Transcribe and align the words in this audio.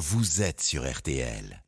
vous 0.00 0.40
êtes 0.40 0.62
sur 0.62 0.90
RTL. 0.90 1.62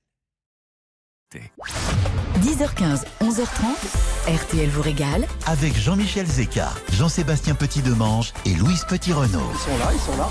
10h15, 2.40 3.04
11h30, 3.20 4.26
RTL 4.26 4.70
vous 4.70 4.80
régale. 4.80 5.28
Avec 5.44 5.76
Jean-Michel 5.76 6.26
Zeka, 6.26 6.70
Jean-Sébastien 6.92 7.54
Petit-Demange 7.54 8.32
et 8.46 8.54
Louise 8.54 8.86
Petit-Renaud. 8.88 9.50
Ils 9.52 9.58
sont 9.58 9.78
là, 9.78 9.90
ils 9.92 10.00
sont 10.00 10.16
là. 10.16 10.30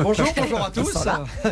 Bonjour, 0.00 0.26
bonjour 0.36 0.60
à 0.60 0.70
tous. 0.72 0.98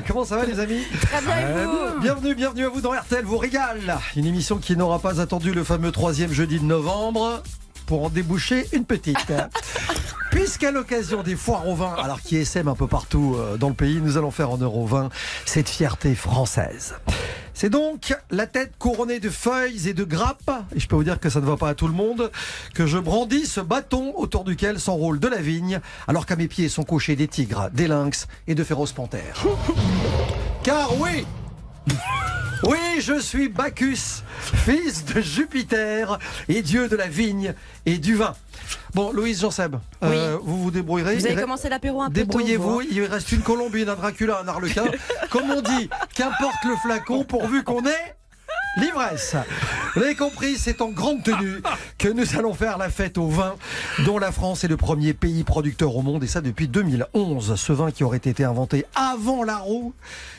Comment 0.09 0.25
ça 0.25 0.37
va 0.39 0.47
les 0.47 0.59
amis? 0.59 0.83
Très 1.01 1.21
bien, 1.21 1.39
et 1.39 1.65
vous? 1.65 2.01
Bienvenue, 2.01 2.35
bienvenue 2.35 2.65
à 2.65 2.69
vous 2.71 2.81
dans 2.81 2.91
RTL 2.91 3.25
vous 3.25 3.39
régale. 3.39 3.97
Une 4.17 4.27
émission 4.27 4.59
qui 4.59 4.77
n'aura 4.77 4.99
pas 4.99 5.21
attendu 5.21 5.53
le 5.53 5.63
fameux 5.63 5.93
troisième 5.93 6.33
jeudi 6.33 6.59
de 6.59 6.65
novembre 6.65 7.41
pour 7.87 8.05
en 8.05 8.09
déboucher 8.09 8.67
une 8.73 8.85
petite. 8.85 9.33
Puisqu'à 10.31 10.73
l'occasion 10.73 11.23
des 11.23 11.37
foires 11.37 11.69
au 11.69 11.77
vin, 11.77 11.95
alors 12.03 12.21
qui 12.21 12.37
essaiment 12.37 12.69
un 12.69 12.75
peu 12.75 12.89
partout 12.89 13.37
euh, 13.39 13.57
dans 13.57 13.69
le 13.69 13.75
pays, 13.75 14.01
nous 14.01 14.17
allons 14.17 14.33
faire 14.33 14.51
honneur 14.51 14.75
au 14.75 14.85
vin 14.85 15.09
cette 15.47 15.69
fierté 15.69 16.15
française. 16.15 16.97
C'est 17.53 17.71
donc 17.71 18.17
la 18.31 18.49
tête 18.49 18.73
couronnée 18.79 19.21
de 19.21 19.31
feuilles 19.31 19.89
et 19.89 19.95
de 19.95 20.03
grappes, 20.03 20.51
et 20.75 20.81
je 20.81 20.89
peux 20.89 20.97
vous 20.97 21.05
dire 21.05 21.21
que 21.21 21.31
ça 21.31 21.41
ne 21.41 21.47
va 21.47 21.57
pas 21.57 21.69
à 21.69 21.75
tout 21.75 21.87
le 21.87 21.95
monde, 21.95 22.33
que 22.75 22.85
je 22.85 22.99
brandis 22.99 23.47
ce 23.47 23.61
bâton 23.61 24.13
autour 24.17 24.43
duquel 24.43 24.81
s'enroule 24.81 25.21
de 25.21 25.29
la 25.29 25.39
vigne, 25.39 25.81
alors 26.09 26.27
qu'à 26.27 26.35
mes 26.35 26.49
pieds 26.49 26.69
sont 26.69 26.83
couchés 26.83 27.15
des 27.15 27.29
tigres, 27.29 27.71
des 27.73 27.87
lynx 27.87 28.27
et 28.49 28.57
de 28.57 28.65
féroces 28.65 28.93
panthères. 28.93 29.45
Car 30.65 31.01
oui, 31.01 31.25
oui, 32.67 33.01
je 33.01 33.19
suis 33.19 33.49
Bacchus, 33.49 34.23
fils 34.65 35.05
de 35.05 35.21
Jupiter 35.21 36.19
et 36.49 36.63
dieu 36.63 36.89
de 36.89 36.97
la 36.97 37.09
vigne 37.09 37.55
et 37.87 37.99
du 37.99 38.15
vin. 38.15 38.35
Bon, 38.95 39.13
Louise 39.13 39.41
Jean-Seb, 39.41 39.77
euh, 40.03 40.39
vous 40.43 40.63
vous 40.63 40.71
débrouillerez. 40.71 41.17
Vous 41.17 41.27
avez 41.27 41.41
commencé 41.41 41.69
l'apéro 41.69 42.03
un 42.03 42.09
peu 42.09 42.15
Débrouillez-vous, 42.15 42.83
il 42.83 43.05
reste 43.05 43.33
une 43.33 43.43
colombine, 43.43 43.89
un 43.89 43.95
Dracula, 43.97 44.41
un 44.41 44.49
Arlequin. 44.49 44.85
Comme 45.31 45.51
on 45.51 45.61
dit, 45.61 45.91
qu'importe 46.15 46.65
le 46.65 46.77
flacon 46.77 47.25
pourvu 47.25 47.65
qu'on 47.65 47.85
ait 47.85 48.15
l'ivresse. 48.77 49.37
Vous 49.95 50.03
avez 50.03 50.15
compris, 50.15 50.57
c'est 50.57 50.81
en 50.81 50.89
grande 50.89 51.23
tenue 51.23 51.63
que 51.99 52.09
nous 52.09 52.37
allons 52.37 52.55
faire 52.55 52.79
la 52.79 52.91
fête 52.91 53.19
au 53.19 53.29
vin, 53.29 53.55
dont 54.05 54.19
la 54.19 54.33
France 54.33 54.65
est 54.65 54.69
le 54.69 54.77
premier 54.77 55.15
pays 55.15 55.45
producteur 55.45 55.95
au 55.97 56.03
monde, 56.03 56.25
et 56.25 56.27
ça 56.27 56.41
depuis 56.41 56.69
2011. 56.69 57.55
Ce 57.57 57.73
vin 57.73 57.91
qui 57.91 58.05
aurait 58.05 58.19
été 58.19 58.45
inventé 58.45 58.85
avant 58.95 59.45
la 59.45 59.57
roue, 59.57 59.93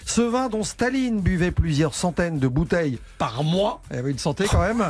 ce 0.06 0.22
vin 0.22 0.50
dont 0.50 0.64
Staline 0.64 1.22
buvait 1.22 1.52
plusieurs 1.52 1.96
centaines 1.96 2.40
de 2.40 2.48
bouteilles 2.48 3.00
par 3.18 3.44
mois, 3.44 3.82
il 3.92 3.98
avait 3.98 4.12
une 4.12 4.20
santé 4.20 4.46
quand 4.50 4.62
même. 4.62 4.90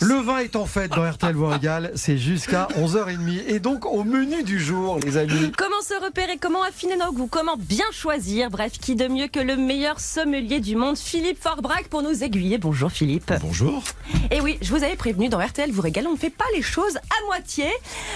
Le 0.00 0.14
vin 0.14 0.38
est 0.38 0.56
en 0.56 0.66
fête 0.66 0.92
dans 0.92 1.08
RTL 1.08 1.34
Voix 1.34 1.54
Régale, 1.54 1.92
c'est 1.96 2.18
jusqu'à 2.18 2.68
11h30. 2.78 3.46
Et 3.48 3.58
donc 3.58 3.84
au 3.84 4.04
menu 4.04 4.42
du 4.42 4.60
jour, 4.60 4.98
les 5.04 5.16
amis. 5.16 5.52
Comment 5.56 5.80
se 5.82 6.02
repérer, 6.02 6.38
comment 6.40 6.62
affiner 6.62 6.96
nos 6.96 7.12
goûts, 7.12 7.26
comment 7.26 7.56
bien 7.58 7.84
choisir, 7.92 8.50
bref, 8.50 8.72
qui 8.80 8.94
de 8.94 9.08
mieux 9.08 9.28
que 9.28 9.40
le 9.40 9.56
meilleur 9.56 10.00
sommelier 10.00 10.60
du 10.60 10.76
monde, 10.76 10.96
Philippe 10.96 11.42
Forbrac, 11.42 11.88
pour 11.88 12.02
nous 12.02 12.22
aiguiller. 12.22 12.51
Bonjour 12.58 12.90
Philippe. 12.90 13.32
Bonjour. 13.40 13.82
Et 14.30 14.40
oui, 14.40 14.58
je 14.60 14.70
vous 14.70 14.82
avais 14.82 14.96
prévenu, 14.96 15.28
dans 15.28 15.38
RTL 15.38 15.70
vous 15.70 15.82
régale, 15.82 16.06
on 16.06 16.12
ne 16.12 16.16
fait 16.16 16.30
pas 16.30 16.44
les 16.54 16.62
choses 16.62 16.96
à 16.96 17.26
moitié. 17.26 17.66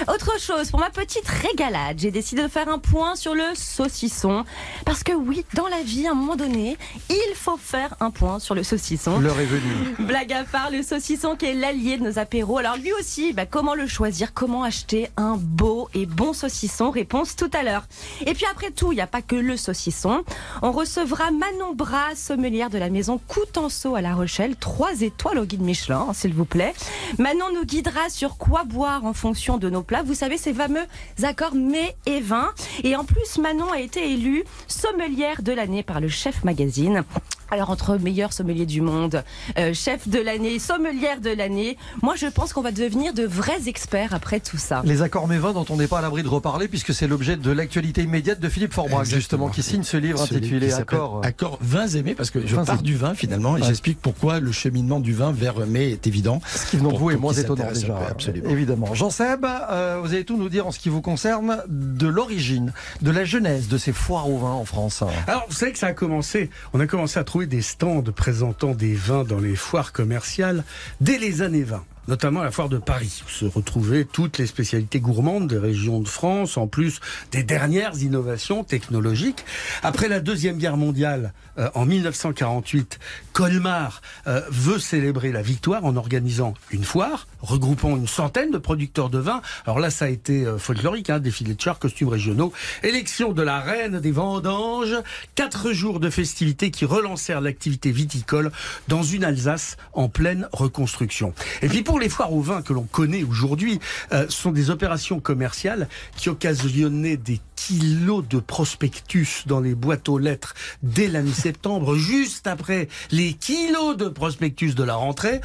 Autre 0.08 0.38
chose, 0.40 0.70
pour 0.70 0.80
ma 0.80 0.90
petite 0.90 1.26
régalade, 1.28 1.98
j'ai 1.98 2.10
décidé 2.10 2.42
de 2.42 2.48
faire 2.48 2.68
un 2.68 2.78
point 2.78 3.16
sur 3.16 3.34
le 3.34 3.54
saucisson. 3.54 4.44
Parce 4.84 5.02
que 5.02 5.12
oui, 5.12 5.44
dans 5.54 5.68
la 5.68 5.82
vie, 5.82 6.06
à 6.06 6.12
un 6.12 6.14
moment 6.14 6.36
donné, 6.36 6.76
il 7.08 7.34
faut 7.34 7.56
faire 7.56 7.94
un 8.00 8.10
point 8.10 8.38
sur 8.38 8.54
le 8.54 8.62
saucisson. 8.62 9.18
L'heure 9.20 9.38
est 9.40 9.46
venue. 9.46 9.94
Blague 9.98 10.32
à 10.32 10.44
part, 10.44 10.70
le 10.70 10.82
saucisson 10.82 11.36
qui 11.36 11.46
est 11.46 11.54
l'allié 11.54 11.96
de 11.96 12.04
nos 12.04 12.18
apéros. 12.18 12.58
Alors 12.58 12.76
lui 12.76 12.92
aussi, 12.92 13.32
bah, 13.32 13.46
comment 13.46 13.74
le 13.74 13.86
choisir 13.86 14.34
Comment 14.34 14.64
acheter 14.64 15.08
un 15.16 15.36
beau 15.36 15.88
et 15.94 16.06
bon 16.06 16.32
saucisson? 16.32 16.90
Réponse 16.90 17.36
tout 17.36 17.50
à 17.52 17.62
l'heure. 17.62 17.86
Et 18.26 18.34
puis 18.34 18.46
après 18.50 18.70
tout, 18.70 18.92
il 18.92 18.96
n'y 18.96 19.00
a 19.00 19.06
pas 19.06 19.22
que 19.22 19.36
le 19.36 19.56
saucisson. 19.56 20.24
On 20.62 20.72
recevra 20.72 21.30
Manon 21.30 21.74
Bras, 21.74 22.14
sommelière 22.14 22.70
de 22.70 22.78
la 22.78 22.90
maison 22.90 23.18
Coutenceau 23.26 23.94
à 23.94 24.00
La 24.00 24.14
Rochelle. 24.26 24.56
Trois 24.56 25.02
étoiles 25.02 25.38
au 25.38 25.44
guide 25.44 25.62
Michelin, 25.62 26.06
hein, 26.08 26.12
s'il 26.12 26.34
vous 26.34 26.44
plaît. 26.44 26.74
Manon 27.20 27.44
nous 27.54 27.64
guidera 27.64 28.08
sur 28.08 28.38
quoi 28.38 28.64
boire 28.64 29.04
en 29.04 29.12
fonction 29.12 29.56
de 29.56 29.70
nos 29.70 29.82
plats. 29.82 30.02
Vous 30.02 30.14
savez, 30.14 30.36
ces 30.36 30.52
fameux 30.52 30.84
accords 31.22 31.54
mets 31.54 31.94
et 32.06 32.20
vins. 32.20 32.52
Et 32.82 32.96
en 32.96 33.04
plus, 33.04 33.38
Manon 33.38 33.70
a 33.70 33.78
été 33.78 34.10
élue 34.10 34.42
sommelière 34.66 35.42
de 35.42 35.52
l'année 35.52 35.84
par 35.84 36.00
le 36.00 36.08
Chef 36.08 36.42
Magazine. 36.42 37.04
Alors 37.50 37.70
entre 37.70 37.96
meilleur 37.96 38.32
sommelier 38.32 38.66
du 38.66 38.80
monde, 38.80 39.22
euh, 39.58 39.72
chef 39.72 40.08
de 40.08 40.18
l'année, 40.18 40.58
sommelière 40.58 41.20
de 41.20 41.30
l'année, 41.30 41.76
moi 42.02 42.14
je 42.16 42.26
pense 42.26 42.52
qu'on 42.52 42.62
va 42.62 42.72
devenir 42.72 43.14
de 43.14 43.24
vrais 43.24 43.68
experts 43.68 44.14
après 44.14 44.40
tout 44.40 44.56
ça. 44.58 44.82
Les 44.84 45.02
accords 45.02 45.28
mévins 45.28 45.52
dont 45.52 45.64
on 45.70 45.76
n'est 45.76 45.86
pas 45.86 45.98
à 45.98 46.02
l'abri 46.02 46.22
de 46.22 46.28
reparler 46.28 46.66
puisque 46.68 46.92
c'est 46.92 47.06
l'objet 47.06 47.36
de 47.36 47.50
l'actualité 47.50 48.02
immédiate 48.02 48.40
de 48.40 48.48
Philippe 48.48 48.72
Forbrac 48.72 49.06
justement 49.06 49.48
qui 49.48 49.62
signe 49.62 49.82
ce 49.84 49.96
livre 49.96 50.20
intitulé 50.22 50.66
qui 50.66 50.72
s'appelle 50.72 50.96
Accords. 50.98 51.20
Accords 51.24 51.58
vins 51.60 51.86
aimés, 51.88 52.14
parce 52.14 52.30
que 52.30 52.44
je 52.46 52.56
pars 52.56 52.82
du 52.82 52.96
vin 52.96 53.14
finalement 53.14 53.56
et 53.56 53.60
Ouais. 53.60 53.66
j'explique 53.68 54.00
pourquoi 54.00 54.40
le 54.40 54.52
cheminement 54.52 54.98
du 55.00 55.12
vin 55.14 55.30
vers 55.32 55.66
mai 55.66 55.90
est 55.92 56.06
évident. 56.06 56.40
Ce 56.46 56.70
qui 56.70 56.76
de 56.76 56.82
vous 56.82 57.10
est 57.10 57.16
moins 57.16 57.32
étonnant 57.32 57.68
déjà. 57.72 57.96
absolument. 58.10 58.50
Évidemment. 58.50 58.94
Jean 58.94 59.10
Seb, 59.10 59.44
euh, 59.46 60.00
vous 60.02 60.12
allez 60.12 60.24
tout 60.24 60.36
nous 60.36 60.48
dire 60.48 60.66
en 60.66 60.72
ce 60.72 60.78
qui 60.78 60.88
vous 60.88 61.00
concerne 61.00 61.58
de 61.68 62.06
l'origine, 62.06 62.72
de 63.02 63.10
la 63.10 63.24
genèse 63.24 63.68
de 63.68 63.78
ces 63.78 63.92
foires 63.92 64.28
au 64.28 64.38
vin 64.38 64.50
en 64.52 64.64
France. 64.64 65.02
Alors, 65.26 65.44
vous 65.48 65.54
savez 65.54 65.72
que 65.72 65.78
ça 65.78 65.88
a 65.88 65.92
commencé, 65.92 66.50
on 66.74 66.80
a 66.80 66.86
commencé 66.86 67.18
à 67.18 67.24
trouver 67.24 67.35
des 67.44 67.60
stands 67.60 68.02
présentant 68.02 68.72
des 68.72 68.94
vins 68.94 69.24
dans 69.24 69.38
les 69.38 69.56
foires 69.56 69.92
commerciales 69.92 70.64
dès 71.02 71.18
les 71.18 71.42
années 71.42 71.64
20. 71.64 71.84
Notamment 72.08 72.42
la 72.42 72.50
foire 72.50 72.68
de 72.68 72.78
Paris, 72.78 73.22
où 73.26 73.30
se 73.30 73.44
retrouvaient 73.44 74.04
toutes 74.04 74.38
les 74.38 74.46
spécialités 74.46 75.00
gourmandes 75.00 75.48
des 75.48 75.58
régions 75.58 76.00
de 76.00 76.08
France, 76.08 76.56
en 76.56 76.66
plus 76.66 77.00
des 77.32 77.42
dernières 77.42 77.96
innovations 78.00 78.64
technologiques. 78.64 79.44
Après 79.82 80.08
la 80.08 80.20
Deuxième 80.20 80.58
Guerre 80.58 80.76
mondiale, 80.76 81.32
euh, 81.58 81.68
en 81.74 81.84
1948, 81.86 82.98
Colmar 83.32 84.02
euh, 84.26 84.40
veut 84.50 84.78
célébrer 84.78 85.32
la 85.32 85.42
victoire 85.42 85.84
en 85.84 85.96
organisant 85.96 86.54
une 86.70 86.84
foire 86.84 87.26
regroupant 87.40 87.96
une 87.96 88.06
centaine 88.06 88.50
de 88.50 88.58
producteurs 88.58 89.10
de 89.10 89.18
vin. 89.18 89.40
Alors 89.64 89.78
là, 89.78 89.90
ça 89.90 90.06
a 90.06 90.08
été 90.08 90.44
euh, 90.44 90.58
folklorique, 90.58 91.10
hein, 91.10 91.18
défilé 91.18 91.54
de 91.54 91.60
chars, 91.60 91.78
costumes 91.78 92.08
régionaux, 92.08 92.52
élection 92.82 93.32
de 93.32 93.42
la 93.42 93.60
reine 93.60 94.00
des 94.00 94.10
vendanges, 94.10 94.96
quatre 95.34 95.72
jours 95.72 96.00
de 96.00 96.10
festivités 96.10 96.70
qui 96.70 96.84
relancèrent 96.84 97.40
l'activité 97.40 97.90
viticole 97.90 98.50
dans 98.88 99.02
une 99.02 99.24
Alsace 99.24 99.76
en 99.92 100.08
pleine 100.08 100.48
reconstruction. 100.52 101.32
Et 101.62 101.68
puis 101.68 101.82
les 101.98 102.08
foires 102.08 102.32
au 102.32 102.40
vin 102.40 102.62
que 102.62 102.72
l'on 102.72 102.84
connaît 102.84 103.22
aujourd'hui, 103.22 103.80
euh, 104.12 104.26
sont 104.28 104.52
des 104.52 104.70
opérations 104.70 105.20
commerciales 105.20 105.88
qui 106.16 106.28
occasionnaient 106.28 107.16
des 107.16 107.40
kilos 107.54 108.24
de 108.28 108.38
prospectus 108.38 109.44
dans 109.46 109.60
les 109.60 109.74
boîtes 109.74 110.08
aux 110.08 110.18
lettres 110.18 110.54
dès 110.82 111.08
la 111.08 111.22
mi-septembre, 111.22 111.94
juste 111.96 112.46
après 112.46 112.88
les 113.10 113.32
kilos 113.34 113.96
de 113.96 114.08
prospectus 114.08 114.74
de 114.74 114.84
la 114.84 114.94
rentrée. 114.94 115.40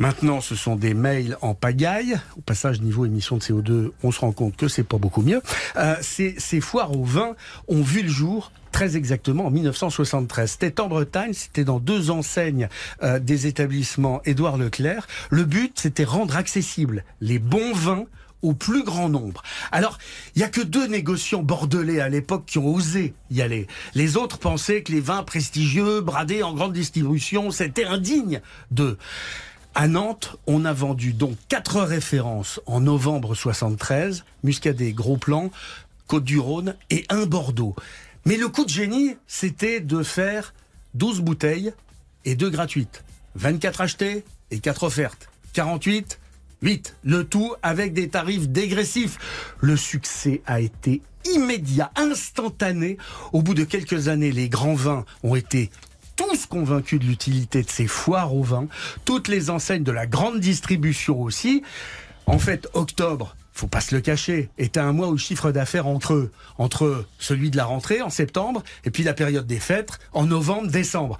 Maintenant, 0.00 0.40
ce 0.40 0.54
sont 0.54 0.76
des 0.76 0.94
mails 0.94 1.36
en 1.42 1.52
pagaille. 1.52 2.18
Au 2.38 2.40
passage, 2.40 2.80
niveau 2.80 3.04
émission 3.04 3.36
de 3.36 3.42
CO2, 3.42 3.90
on 4.02 4.10
se 4.10 4.20
rend 4.20 4.32
compte 4.32 4.56
que 4.56 4.66
c'est 4.66 4.82
pas 4.82 4.96
beaucoup 4.96 5.20
mieux. 5.20 5.42
Euh, 5.76 5.94
ces, 6.00 6.34
ces 6.38 6.62
foires 6.62 6.96
au 6.96 7.04
vin 7.04 7.36
ont 7.68 7.82
vu 7.82 8.00
le 8.00 8.08
jour 8.08 8.50
très 8.72 8.96
exactement 8.96 9.44
en 9.44 9.50
1973. 9.50 10.52
C'était 10.52 10.80
en 10.80 10.88
Bretagne, 10.88 11.34
c'était 11.34 11.64
dans 11.64 11.80
deux 11.80 12.10
enseignes 12.10 12.70
euh, 13.02 13.18
des 13.18 13.46
établissements 13.46 14.22
Édouard 14.24 14.56
Leclerc. 14.56 15.06
Le 15.28 15.44
but, 15.44 15.78
c'était 15.78 16.04
rendre 16.04 16.34
accessibles 16.34 17.04
les 17.20 17.38
bons 17.38 17.74
vins 17.74 18.06
au 18.40 18.54
plus 18.54 18.84
grand 18.84 19.10
nombre. 19.10 19.42
Alors, 19.70 19.98
il 20.34 20.40
y 20.40 20.44
a 20.44 20.48
que 20.48 20.62
deux 20.62 20.86
négociants 20.86 21.42
bordelais 21.42 22.00
à 22.00 22.08
l'époque 22.08 22.44
qui 22.46 22.56
ont 22.56 22.74
osé 22.74 23.12
y 23.30 23.42
aller. 23.42 23.66
Les 23.94 24.16
autres 24.16 24.38
pensaient 24.38 24.82
que 24.82 24.92
les 24.92 25.00
vins 25.00 25.24
prestigieux, 25.24 26.00
bradés 26.00 26.42
en 26.42 26.54
grande 26.54 26.72
distribution, 26.72 27.50
c'était 27.50 27.84
indigne 27.84 28.40
d'eux. 28.70 28.96
À 29.74 29.86
Nantes, 29.86 30.36
on 30.46 30.64
a 30.64 30.72
vendu 30.72 31.12
donc 31.12 31.36
quatre 31.48 31.80
références 31.80 32.60
en 32.66 32.80
novembre 32.80 33.34
73, 33.34 34.24
Muscadet, 34.42 34.92
Gros 34.92 35.16
Plan, 35.16 35.50
Côte-du-Rhône 36.08 36.74
et 36.90 37.04
un 37.08 37.24
Bordeaux. 37.24 37.76
Mais 38.26 38.36
le 38.36 38.48
coup 38.48 38.64
de 38.64 38.70
génie, 38.70 39.16
c'était 39.28 39.80
de 39.80 40.02
faire 40.02 40.54
12 40.94 41.20
bouteilles 41.20 41.72
et 42.24 42.34
deux 42.34 42.50
gratuites. 42.50 43.04
24 43.36 43.80
achetées 43.80 44.24
et 44.50 44.58
4 44.58 44.82
offertes. 44.82 45.28
48, 45.52 46.18
8. 46.62 46.96
Le 47.04 47.24
tout 47.24 47.54
avec 47.62 47.92
des 47.92 48.08
tarifs 48.08 48.48
dégressifs. 48.48 49.18
Le 49.60 49.76
succès 49.76 50.42
a 50.46 50.60
été 50.60 51.00
immédiat, 51.32 51.92
instantané. 51.94 52.98
Au 53.32 53.40
bout 53.40 53.54
de 53.54 53.64
quelques 53.64 54.08
années, 54.08 54.32
les 54.32 54.48
grands 54.48 54.74
vins 54.74 55.04
ont 55.22 55.36
été 55.36 55.70
tous 56.20 56.44
convaincus 56.44 57.00
de 57.00 57.06
l'utilité 57.06 57.62
de 57.62 57.70
ces 57.70 57.86
foires 57.86 58.34
au 58.34 58.42
vin, 58.42 58.68
toutes 59.06 59.26
les 59.26 59.48
enseignes 59.48 59.84
de 59.84 59.90
la 59.90 60.06
grande 60.06 60.38
distribution 60.38 61.22
aussi. 61.22 61.62
En 62.26 62.38
fait, 62.38 62.68
octobre, 62.74 63.34
faut 63.54 63.68
pas 63.68 63.80
se 63.80 63.94
le 63.94 64.02
cacher, 64.02 64.50
était 64.58 64.80
un 64.80 64.92
mois 64.92 65.08
où 65.08 65.16
chiffre 65.16 65.50
d'affaires 65.50 65.86
entre 65.86 66.12
eux, 66.12 66.30
entre 66.58 67.06
celui 67.18 67.50
de 67.50 67.56
la 67.56 67.64
rentrée 67.64 68.02
en 68.02 68.10
septembre 68.10 68.62
et 68.84 68.90
puis 68.90 69.02
la 69.02 69.14
période 69.14 69.46
des 69.46 69.60
fêtes 69.60 69.98
en 70.12 70.26
novembre, 70.26 70.68
décembre. 70.68 71.16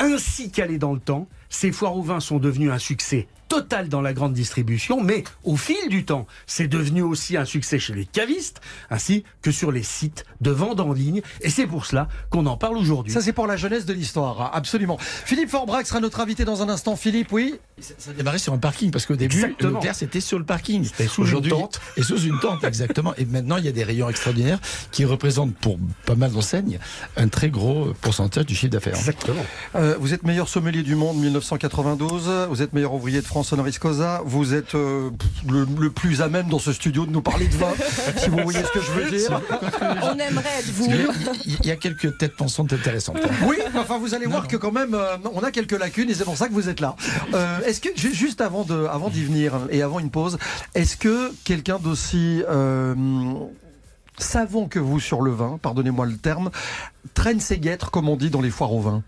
ainsi 0.00 0.50
calés 0.50 0.78
dans 0.78 0.92
le 0.92 1.00
temps, 1.00 1.28
ces 1.48 1.70
foires 1.70 1.96
au 1.96 2.02
vin 2.02 2.18
sont 2.18 2.40
devenus 2.40 2.72
un 2.72 2.78
succès 2.78 3.28
total 3.52 3.90
dans 3.90 4.00
la 4.00 4.14
grande 4.14 4.32
distribution, 4.32 5.02
mais 5.02 5.24
au 5.44 5.58
fil 5.58 5.90
du 5.90 6.06
temps, 6.06 6.26
c'est 6.46 6.68
devenu 6.68 7.02
aussi 7.02 7.36
un 7.36 7.44
succès 7.44 7.78
chez 7.78 7.92
les 7.92 8.06
cavistes, 8.06 8.62
ainsi 8.88 9.24
que 9.42 9.50
sur 9.52 9.70
les 9.70 9.82
sites 9.82 10.24
de 10.40 10.50
vente 10.50 10.80
en 10.80 10.94
ligne. 10.94 11.20
Et 11.42 11.50
c'est 11.50 11.66
pour 11.66 11.84
cela 11.84 12.08
qu'on 12.30 12.46
en 12.46 12.56
parle 12.56 12.78
aujourd'hui. 12.78 13.12
Ça, 13.12 13.20
c'est 13.20 13.34
pour 13.34 13.46
la 13.46 13.58
jeunesse 13.58 13.84
de 13.84 13.92
l'histoire, 13.92 14.54
absolument. 14.54 14.96
Philippe 14.98 15.50
Forbrac 15.50 15.86
sera 15.86 16.00
notre 16.00 16.20
invité 16.20 16.46
dans 16.46 16.62
un 16.62 16.70
instant. 16.70 16.96
Philippe, 16.96 17.30
oui 17.30 17.56
Ça, 17.78 17.92
ça 17.98 18.10
a 18.12 18.14
démarré 18.14 18.38
sur 18.38 18.54
un 18.54 18.58
parking 18.58 18.90
parce 18.90 19.04
qu'au 19.04 19.16
début, 19.16 19.36
Exactement. 19.36 19.72
le 19.72 19.80
clair 19.80 19.94
c'était 19.94 20.20
sur 20.22 20.38
le 20.38 20.46
parking. 20.46 20.84
C'était 20.84 21.06
sous 21.06 21.26
une 21.26 21.46
tente. 21.46 21.78
Et 21.98 22.02
sous 22.02 22.22
une 22.22 22.40
tente, 22.40 22.64
exactement. 22.64 23.12
Et 23.18 23.26
maintenant, 23.26 23.58
il 23.58 23.66
y 23.66 23.68
a 23.68 23.72
des 23.72 23.84
rayons 23.84 24.08
extraordinaires 24.08 24.60
qui 24.92 25.04
représentent 25.04 25.54
pour 25.56 25.78
pas 26.06 26.14
mal 26.14 26.32
d'enseignes 26.32 26.78
un 27.18 27.28
très 27.28 27.50
gros 27.50 27.92
pourcentage 28.00 28.46
du 28.46 28.54
chiffre 28.54 28.72
d'affaires. 28.72 28.96
Exactement. 28.96 29.44
Euh, 29.74 29.94
vous 30.00 30.14
êtes 30.14 30.22
meilleur 30.22 30.48
sommelier 30.48 30.82
du 30.82 30.94
monde 30.94 31.18
1992, 31.18 32.46
vous 32.48 32.62
êtes 32.62 32.72
meilleur 32.72 32.94
ouvrier 32.94 33.20
de 33.20 33.26
France 33.26 33.41
honoris 33.50 33.78
causa, 33.78 34.20
vous 34.24 34.54
êtes 34.54 34.74
euh, 34.74 35.10
le, 35.48 35.66
le 35.78 35.90
plus 35.90 36.20
à 36.22 36.28
même 36.28 36.48
dans 36.48 36.58
ce 36.58 36.72
studio 36.72 37.06
de 37.06 37.10
nous 37.10 37.22
parler 37.22 37.48
de 37.48 37.56
vin, 37.56 37.72
si 38.18 38.28
vous 38.28 38.38
voyez 38.42 38.60
ce 38.62 38.70
que 38.78 38.80
je 38.84 38.90
veux 38.92 39.10
dire. 39.10 39.40
On 40.02 40.18
aimerait 40.18 40.58
être 40.60 40.70
vous. 40.72 40.88
Il 41.46 41.66
y 41.66 41.70
a 41.70 41.76
quelques 41.76 42.18
têtes 42.18 42.36
pensantes 42.36 42.72
intéressantes. 42.72 43.18
Oui, 43.46 43.56
enfin 43.76 43.98
vous 43.98 44.14
allez 44.14 44.26
voir 44.26 44.46
que 44.48 44.56
quand 44.56 44.72
même 44.72 44.94
euh, 44.94 45.16
on 45.34 45.40
a 45.40 45.50
quelques 45.50 45.78
lacunes 45.78 46.10
et 46.10 46.14
c'est 46.14 46.24
pour 46.24 46.36
ça 46.36 46.48
que 46.48 46.52
vous 46.52 46.68
êtes 46.68 46.80
là. 46.80 46.94
Euh, 47.34 47.60
est-ce 47.66 47.80
que 47.80 47.88
ju- 47.96 48.14
juste 48.14 48.40
avant 48.40 48.64
de 48.64 48.86
avant 48.86 49.08
d'y 49.08 49.24
venir 49.24 49.54
et 49.70 49.82
avant 49.82 49.98
une 49.98 50.10
pause, 50.10 50.38
est-ce 50.74 50.96
que 50.96 51.32
quelqu'un 51.44 51.78
d'aussi 51.78 52.42
euh, 52.48 52.94
savant 54.18 54.66
que 54.68 54.78
vous 54.78 55.00
sur 55.00 55.22
le 55.22 55.30
vin, 55.32 55.58
pardonnez-moi 55.62 56.06
le 56.06 56.16
terme, 56.16 56.50
traîne 57.14 57.40
ses 57.40 57.58
guêtres 57.58 57.90
comme 57.90 58.08
on 58.08 58.16
dit 58.16 58.30
dans 58.30 58.40
les 58.42 58.50
foires 58.50 58.72
au 58.72 58.80
vin? 58.80 59.02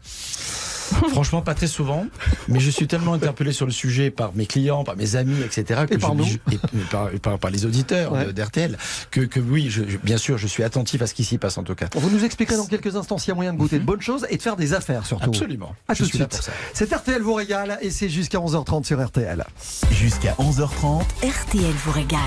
Franchement, 1.11 1.43
pas 1.43 1.55
très 1.55 1.67
souvent, 1.67 2.07
mais 2.49 2.61
je 2.61 2.71
suis 2.71 2.87
tellement 2.87 3.15
interpellé 3.15 3.53
sur 3.53 3.67
le 3.67 3.73
sujet 3.73 4.11
par 4.11 4.33
mes 4.35 4.47
clients, 4.47 4.85
par 4.85 4.97
mes 4.97 5.17
amis, 5.17 5.41
etc., 5.43 5.83
que 5.89 5.95
Et 5.95 5.99
par 5.99 6.11
j'oublie- 6.17 6.41
et- 6.53 6.55
et 6.55 6.81
par, 6.91 7.13
et 7.15 7.19
par- 7.19 7.39
par 7.39 7.51
les 7.51 7.67
auditeurs 7.67 8.13
Ouais. 8.13 8.33
d'RTL, 8.33 8.77
que, 9.11 9.21
que 9.23 9.41
oui, 9.41 9.69
je- 9.71 9.83
je- 9.89 9.97
bien 9.99 10.17
sûr, 10.19 10.39
je 10.39 10.47
suis 10.47 10.63
attentif 10.63 11.03
à 11.03 11.07
ce 11.07 11.15
qui 11.15 11.25
s'y 11.25 11.39
passe 11.39 11.59
en 11.59 11.63
tout 11.63 11.75
cas. 11.75 11.87
Vous 11.95 12.11
nous 12.11 12.25
expliquerez 12.25 12.57
dans 12.57 12.67
quelques 12.67 12.97
instants 12.97 13.19
s'il 13.19 13.29
y 13.29 13.33
a 13.33 13.35
moyen 13.35 13.53
de 13.53 13.59
goûter 13.59 13.79
de 13.79 13.85
bonnes 13.85 14.01
choses 14.01 14.27
et 14.31 14.37
de 14.37 14.43
faire 14.43 14.57
des 14.57 14.75
affaires 14.75 15.07
surtout. 15.07 15.25
Absolument. 15.31 15.75
À 15.89 15.95
je 15.95 16.05
tout 16.05 16.11
de 16.11 16.15
suite. 16.15 16.51
C'est 16.73 16.93
RTL 16.93 17.23
vous 17.23 17.35
régale 17.35 17.79
et 17.83 17.91
c'est 17.91 18.09
jusqu'à 18.09 18.39
11h30 18.39 18.85
sur 18.85 19.05
RTL. 19.05 19.45
Jusqu'à 19.91 20.35
11h30, 20.39 21.03
RTL 21.23 21.73
vous 21.85 21.93
régale. 21.93 22.21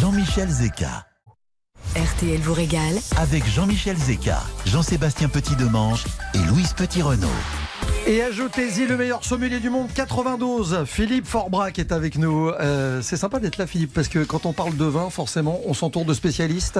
Jean-Michel 0.00 0.48
Zeka. 0.50 1.06
RTL 1.94 2.40
vous 2.40 2.54
régale. 2.54 2.96
Avec 3.16 3.46
Jean-Michel 3.46 3.96
Zeka, 3.96 4.42
Jean-Sébastien 4.66 5.28
Petit-Demange 5.28 6.04
et 6.34 6.38
Louise 6.48 6.72
Petit-Renault. 6.72 7.28
Et 8.06 8.22
ajoutez-y 8.22 8.86
le 8.86 8.96
meilleur 8.96 9.24
sommelier 9.24 9.58
du 9.58 9.68
monde 9.68 9.88
92, 9.92 10.84
Philippe 10.86 11.26
Forbrac 11.26 11.78
est 11.78 11.90
avec 11.90 12.18
nous. 12.18 12.50
Euh, 12.50 13.02
c'est 13.02 13.16
sympa 13.16 13.40
d'être 13.40 13.56
là 13.58 13.66
Philippe 13.66 13.92
parce 13.92 14.08
que 14.08 14.22
quand 14.22 14.46
on 14.46 14.52
parle 14.52 14.76
de 14.76 14.84
vin, 14.84 15.10
forcément, 15.10 15.60
on 15.66 15.74
s'entoure 15.74 16.04
de 16.04 16.14
spécialistes. 16.14 16.78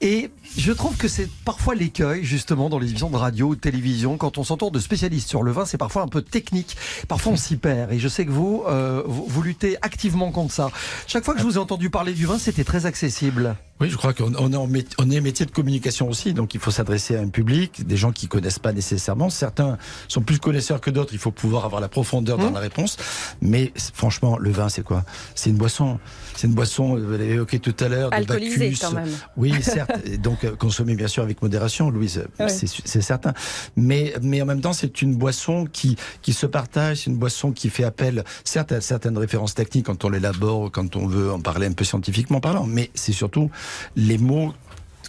Et 0.00 0.30
je 0.56 0.72
trouve 0.72 0.96
que 0.96 1.06
c'est 1.06 1.28
parfois 1.44 1.74
l'écueil 1.74 2.24
justement 2.24 2.68
dans 2.68 2.78
les 2.78 2.88
émissions 2.88 3.10
de 3.10 3.16
radio 3.16 3.48
ou 3.48 3.54
de 3.54 3.60
télévision. 3.60 4.16
Quand 4.16 4.36
on 4.36 4.44
s'entoure 4.44 4.72
de 4.72 4.80
spécialistes 4.80 5.28
sur 5.28 5.42
le 5.42 5.52
vin, 5.52 5.64
c'est 5.64 5.78
parfois 5.78 6.02
un 6.02 6.08
peu 6.08 6.22
technique. 6.22 6.76
Parfois 7.06 7.32
on 7.32 7.36
s'y 7.36 7.56
perd. 7.56 7.92
Et 7.92 7.98
je 8.00 8.08
sais 8.08 8.26
que 8.26 8.32
vous, 8.32 8.64
euh, 8.66 9.02
vous, 9.06 9.26
vous 9.28 9.42
luttez 9.42 9.76
activement 9.82 10.32
contre 10.32 10.52
ça. 10.52 10.70
Chaque 11.06 11.24
fois 11.24 11.34
que 11.34 11.40
je 11.40 11.44
vous 11.44 11.54
ai 11.54 11.58
entendu 11.58 11.90
parler 11.90 12.14
du 12.14 12.26
vin, 12.26 12.38
c'était 12.38 12.64
très 12.64 12.84
accessible. 12.84 13.56
Oui, 13.80 13.90
je 13.90 13.96
crois 13.96 14.12
qu'on 14.12 14.34
on 14.36 14.52
est, 14.74 14.86
on 14.98 15.10
est 15.10 15.20
métier 15.20 15.46
de 15.46 15.52
communication 15.52 16.08
aussi, 16.08 16.34
donc 16.34 16.54
il 16.54 16.60
faut 16.60 16.72
s'adresser 16.72 17.14
à 17.16 17.20
un 17.20 17.28
public, 17.28 17.86
des 17.86 17.96
gens 17.96 18.10
qui 18.10 18.26
connaissent 18.26 18.58
pas 18.58 18.72
nécessairement. 18.72 19.30
Certains 19.30 19.78
sont 20.08 20.20
plus 20.20 20.38
connaisseurs 20.40 20.80
que 20.80 20.90
d'autres, 20.90 21.12
il 21.12 21.18
faut 21.20 21.30
pouvoir 21.30 21.64
avoir 21.64 21.80
la 21.80 21.88
profondeur 21.88 22.38
dans 22.38 22.50
Mmh. 22.50 22.54
la 22.54 22.60
réponse. 22.60 22.96
Mais 23.40 23.72
franchement, 23.94 24.36
le 24.38 24.50
vin, 24.50 24.68
c'est 24.68 24.82
quoi? 24.82 25.04
C'est 25.36 25.50
une 25.50 25.56
boisson. 25.56 26.00
C'est 26.38 26.46
une 26.46 26.54
boisson, 26.54 26.94
vous 26.94 27.10
l'avez 27.10 27.32
évoqué 27.32 27.58
tout 27.58 27.74
à 27.80 27.88
l'heure, 27.88 28.10
de 28.10 28.14
Alcoolisé 28.14 28.68
Bacchus. 28.68 28.78
quand 28.80 28.92
même. 28.92 29.08
Oui, 29.36 29.52
certes. 29.60 29.90
Donc 30.22 30.44
euh, 30.44 30.54
consommer 30.54 30.94
bien 30.94 31.08
sûr 31.08 31.24
avec 31.24 31.42
modération, 31.42 31.90
Louise, 31.90 32.24
c'est 32.46 33.00
certain. 33.02 33.34
Mais 33.74 34.14
mais 34.22 34.40
en 34.40 34.46
même 34.46 34.60
temps, 34.60 34.72
c'est 34.72 35.02
une 35.02 35.16
boisson 35.16 35.66
qui 35.66 35.96
qui 36.22 36.32
se 36.32 36.46
partage, 36.46 36.98
c'est 36.98 37.10
une 37.10 37.16
boisson 37.16 37.50
qui 37.50 37.70
fait 37.70 37.82
appel, 37.82 38.22
certes 38.44 38.70
à 38.70 38.80
certaines 38.80 39.18
références 39.18 39.54
techniques 39.54 39.86
quand 39.86 40.04
on 40.04 40.10
l'élabore, 40.10 40.70
quand 40.70 40.94
on 40.94 41.08
veut 41.08 41.32
en 41.32 41.40
parler 41.40 41.66
un 41.66 41.72
peu 41.72 41.82
scientifiquement 41.84 42.38
parlant, 42.38 42.66
mais 42.66 42.92
c'est 42.94 43.10
surtout 43.10 43.50
les 43.96 44.16
mots 44.16 44.54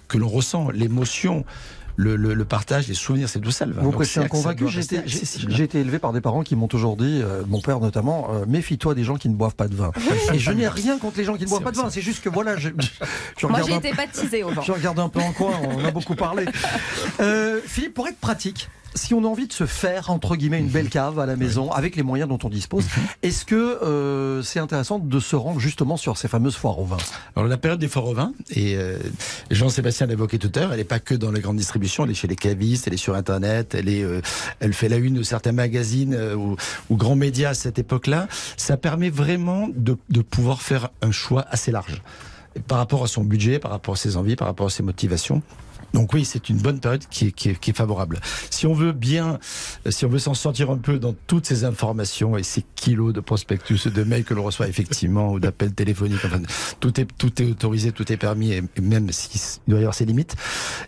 que 0.08 0.18
l'on 0.18 0.30
ressent, 0.30 0.72
l'émotion. 0.72 1.46
Le, 2.00 2.16
le, 2.16 2.34
le 2.34 2.46
partage, 2.46 2.88
les 2.88 2.94
souvenirs, 2.94 3.28
c'est 3.28 3.42
tout 3.42 3.52
ça 3.52 3.66
le 3.66 3.74
vin. 3.74 3.82
Vous 3.82 3.92
convaincu. 3.92 4.66
J'ai 4.70 5.64
été, 5.64 5.80
élevé 5.82 6.00
par 6.00 6.14
des 6.14 6.22
parents 6.22 6.44
qui 6.44 6.56
m'ont 6.56 6.70
toujours 6.70 6.96
dit, 6.96 7.20
euh, 7.22 7.44
mon 7.46 7.60
père 7.60 7.82
notamment, 7.82 8.30
euh, 8.32 8.46
méfie-toi 8.48 8.96
des 8.96 9.04
gens 9.04 9.18
qui 9.18 9.28
ne 9.28 9.34
boivent 9.34 9.56
pas 9.56 9.68
de 9.68 9.76
vin. 9.76 9.92
Et 10.34 10.40
je 10.40 10.52
n'ai 10.52 10.70
rien 10.70 10.98
contre 10.98 11.18
les 11.18 11.26
gens 11.26 11.36
qui 11.36 11.44
ne 11.44 11.50
boivent 11.50 11.62
pas 11.62 11.72
de 11.72 11.78
vin. 11.78 11.90
C'est 11.90 12.02
juste 12.02 12.24
que 12.24 12.30
voilà, 12.30 12.56
je, 12.56 12.70
je 13.38 13.48
Moi, 13.48 13.60
regarde 13.60 13.68
j'ai 13.68 13.76
un 13.76 13.80
été 13.80 13.94
baptisée 13.94 14.44
au 14.44 14.50
vent. 14.50 14.62
je 14.66 14.72
regarde 14.72 14.98
un 14.98 15.10
peu 15.10 15.20
en 15.20 15.34
coin, 15.34 15.52
on 15.62 15.84
a 15.84 15.92
beaucoup 15.92 16.16
parlé. 16.16 16.46
Euh, 17.20 17.60
Philippe, 17.66 17.96
pour 17.96 18.08
être 18.08 18.20
pratique, 18.20 18.70
si 18.96 19.14
on 19.14 19.24
a 19.24 19.28
envie 19.28 19.48
de 19.48 19.54
se 19.54 19.66
faire, 19.66 20.10
entre 20.10 20.36
guillemets, 20.36 20.60
une 20.60 20.68
belle 20.68 20.90
cave 20.90 21.20
à 21.20 21.26
la 21.26 21.36
maison, 21.36 21.72
avec 21.72 21.96
les 21.96 22.04
moyens 22.04 22.30
dont 22.30 22.40
on 22.44 22.50
dispose, 22.50 22.86
est-ce 23.24 23.46
que 23.46 23.56
euh, 23.56 24.42
c'est 24.42 24.60
intéressant 24.60 25.00
de 25.00 25.20
se 25.20 25.36
rendre 25.36 25.60
justement 25.60 25.98
sur 25.98 26.18
ces 26.18 26.28
fameuses 26.28 26.56
foires 26.56 26.80
au 26.80 26.86
vin? 26.86 26.98
Alors 27.36 27.48
la 27.48 27.58
période 27.58 27.80
des 27.80 27.88
forts 27.88 28.08
au 28.08 28.14
vin, 28.14 28.34
et 28.52 28.76
euh, 28.76 28.98
Jean-Sébastien 29.52 30.08
l'évoquait 30.08 30.38
tout 30.38 30.52
à 30.56 30.60
l'heure, 30.60 30.72
elle 30.72 30.80
n'est 30.80 30.84
pas 30.84 31.00
que 31.00 31.16
dans 31.16 31.32
les 31.32 31.42
grandes 31.42 31.58
distributions, 31.58 32.06
elle 32.06 32.12
est 32.12 32.16
chez 32.16 32.28
les 32.28 32.36
cavistes, 32.36 32.88
elle 32.88 32.94
est 32.94 32.98
sur 32.98 33.16
Internet, 33.16 33.76
elle 33.76 33.90
est, 33.90 34.04
euh, 34.04 34.22
elle 34.60 34.74
fait 34.74 34.90
la 34.90 34.98
une 34.98 35.16
de 35.16 35.24
certains 35.24 35.52
magazines 35.52 36.16
ou, 36.36 36.56
ou 36.90 36.96
grands 36.96 37.16
médias 37.16 37.50
à 37.50 37.54
cette 37.54 37.80
époque-là. 37.80 38.28
Ça 38.58 38.78
permet 38.78 39.10
vraiment 39.10 39.70
de, 39.74 39.98
de 40.10 40.22
pouvoir 40.22 40.62
faire 40.62 40.90
un 41.02 41.12
choix 41.12 41.46
assez 41.50 41.72
large 41.72 42.02
par 42.68 42.78
rapport 42.80 43.04
à 43.04 43.08
son 43.08 43.24
budget, 43.24 43.60
par 43.60 43.72
rapport 43.72 43.94
à 43.94 43.98
ses 43.98 44.18
envies, 44.18 44.36
par 44.36 44.48
rapport 44.48 44.68
à 44.68 44.70
ses 44.70 44.84
motivations. 44.84 45.42
Donc 45.94 46.14
oui, 46.14 46.26
c'est 46.26 46.50
une 46.50 46.58
bonne 46.58 46.80
période 46.80 47.04
qui 47.10 47.28
est, 47.28 47.32
qui 47.32 47.50
est- 47.50 47.60
qui 47.60 47.72
est 47.72 47.74
favorable. 47.74 48.20
Si 48.50 48.68
on 48.68 48.74
veut 48.74 48.92
bien, 48.92 49.40
si 49.90 50.06
on 50.06 50.10
veut 50.10 50.20
s'en 50.20 50.34
sortir 50.34 50.70
un 50.72 50.78
peu 50.78 51.00
dans 51.00 51.16
toutes 51.28 51.46
ces 51.46 51.64
informations 51.64 52.38
et 52.38 52.44
ces 52.44 52.64
kilos 52.76 53.14
de 53.14 53.20
prospectus, 53.20 53.88
de 53.88 54.04
mails 54.04 54.24
que 54.24 54.34
l'on 54.34 54.44
reçoit 54.44 54.68
effectivement 54.74 55.32
ou 55.32 55.40
d'appels 55.40 55.74
téléphoniques, 55.74 56.24
enfin, 56.26 56.42
tout 56.80 57.00
est 57.00 57.08
tout 57.18 57.42
est 57.42 57.46
autorisé, 57.52 57.92
tout 57.92 58.12
est 58.12 58.18
permis 58.18 58.52
et 58.54 58.64
même 58.82 59.12
s'il 59.12 59.40
doit 59.68 59.80
y 59.80 59.82
avoir 59.84 59.96
ses 59.96 60.06
limites, 60.06 60.36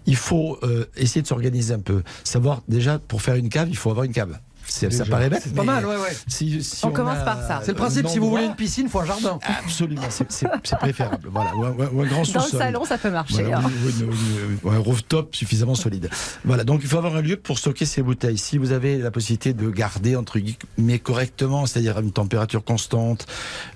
il 0.06 0.15
faut 0.15 0.57
euh, 0.63 0.86
essayer 0.95 1.21
de 1.21 1.27
s'organiser 1.27 1.74
un 1.74 1.80
peu. 1.80 2.04
Savoir 2.24 2.62
déjà 2.68 3.00
pour 3.00 3.21
faire 3.21 3.36
une 3.36 3.50
cave, 3.50 3.68
il 3.69 3.77
faut 3.77 3.89
avoir 3.89 4.06
une 4.06 4.13
cave. 4.13 4.39
C'est- 4.71 4.89
Ça 4.91 5.03
Déjà. 5.03 5.12
paraît 5.12 5.29
bête, 5.29 5.41
C'est 5.44 5.53
pas 5.53 5.63
mal, 5.63 5.85
ouais, 5.85 5.95
ouais. 5.97 6.15
si- 6.27 6.63
si 6.63 6.85
On 6.85 6.91
commence 6.91 7.18
a 7.19 7.25
par 7.25 7.45
ça. 7.45 7.59
C'est 7.63 7.71
le 7.71 7.77
principe, 7.77 8.07
si 8.07 8.19
vous 8.19 8.29
voulez 8.29 8.45
une 8.45 8.56
piscine, 8.56 8.85
il 8.85 8.89
faut 8.89 9.00
un 9.01 9.06
jardin. 9.06 9.38
Absolument, 9.65 10.01
c'est- 10.09 10.47
préférable. 10.77 11.27
Voilà, 11.29 11.56
ou 11.56 11.63
un, 11.65 11.71
ou 11.71 12.01
un 12.01 12.06
grand 12.07 12.23
Dans 12.31 12.44
le 12.45 12.50
salon, 12.50 12.85
ça 12.85 12.97
peut 12.97 13.09
marcher. 13.12 13.44
Voilà, 13.44 13.59
hein. 13.59 13.63
ou- 13.65 13.85
ou 13.85 13.89
une- 13.89 14.09
ou 14.09 14.12
une- 14.13 14.57
ou 14.63 14.69
un 14.69 14.77
rooftop 14.79 15.35
suffisamment 15.35 15.75
solide. 15.75 16.09
Voilà, 16.45 16.63
donc 16.63 16.79
il 16.83 16.88
faut 16.88 16.97
avoir 16.97 17.15
un 17.18 17.21
lieu 17.21 17.35
pour 17.35 17.59
stocker 17.59 17.85
ces 17.85 18.01
bouteilles. 18.01 18.38
Si 18.38 18.57
vous 18.57 18.71
avez 18.71 18.97
la 18.97 19.12
possibilité 19.12 19.53
de 19.53 19.69
garder 19.69 20.16
entre 20.16 20.40
guillemets 20.40 20.99
correctement, 20.99 21.66
c'est-à-dire 21.66 21.97
à 21.97 22.01
une 22.01 22.13
température 22.13 22.63
constante, 22.63 23.25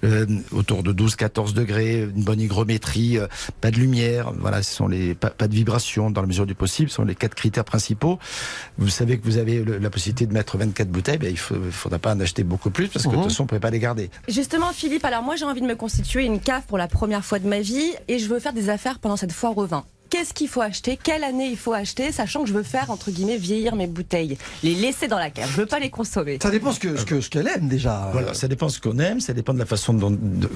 euh, 0.06 0.26
autour 0.52 0.82
de 0.84 0.94
12-14 0.94 1.54
degrés, 1.54 2.04
une 2.04 2.24
bonne 2.24 2.40
hygrométrie, 2.40 3.18
euh, 3.18 3.28
pas 3.60 3.70
de 3.72 3.78
lumière, 3.78 4.32
voilà, 4.40 4.64
ce 4.64 4.74
sont 4.74 4.88
les 4.88 5.14
pas, 5.14 5.30
pas 5.30 5.48
de 5.50 5.54
vibration 5.56 6.10
dans 6.10 6.22
la 6.22 6.28
mesure 6.28 6.46
du 6.46 6.56
possible, 6.56 6.90
ce 6.90 6.96
sont 6.96 7.04
les 7.06 7.16
quatre 7.16 7.36
critères 7.36 7.66
principaux. 7.66 8.18
Vous 8.78 8.90
savez 8.90 9.18
que 9.20 9.26
vous 9.26 9.38
avez 9.38 9.64
le- 9.64 9.78
la 9.78 9.90
possibilité 9.90 10.26
de 10.26 10.34
mettre 10.34 10.58
24 10.58 10.85
bouteilles, 10.90 11.18
ben, 11.18 11.30
il 11.30 11.58
ne 11.64 11.72
faudra 11.72 12.00
pas 12.00 12.14
en 12.14 12.20
acheter 12.20 12.44
beaucoup 12.44 12.70
plus 12.70 12.88
parce 12.88 13.06
que 13.06 13.10
de 13.12 13.16
Mhm. 13.16 13.22
toute 13.24 13.32
façon, 13.32 13.44
on 13.44 13.46
ne 13.46 13.48
pourrait 13.50 13.60
pas 13.60 13.70
les 13.72 13.80
garder. 13.80 14.10
Justement, 14.28 14.72
Philippe, 14.74 15.06
alors 15.06 15.24
moi 15.24 15.36
j'ai 15.36 15.46
envie 15.46 15.62
de 15.62 15.68
me 15.68 15.76
constituer 15.76 16.26
une 16.26 16.40
cave 16.40 16.64
pour 16.68 16.78
la 16.78 16.88
première 16.88 17.24
fois 17.26 17.40
de 17.40 17.48
ma 17.48 17.60
vie 17.62 17.92
et 18.08 18.20
je 18.20 18.28
veux 18.28 18.40
faire 18.40 18.54
des 18.54 18.70
affaires 18.70 19.00
pendant 19.00 19.18
cette 19.18 19.32
foire 19.32 19.58
au 19.58 19.66
vin. 19.66 19.86
Qu'est-ce 20.12 20.34
qu'il 20.36 20.48
faut 20.48 20.62
acheter? 20.62 21.00
Quelle 21.02 21.24
année 21.24 21.48
il 21.50 21.58
faut 21.58 21.74
acheter? 21.74 22.12
Sachant 22.12 22.44
que 22.44 22.48
je 22.48 22.54
veux 22.54 22.64
faire, 22.64 22.92
entre 22.92 23.10
guillemets, 23.10 23.38
vieillir 23.38 23.76
mes 23.76 23.88
bouteilles. 23.88 24.38
Les 24.64 24.76
laisser 24.76 25.08
dans 25.08 25.18
la 25.18 25.32
cave. 25.32 25.50
Je 25.52 25.58
veux 25.58 25.66
pas 25.66 25.80
les 25.80 25.90
consommer. 25.90 26.38
Ça 26.42 26.52
dépend 26.52 26.72
ce 26.72 26.80
que 26.80 26.96
ce 26.96 27.06
que 27.06 27.20
ce 27.22 27.30
qu'elle 27.30 27.48
aime 27.48 27.68
déjà. 27.68 28.10
Voilà, 28.14 28.34
ça 28.36 28.48
dépend 28.48 28.70
ce 28.70 28.80
qu'on 28.80 29.00
aime, 29.00 29.20
ça 29.20 29.34
dépend 29.34 29.54
de 29.54 29.60
la 29.60 29.66
façon 29.66 29.94
dont 29.94 30.12
de- 30.12 30.50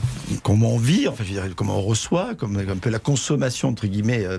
comment 0.44 0.74
on 0.76 0.78
vit, 0.78 1.08
enfin, 1.08 1.24
je 1.28 1.34
veux 1.34 1.42
dire, 1.42 1.56
comment 1.56 1.78
on 1.80 1.82
reçoit, 1.82 2.36
comme 2.36 2.58
un 2.58 2.78
peu 2.78 2.92
la 2.92 3.00
consommation 3.00 3.70
entre 3.70 3.88
guillemets 3.88 4.24
euh, 4.24 4.38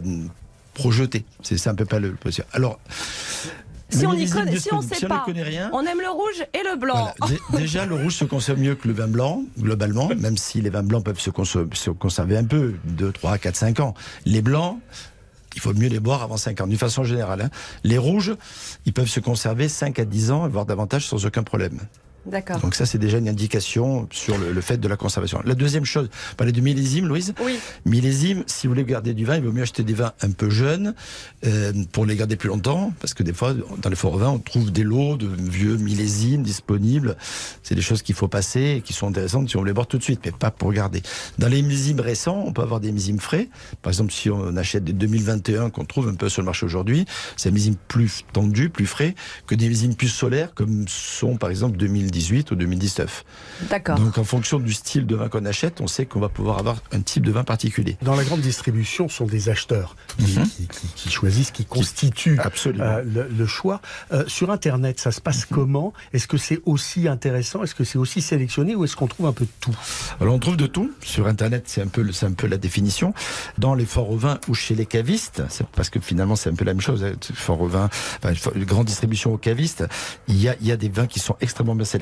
projetée. 0.75 1.25
C'est 1.42 1.66
un 1.66 1.75
peu 1.75 1.85
pas 1.85 1.99
le. 1.99 2.11
le- 2.25 2.30
Alors. 2.52 2.78
Si 3.90 4.06
on 4.06 4.12
si 4.12 4.18
disponible. 4.18 4.59
sait 4.61 4.94
si 4.94 5.06
pas. 5.06 5.20
ne 5.20 5.25
connaît 5.25 5.42
rien. 5.42 5.70
On 5.73 5.85
aime 5.85 6.00
le 6.00 6.09
rouge 6.11 6.44
et 6.54 6.62
le 6.64 6.76
blanc. 6.76 7.12
voilà, 7.20 7.37
déjà, 7.52 7.87
le 7.87 7.94
rouge 7.94 8.14
se 8.14 8.25
consomme 8.25 8.61
mieux 8.61 8.75
que 8.75 8.88
le 8.88 8.94
vin 8.94 9.09
blanc, 9.09 9.42
globalement, 9.59 10.09
même 10.16 10.37
si 10.37 10.61
les 10.61 10.70
vins 10.70 10.82
blancs 10.82 11.04
peuvent 11.04 11.20
se 11.20 11.30
conserver 11.90 12.37
un 12.37 12.44
peu, 12.44 12.75
2, 12.85 13.12
3, 13.12 13.38
4, 13.38 13.56
5 13.56 13.80
ans. 13.80 13.94
Les 14.25 14.42
blancs, 14.42 14.78
il 15.54 15.61
faut 15.61 15.75
mieux 15.75 15.88
les 15.88 16.00
boire 16.00 16.23
avant 16.23 16.37
5 16.37 16.61
ans, 16.61 16.66
d'une 16.66 16.78
façon 16.78 17.02
générale. 17.04 17.42
hein. 17.42 17.50
Les 17.85 17.99
rouges, 17.99 18.35
ils 18.87 18.92
peuvent 18.92 19.09
se 19.09 19.20
conserver 19.20 19.68
5 19.68 19.99
à 19.99 20.04
10 20.04 20.30
ans, 20.30 20.49
voire 20.49 20.66
davantage, 20.66 21.06
sans 21.06 21.26
aucun 21.26 21.42
problème. 21.42 21.80
D'accord. 22.27 22.61
Donc 22.61 22.75
ça, 22.75 22.87
c'est 22.87 22.99
déjà 22.99 23.19
une 23.19 23.29
indication 23.29 24.09
sur 24.12 24.37
le, 24.37 24.53
le 24.53 24.61
fait 24.61 24.79
de 24.79 24.89
la 24.89 24.97
conservation. 24.97 25.41
La 25.45 25.55
deuxième 25.55 25.85
chose, 25.85 26.09
vous 26.12 26.37
parlez 26.37 26.53
de 26.53 26.61
millésime, 26.61 27.07
Louise 27.07 27.35
Oui. 27.45 27.59
Millésime, 27.87 28.45
si 28.47 28.67
vous 28.67 28.75
voulez 28.75 28.85
garder 28.85 29.15
du 29.15 29.25
vin, 29.25 29.37
il 29.37 29.43
vaut 29.43 29.53
mieux 29.53 29.62
acheter 29.62 29.83
des 29.83 29.95
vins 29.95 30.12
un 30.21 30.31
peu 30.31 30.50
jeunes 30.50 30.95
euh, 31.47 31.73
pour 31.93 32.07
les 32.07 32.17
garder 32.17 32.37
plus 32.37 32.49
longtemps, 32.49 32.93
parce 33.00 33.15
que 33.15 33.23
des 33.23 33.33
fois, 33.33 33.55
dans 33.55 33.89
les 33.91 33.97
forts 33.97 34.19
vins, 34.19 34.31
on 34.31 34.39
trouve 34.39 34.71
des 34.71 34.83
lots 34.83 35.17
de 35.17 35.27
vieux 35.27 35.77
millésimes 35.77 36.43
disponibles. 36.43 37.17
C'est 37.62 37.75
des 37.75 37.83
choses 37.83 38.03
qu'il 38.03 38.15
faut 38.15 38.29
passer 38.29 38.77
et 38.77 38.81
qui 38.83 38.93
sont 38.93 39.09
intéressantes 39.09 39.49
si 39.49 39.57
on 39.57 39.65
les 39.65 39.73
boit 39.73 39.87
tout 39.87 39.99
de 39.99 40.03
suite, 40.03 40.21
mais 40.25 40.33
pas 40.33 40.50
pour 40.50 40.73
garder. 40.73 41.03
Dans 41.39 41.49
les 41.49 41.62
millésimes 41.62 42.00
récents, 42.00 42.45
on 42.47 42.53
peut 42.53 42.62
avoir 42.62 42.81
des 42.81 42.89
millésimes 42.89 43.21
frais. 43.21 43.49
Par 43.83 43.91
exemple, 43.91 44.12
si 44.12 44.31
on 44.31 44.57
achète 44.57 44.85
des 44.85 44.93
2021 44.93 45.71
qu'on 45.71 45.85
trouve 45.85 46.09
un 46.09 46.15
peu 46.15 46.29
sur 46.29 46.43
le 46.43 46.47
marché 46.47 46.67
aujourd'hui, 46.67 47.07
c'est 47.37 47.49
un 47.49 47.53
millésime 47.53 47.77
plus 47.89 48.25
tendu, 48.33 48.69
plus 48.69 48.87
frais 48.87 49.15
que 49.47 49.55
des 49.55 49.65
millésimes 49.65 49.95
plus 49.95 50.09
solaires, 50.09 50.55
comme 50.55 50.85
sont 50.89 51.37
par 51.37 51.50
exemple 51.50 51.77
2018 52.11 52.50
ou 52.50 52.55
2019. 52.57 53.25
D'accord. 53.71 53.97
Donc 53.99 54.19
en 54.19 54.25
fonction 54.25 54.59
du 54.59 54.73
style 54.73 55.07
de 55.07 55.14
vin 55.17 55.29
qu'on 55.29 55.45
achète, 55.45 55.81
on 55.81 55.87
sait 55.87 56.07
qu'on 56.07 56.21
va 56.21 56.29
pouvoir 56.29 56.59
avoir 56.59 56.76
un 56.93 57.00
type 57.00 57.25
de 57.25 57.31
vin 57.31 57.45
particulier. 57.45 57.97
Dans 58.02 58.17
la 58.17 58.25
grande 58.25 58.40
distribution, 58.40 59.09
ce 59.09 59.17
sont 59.19 59.26
des 59.26 59.49
acheteurs 59.49 59.97
qui, 60.19 60.38
Mhm. 60.38 60.47
qui- 60.49 60.67
qui- 60.69 60.87
qui 60.97 61.11
choisissent, 61.11 61.50
qui 61.52 61.64
constituent 61.64 62.38
Absolument. 62.40 62.85
euh, 62.85 63.02
le, 63.05 63.29
le 63.29 63.47
choix. 63.47 63.81
Euh, 64.12 64.25
sur 64.26 64.50
Internet, 64.50 64.99
ça 65.00 65.12
se 65.12 65.21
passe 65.21 65.49
Mhm. 65.50 65.55
comment? 65.57 65.93
Est-ce 66.12 66.26
que 66.26 66.37
c'est 66.37 66.61
aussi 66.67 67.07
intéressant? 67.09 67.62
Est-ce 67.62 67.75
que 67.75 67.85
c'est 67.85 67.99
aussi 67.99 68.21
sélectionné 68.23 68.75
Ou 68.75 68.85
est-ce 68.85 68.97
qu'on 68.97 69.07
trouve 69.07 69.26
un 69.26 69.33
peu 69.33 69.45
de 69.45 69.50
tout? 69.61 69.76
Alors 70.21 70.35
on 70.35 70.38
trouve 70.38 70.57
de 70.57 70.67
tout 70.67 70.90
sur 71.02 71.26
Internet, 71.26 71.64
c'est 71.67 71.83
un 71.83 71.87
peu, 71.87 72.11
c'est 72.12 72.26
un 72.26 72.33
peu 72.33 72.47
la 72.47 72.57
définition. 72.57 73.14
Dans 73.59 73.75
les 73.75 73.87
forts 73.87 74.11
au 74.11 74.17
vin 74.17 74.38
ou 74.49 74.55
chez 74.55 74.75
les 74.75 74.87
cavistes, 74.87 75.43
c'est 75.49 75.67
parce 75.69 75.90
que 75.90 76.00
finalement 76.00 76.37
c'est 76.37 76.50
un 76.50 76.55
peu 76.55 76.64
la 76.64 76.73
même 76.75 76.81
chose. 76.81 77.05
hein, 77.05 77.12
Fort 77.35 77.61
au 77.61 77.69
vin, 77.69 77.88
enfin, 78.23 78.33
grande 78.59 78.87
distribution 78.87 79.33
aux 79.33 79.38
cavistes, 79.38 79.85
il 80.29 80.40
y 80.40 80.49
a, 80.49 80.57
il 80.61 80.67
y 80.67 80.73
a 80.73 80.76
des 80.76 80.88
vins 80.88 81.07
qui 81.07 81.21
sont 81.21 81.37
extrêmement 81.40 81.75
bien 81.75 81.85
sélectionnés, 81.85 82.00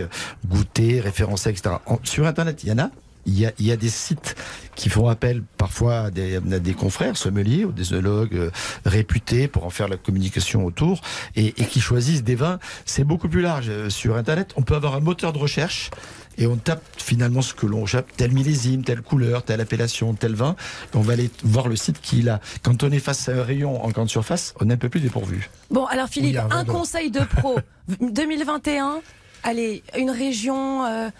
euh, 0.00 0.06
goûtés, 0.46 1.00
référencés, 1.00 1.50
etc. 1.50 1.76
En- 1.86 1.98
sur 2.04 2.26
Internet, 2.26 2.62
il 2.64 2.68
y 2.70 2.72
en 2.72 2.78
a. 2.78 2.90
Il 3.26 3.38
y, 3.38 3.44
a, 3.44 3.52
il 3.58 3.66
y 3.66 3.72
a 3.72 3.76
des 3.76 3.90
sites 3.90 4.36
qui 4.74 4.88
font 4.88 5.06
appel 5.06 5.42
parfois 5.58 5.98
à 6.04 6.10
des, 6.10 6.36
à 6.36 6.40
des 6.40 6.72
confrères 6.72 7.14
sommeliers 7.18 7.66
ou 7.66 7.72
des 7.72 7.92
œnologues 7.92 8.34
euh, 8.34 8.50
réputés 8.86 9.48
pour 9.48 9.66
en 9.66 9.70
faire 9.70 9.86
la 9.86 9.98
communication 9.98 10.64
autour 10.64 11.02
et, 11.36 11.48
et 11.48 11.66
qui 11.66 11.80
choisissent 11.80 12.22
des 12.24 12.36
vins. 12.36 12.58
C'est 12.86 13.04
beaucoup 13.04 13.28
plus 13.28 13.42
large. 13.42 13.66
Euh, 13.68 13.90
Sur 13.90 14.16
Internet, 14.16 14.54
on 14.56 14.62
peut 14.62 14.74
avoir 14.74 14.94
un 14.94 15.00
moteur 15.00 15.34
de 15.34 15.38
recherche 15.38 15.90
et 16.38 16.46
on 16.46 16.56
tape 16.56 16.82
finalement 16.96 17.42
ce 17.42 17.52
que 17.52 17.66
l'on 17.66 17.84
cherche, 17.84 18.06
tel 18.16 18.32
millésime, 18.32 18.82
telle 18.82 19.02
couleur, 19.02 19.42
telle 19.42 19.60
appellation, 19.60 20.14
tel 20.14 20.34
vin. 20.34 20.56
On 20.94 21.00
va 21.00 21.12
aller 21.12 21.28
voir 21.44 21.68
le 21.68 21.76
site 21.76 22.00
qu'il 22.00 22.30
a. 22.30 22.40
Quand 22.62 22.82
on 22.82 22.90
est 22.92 22.98
face 23.00 23.28
à 23.28 23.32
un 23.32 23.42
rayon 23.42 23.84
en 23.84 23.90
grande 23.90 24.08
surface, 24.08 24.54
on 24.58 24.70
est 24.70 24.72
un 24.72 24.76
peu 24.78 24.88
plus 24.88 25.00
dépourvu. 25.00 25.50
Bon, 25.70 25.84
alors 25.84 26.08
Philippe, 26.08 26.38
Oui, 26.42 26.48
un 26.50 26.64
conseil 26.64 27.10
de 27.10 27.20
pro 27.20 27.58
2021. 28.00 29.00
Allez, 29.42 29.82
une 29.96 30.10
région. 30.10 31.10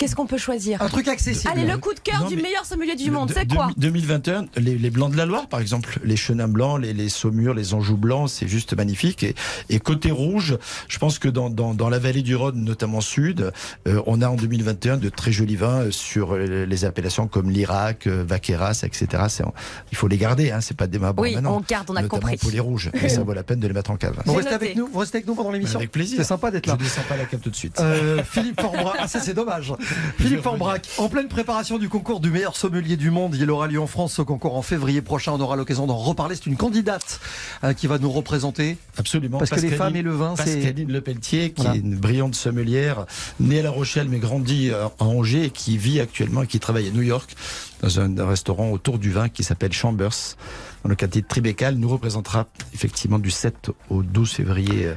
Qu'est-ce 0.00 0.16
qu'on 0.16 0.26
peut 0.26 0.38
choisir 0.38 0.80
Un 0.80 0.88
truc 0.88 1.08
accessible. 1.08 1.52
Allez, 1.52 1.66
le 1.66 1.76
coup 1.76 1.92
de 1.92 2.00
cœur 2.00 2.22
Non, 2.22 2.28
du 2.28 2.36
meilleur 2.36 2.64
sommelier 2.64 2.96
du 2.96 3.10
monde, 3.10 3.28
de- 3.28 3.34
c'est 3.34 3.46
quoi 3.52 3.68
2021, 3.76 4.46
les, 4.56 4.78
les 4.78 4.88
blancs 4.88 5.12
de 5.12 5.16
la 5.18 5.26
Loire, 5.26 5.46
par 5.46 5.60
exemple, 5.60 6.00
les 6.04 6.16
chenins 6.16 6.48
blancs, 6.48 6.80
les, 6.80 6.94
les 6.94 7.10
saumures, 7.10 7.52
les 7.52 7.74
anjous 7.74 7.98
blancs, 7.98 8.30
c'est 8.30 8.48
juste 8.48 8.72
magnifique. 8.74 9.22
Et, 9.24 9.34
et 9.68 9.78
côté 9.78 10.10
rouge, 10.10 10.56
je 10.88 10.98
pense 10.98 11.18
que 11.18 11.28
dans, 11.28 11.50
dans, 11.50 11.74
dans 11.74 11.90
la 11.90 11.98
vallée 11.98 12.22
du 12.22 12.34
Rhône, 12.34 12.64
notamment 12.64 13.02
sud, 13.02 13.52
euh, 13.86 14.00
on 14.06 14.22
a 14.22 14.28
en 14.28 14.36
2021 14.36 14.96
de 14.96 15.10
très 15.10 15.32
jolis 15.32 15.56
vins 15.56 15.80
euh, 15.82 15.90
sur 15.90 16.32
euh, 16.34 16.64
les 16.64 16.84
appellations 16.86 17.28
comme 17.28 17.50
l'Irak, 17.50 18.06
euh, 18.06 18.24
Vaqueras, 18.26 18.80
etc. 18.84 19.24
C'est- 19.28 19.44
il 19.92 19.98
faut 19.98 20.08
les 20.08 20.16
garder, 20.16 20.50
hein, 20.50 20.62
c'est 20.62 20.76
pas 20.78 20.86
des 20.86 20.98
mabons 20.98 21.20
Oui, 21.20 21.34
maintenant. 21.34 21.58
on 21.58 21.60
garde, 21.60 21.90
on 21.90 21.96
a 21.96 22.00
notamment 22.00 22.20
compris. 22.22 22.38
pour 22.38 22.50
les 22.50 22.60
rouges. 22.60 22.90
Et 23.02 23.10
ça 23.10 23.22
vaut 23.22 23.34
la 23.34 23.42
peine 23.42 23.60
de 23.60 23.66
les 23.68 23.74
mettre 23.74 23.90
en 23.90 23.96
cave. 23.98 24.14
Vous 24.24 24.32
C'est 24.32 24.36
restez 24.38 24.54
avec 24.54 24.76
nous, 24.76 24.88
vous 24.90 24.98
restez 25.00 25.18
avec 25.18 25.26
nous 25.26 25.34
pendant 25.34 25.50
l'émission. 25.52 25.78
Avec 25.78 25.92
plaisir. 25.92 26.16
C'est 26.16 26.24
sympa 26.24 26.50
d'être 26.50 26.66
là. 26.68 26.72
ne 26.72 26.78
descends 26.78 27.02
pas 27.06 27.18
la 27.18 27.26
cave 27.26 27.40
tout 27.40 27.50
de 27.50 27.56
suite. 27.56 27.78
Euh, 27.80 28.22
Philippe 28.24 28.58
Forbrac, 28.62 28.96
ah, 28.98 29.06
ça 29.06 29.20
c'est 29.20 29.34
dommage. 29.34 29.74
Philippe 30.18 30.42
Forbrac, 30.42 30.88
en 30.98 31.08
pleine 31.08 31.28
préparation 31.28 31.78
du 31.78 31.88
concours 31.88 32.20
du 32.20 32.30
meilleur 32.30 32.56
sommelier 32.56 32.96
du 32.96 33.10
monde, 33.10 33.34
il 33.36 33.50
aura 33.50 33.66
lieu 33.66 33.80
en 33.80 33.86
France 33.86 34.14
ce 34.14 34.22
concours 34.22 34.56
en 34.56 34.62
février 34.62 35.02
prochain. 35.02 35.32
On 35.32 35.40
aura 35.40 35.56
l'occasion 35.56 35.86
d'en 35.86 35.96
reparler. 35.96 36.34
C'est 36.34 36.46
une 36.46 36.56
candidate 36.56 37.20
euh, 37.64 37.72
qui 37.72 37.86
va 37.86 37.98
nous 37.98 38.10
représenter. 38.10 38.76
Absolument. 38.96 39.38
Parce 39.38 39.50
que 39.50 39.60
les 39.60 39.70
femmes 39.70 39.96
et 39.96 40.02
le 40.02 40.12
vin, 40.12 40.34
c'est. 40.36 40.56
Pascaline 40.56 40.92
Lepelletier, 40.92 41.50
qui 41.52 41.62
Voilà. 41.62 41.76
est 41.76 41.80
une 41.80 41.96
brillante 41.96 42.34
sommelière, 42.34 43.06
née 43.38 43.60
à 43.60 43.62
La 43.62 43.70
Rochelle 43.70 44.08
mais 44.08 44.18
grandie 44.18 44.70
euh, 44.70 44.86
à 44.98 45.04
Angers 45.04 45.44
et 45.44 45.50
qui 45.50 45.78
vit 45.78 46.00
actuellement 46.00 46.42
et 46.42 46.46
qui 46.46 46.60
travaille 46.60 46.88
à 46.88 46.90
New 46.90 47.02
York 47.02 47.34
dans 47.82 48.00
un, 48.00 48.26
restaurant 48.26 48.70
autour 48.70 48.98
du 48.98 49.10
vin 49.10 49.28
qui 49.28 49.42
s'appelle 49.42 49.72
Chambers 49.72 50.36
dans 50.82 50.90
le 50.90 50.94
quartier 50.96 51.22
de 51.22 51.26
Tribeca. 51.26 51.68
Elle 51.68 51.78
nous 51.78 51.88
représentera 51.88 52.46
effectivement 52.74 53.18
du 53.18 53.30
7 53.30 53.70
au 53.88 54.02
12 54.02 54.30
février 54.30 54.86
euh, 54.86 54.94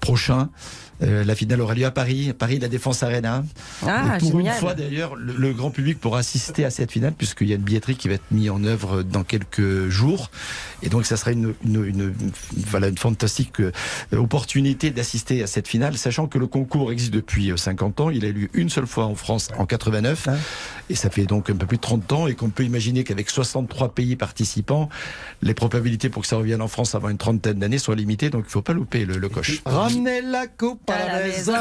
prochain. 0.00 0.48
Euh, 1.02 1.24
la 1.24 1.34
finale 1.34 1.60
aura 1.60 1.74
lieu 1.74 1.84
à 1.86 1.90
Paris, 1.90 2.30
à 2.30 2.34
Paris 2.34 2.58
la 2.58 2.68
Défense 2.68 3.02
Arena. 3.02 3.42
Ah, 3.86 4.16
pour 4.18 4.32
génial. 4.32 4.54
une 4.54 4.60
fois 4.60 4.74
d'ailleurs, 4.74 5.16
le, 5.16 5.32
le 5.32 5.52
grand 5.52 5.70
public 5.70 5.98
pourra 5.98 6.18
assister 6.20 6.64
à 6.64 6.70
cette 6.70 6.92
finale 6.92 7.12
puisqu'il 7.16 7.48
y 7.48 7.52
a 7.52 7.56
une 7.56 7.62
billetterie 7.62 7.96
qui 7.96 8.08
va 8.08 8.14
être 8.14 8.30
mise 8.30 8.50
en 8.50 8.62
œuvre 8.64 9.02
dans 9.02 9.24
quelques 9.24 9.88
jours. 9.88 10.30
Et 10.82 10.88
donc 10.88 11.06
ça 11.06 11.16
sera 11.16 11.32
une, 11.32 11.54
une, 11.64 11.84
une- 11.86 12.14
voilà, 12.68 12.88
une 12.88 12.98
fantastique 12.98 13.60
euh, 13.60 13.72
opportunité 14.12 14.90
d'assister 14.90 15.42
à 15.42 15.46
cette 15.46 15.68
finale, 15.68 15.96
sachant 15.96 16.26
que 16.26 16.38
le 16.38 16.46
concours 16.46 16.92
existe 16.92 17.12
depuis 17.12 17.50
euh, 17.50 17.56
50 17.56 18.00
ans. 18.00 18.10
Il 18.10 18.24
a 18.24 18.28
eu 18.28 18.32
lieu 18.32 18.48
une 18.54 18.68
seule 18.70 18.86
fois 18.86 19.06
en 19.06 19.14
France 19.14 19.48
en 19.58 19.66
89. 19.66 20.26
Ouais. 20.26 20.34
Et 20.90 20.96
ça 20.96 21.08
fait 21.08 21.24
donc 21.24 21.48
un 21.50 21.54
peu 21.54 21.66
plus 21.66 21.76
de 21.76 21.82
30 21.82 22.12
ans 22.12 22.26
et 22.26 22.34
qu'on 22.34 22.50
peut 22.50 22.64
imaginer 22.64 23.04
qu'avec 23.04 23.30
63 23.30 23.94
pays 23.94 24.16
participants, 24.16 24.88
les 25.40 25.54
probabilités 25.54 26.08
pour 26.08 26.22
que 26.22 26.28
ça 26.28 26.36
revienne 26.36 26.60
en 26.60 26.66
France 26.66 26.96
avant 26.96 27.08
une 27.10 27.16
trentaine 27.16 27.60
d'années 27.60 27.78
sont 27.78 27.92
limitées. 27.92 28.28
Donc 28.28 28.42
il 28.42 28.48
ne 28.48 28.50
faut 28.50 28.60
pas 28.62 28.72
louper 28.72 29.04
le, 29.04 29.16
le 29.16 29.28
coche. 29.28 29.62
Ramenez 29.64 30.20
la 30.20 30.48
coupe 30.48 30.90
à, 30.90 30.94
À 30.94 31.06
la 31.20 31.26
maison. 31.28 31.54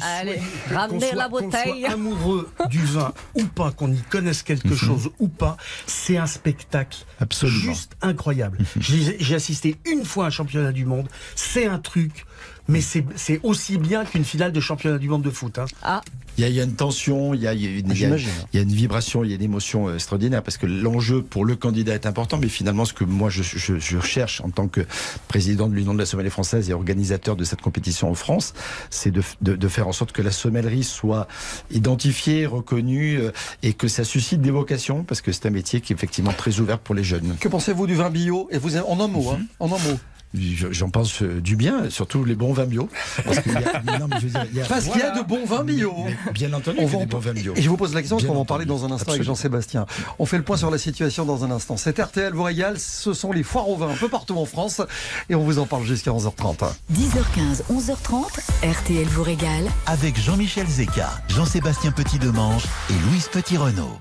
Allez, 0.00 0.40
ramenez 0.72 1.12
la 1.12 1.28
bouteille. 1.28 1.82
soit 1.82 1.92
amoureux 1.92 2.48
du 2.70 2.78
vin 2.78 3.12
ou 3.34 3.44
pas, 3.44 3.70
qu'on 3.70 3.92
y 3.92 4.00
connaisse 4.00 4.42
quelque 4.42 4.74
chose 4.74 5.10
ou 5.18 5.28
pas, 5.28 5.58
c'est 5.86 6.16
un 6.16 6.26
spectacle 6.26 7.04
Absolument. 7.20 7.60
juste 7.60 7.96
incroyable. 8.00 8.58
J'ai 8.80 9.16
j'ai 9.20 9.34
assisté 9.34 9.76
une 9.84 10.06
fois 10.06 10.24
à 10.24 10.26
un 10.28 10.30
championnat 10.30 10.72
du 10.72 10.86
monde. 10.86 11.08
C'est 11.34 11.66
un 11.66 11.78
truc, 11.78 12.24
mais 12.68 12.80
c'est 12.82 13.40
aussi 13.42 13.78
bien 13.78 14.04
qu'une 14.04 14.24
finale 14.24 14.52
de 14.52 14.60
championnat 14.60 14.98
du 14.98 15.08
monde 15.08 15.22
de 15.22 15.30
foot. 15.30 15.58
hein. 15.58 15.64
Ah, 15.82 16.02
Il 16.36 16.42
y, 16.42 16.44
a, 16.44 16.48
il 16.48 16.54
y 16.54 16.60
a 16.60 16.64
une 16.64 16.74
tension, 16.74 17.34
il 17.34 17.40
y 17.40 17.48
a, 17.48 17.54
il 17.54 17.62
y 17.62 17.66
a 17.66 17.70
une, 17.70 17.78
il 17.78 17.88
y 17.88 17.90
a- 17.90 17.94
J'imagine. 17.94 18.28
il 18.52 18.56
y 18.56 18.60
a 18.60 18.62
une 18.62 18.72
vibration, 18.72 19.24
il 19.24 19.30
y 19.30 19.32
a 19.32 19.36
une 19.36 19.42
émotion 19.42 19.88
euh, 19.88 19.94
extraordinaire 19.94 20.42
parce 20.42 20.56
que 20.56 20.66
l'enjeu 20.66 21.22
pour 21.22 21.44
le 21.44 21.56
candidat 21.56 21.94
est 21.94 22.06
important, 22.06 22.36
mais 22.38 22.48
finalement 22.48 22.84
ce 22.84 22.92
que 22.92 23.02
moi 23.04 23.28
je, 23.30 23.42
je, 23.42 23.78
je 23.78 23.96
recherche 23.96 24.40
en 24.42 24.50
tant 24.50 24.68
que 24.68 24.82
président 25.26 25.66
de 25.68 25.74
l'Union 25.74 25.94
de 25.94 25.98
la 25.98 26.06
sommellerie 26.06 26.30
française 26.30 26.68
et 26.70 26.72
organisateur 26.74 27.34
de 27.34 27.42
cette 27.44 27.60
compétition 27.60 28.08
en 28.10 28.14
France, 28.14 28.54
c'est 28.90 29.10
de, 29.10 29.22
de, 29.40 29.56
de 29.56 29.68
faire 29.68 29.88
en 29.88 29.92
sorte 29.92 30.12
que 30.12 30.22
la 30.22 30.30
sommellerie 30.30 30.84
soit 30.84 31.26
identifiée, 31.72 32.46
reconnue 32.46 33.18
euh, 33.18 33.30
et 33.62 33.72
que 33.72 33.88
ça 33.88 34.04
suscite 34.04 34.40
des 34.40 34.50
vocations 34.50 35.04
parce 35.04 35.20
que 35.20 35.32
c'est 35.32 35.46
un 35.46 35.50
métier 35.50 35.80
qui 35.80 35.92
est 35.92 35.96
effectivement 35.96 36.32
très 36.32 36.60
ouvert 36.60 36.78
pour 36.78 36.94
les 36.94 37.04
jeunes. 37.04 37.36
Que 37.40 37.48
pensez-vous 37.48 37.86
du 37.86 37.94
vin 37.94 38.10
bio? 38.10 38.48
Et 38.50 38.58
vous, 38.58 38.76
en 38.76 39.00
un 39.00 39.08
mot, 39.08 39.30
hein, 39.30 39.40
en 39.60 39.66
un 39.66 39.78
mot. 39.78 39.98
Je- 40.34 40.70
J'en 40.72 40.90
pense 40.90 41.22
euh, 41.22 41.40
du 41.40 41.56
bien, 41.56 41.88
surtout 41.90 42.24
les 42.24 42.34
bons 42.34 42.52
vins 42.52 42.66
bio. 42.66 42.88
Parce 43.24 43.40
qu'il 43.40 43.52
y 43.52 43.56
a, 43.56 43.60
y 43.82 44.56
y 44.56 45.18
de 45.18 45.26
bons 45.26 45.44
vins 45.46 45.64
bio. 45.64 45.94
bien 46.34 46.52
entendu, 46.52 46.78
On 46.80 46.86
va 46.86 46.98
des 46.98 47.06
bons 47.06 47.18
vins 47.18 47.32
bio. 47.32 47.54
Et 47.56 47.62
je 47.62 47.68
vous 47.68 47.76
pose 47.76 47.94
la 47.94 48.00
question 48.00 48.16
parce 48.16 48.26
qu'on 48.26 48.34
va 48.34 48.40
en 48.40 48.44
parler 48.44 48.64
dans 48.66 48.84
un 48.84 48.90
instant 48.90 49.12
avec. 49.12 49.22
Jean-Sébastien. 49.22 49.86
On 50.18 50.26
fait 50.26 50.36
le 50.36 50.44
point 50.44 50.56
sur 50.56 50.70
la 50.70 50.78
situation 50.78 51.24
dans 51.24 51.44
un 51.44 51.50
instant. 51.50 51.76
C'est 51.76 51.98
RTL 51.98 52.32
vous 52.34 52.42
régale, 52.42 52.78
ce 52.78 53.12
sont 53.14 53.32
les 53.32 53.42
foires 53.42 53.68
au 53.68 53.76
vin 53.76 53.88
un 53.88 53.96
peu 53.96 54.08
partout 54.08 54.36
en 54.36 54.44
France 54.44 54.82
et 55.30 55.34
on 55.34 55.42
vous 55.44 55.58
en 55.58 55.66
parle 55.66 55.84
jusqu'à 55.84 56.10
11h30. 56.10 56.64
10h15, 56.92 57.62
11h30, 57.72 58.24
RTL 58.62 59.06
vous 59.08 59.22
régale. 59.22 59.64
Avec 59.86 60.18
Jean-Michel 60.20 60.66
Zeka, 60.66 61.10
Jean-Sébastien 61.28 61.92
Petit-Demange 61.92 62.64
et 62.90 63.08
Louise 63.10 63.28
Petit-Renault. 63.32 63.98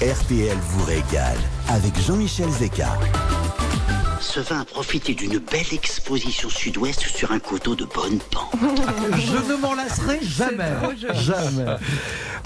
RTL 0.00 0.56
vous 0.60 0.84
régale 0.84 1.38
avec 1.68 1.92
Jean-Michel 2.00 2.50
Zeka. 2.50 2.98
Ce 4.34 4.40
vin 4.40 4.60
a 4.60 4.64
profité 4.64 5.12
d'une 5.12 5.36
belle 5.36 5.74
exposition 5.74 6.48
sud-ouest 6.48 7.02
sur 7.02 7.32
un 7.32 7.38
coteau 7.38 7.76
de 7.76 7.84
bonne 7.84 8.18
pente. 8.30 8.54
Je 9.12 9.52
ne 9.52 9.60
m'en 9.60 9.74
lasserai 9.74 10.20
jamais. 10.22 10.70
Jamais. 11.12 11.76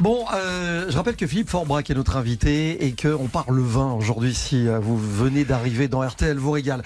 Bon, 0.01 0.25
euh, 0.35 0.87
je 0.89 0.97
rappelle 0.97 1.15
que 1.15 1.29
Philippe 1.29 1.49
Forbrac 1.49 1.89
est 1.89 1.95
notre 1.95 2.17
invité 2.17 2.85
et 2.85 2.97
qu'on 2.97 3.29
parle 3.29 3.61
vin 3.61 3.93
aujourd'hui 3.93 4.35
si 4.35 4.67
euh, 4.67 4.81
vous 4.81 4.99
venez 4.99 5.45
d'arriver 5.45 5.87
dans 5.87 6.05
RTL 6.05 6.37
vous 6.37 6.51
régale. 6.51 6.83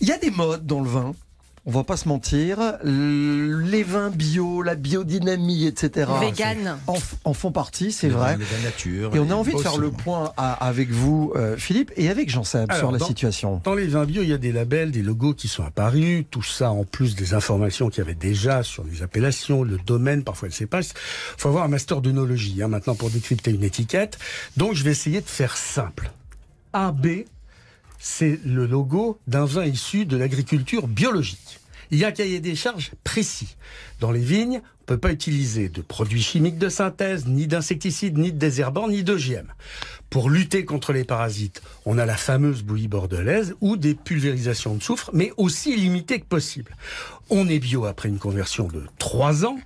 Il 0.00 0.08
y 0.08 0.12
a 0.12 0.18
des 0.18 0.32
modes 0.32 0.66
dans 0.66 0.80
le 0.80 0.90
vin. 0.90 1.12
On 1.68 1.72
va 1.72 1.82
pas 1.82 1.96
se 1.96 2.08
mentir. 2.08 2.58
Les 2.84 3.82
vins 3.82 4.10
bio, 4.10 4.62
la 4.62 4.76
biodynamie, 4.76 5.66
etc. 5.66 6.08
vegan. 6.20 6.78
En, 6.86 6.94
en 7.24 7.34
font 7.34 7.50
partie, 7.50 7.90
c'est 7.90 8.08
vrai. 8.08 8.36
vins 8.36 8.62
nature, 8.64 9.14
Et 9.16 9.18
on 9.18 9.28
a 9.30 9.34
envie 9.34 9.52
de 9.52 9.58
faire 9.58 9.76
le 9.76 9.90
point 9.90 10.32
à- 10.36 10.52
avec 10.64 10.90
vous, 10.92 11.32
euh, 11.34 11.56
Philippe, 11.56 11.90
et 11.96 12.08
avec 12.08 12.30
Jean-Seb 12.30 12.72
sur 12.72 12.92
la 12.92 12.98
dans- 12.98 13.06
situation. 13.06 13.60
Dans 13.64 13.74
les 13.74 13.88
vins 13.88 14.04
bio, 14.04 14.22
il 14.22 14.28
y 14.28 14.32
a 14.32 14.38
des 14.38 14.52
labels, 14.52 14.92
des 14.92 15.02
logos 15.02 15.34
qui 15.34 15.48
sont 15.48 15.64
apparus, 15.64 16.24
tout 16.30 16.42
ça 16.44 16.70
en 16.70 16.84
plus 16.84 17.16
des 17.16 17.34
informations 17.34 17.88
qu'il 17.90 17.98
y 17.98 18.06
avait 18.06 18.14
déjà 18.14 18.62
sur 18.62 18.84
les 18.84 19.02
appellations, 19.02 19.64
le 19.64 19.78
domaine, 19.84 20.22
parfois 20.22 20.46
le 20.48 20.54
cépage. 20.54 20.86
Il 21.36 21.40
faut 21.40 21.48
avoir 21.48 21.64
un 21.64 21.68
master 21.68 22.00
d'œnologie 22.00 22.62
hein, 22.62 22.68
maintenant 22.68 22.94
pour 22.94 23.10
décrypter 23.10 23.50
une 23.50 23.64
étiquette. 23.64 24.18
Donc 24.56 24.74
je 24.74 24.84
vais 24.84 24.92
essayer 24.92 25.20
de 25.20 25.26
faire 25.26 25.56
simple. 25.56 26.12
AB, 26.72 27.24
c'est 28.08 28.38
le 28.44 28.66
logo 28.66 29.18
d'un 29.26 29.44
vin 29.44 29.66
issu 29.66 30.06
de 30.06 30.16
l'agriculture 30.16 30.86
biologique. 30.86 31.58
il 31.90 31.98
y 31.98 32.04
a 32.04 32.08
un 32.08 32.12
cahier 32.12 32.38
des 32.38 32.54
charges 32.54 32.92
précis. 33.02 33.56
Dans 33.98 34.12
les 34.12 34.20
vignes, 34.20 34.60
on 34.62 34.92
ne 34.92 34.96
peut 34.96 34.98
pas 34.98 35.10
utiliser 35.10 35.68
de 35.68 35.82
produits 35.82 36.22
chimiques 36.22 36.56
de 36.56 36.68
synthèse, 36.68 37.26
ni 37.26 37.48
d'insecticides, 37.48 38.16
ni 38.16 38.30
de 38.30 38.38
désherbants, 38.38 38.88
ni 38.88 39.02
d'OGM. 39.02 39.52
Pour 40.08 40.30
lutter 40.30 40.64
contre 40.64 40.92
les 40.92 41.02
parasites, 41.02 41.62
on 41.84 41.98
a 41.98 42.06
la 42.06 42.16
fameuse 42.16 42.62
bouillie 42.62 42.86
bordelaise 42.86 43.56
ou 43.60 43.76
des 43.76 43.94
pulvérisations 43.94 44.76
de 44.76 44.82
soufre, 44.82 45.10
mais 45.12 45.32
aussi 45.36 45.76
limitées 45.76 46.20
que 46.20 46.26
possible. 46.26 46.76
On 47.28 47.48
est 47.48 47.58
bio 47.58 47.86
après 47.86 48.08
une 48.08 48.18
conversion 48.18 48.68
de 48.68 48.84
3 48.98 49.44
ans. 49.44 49.58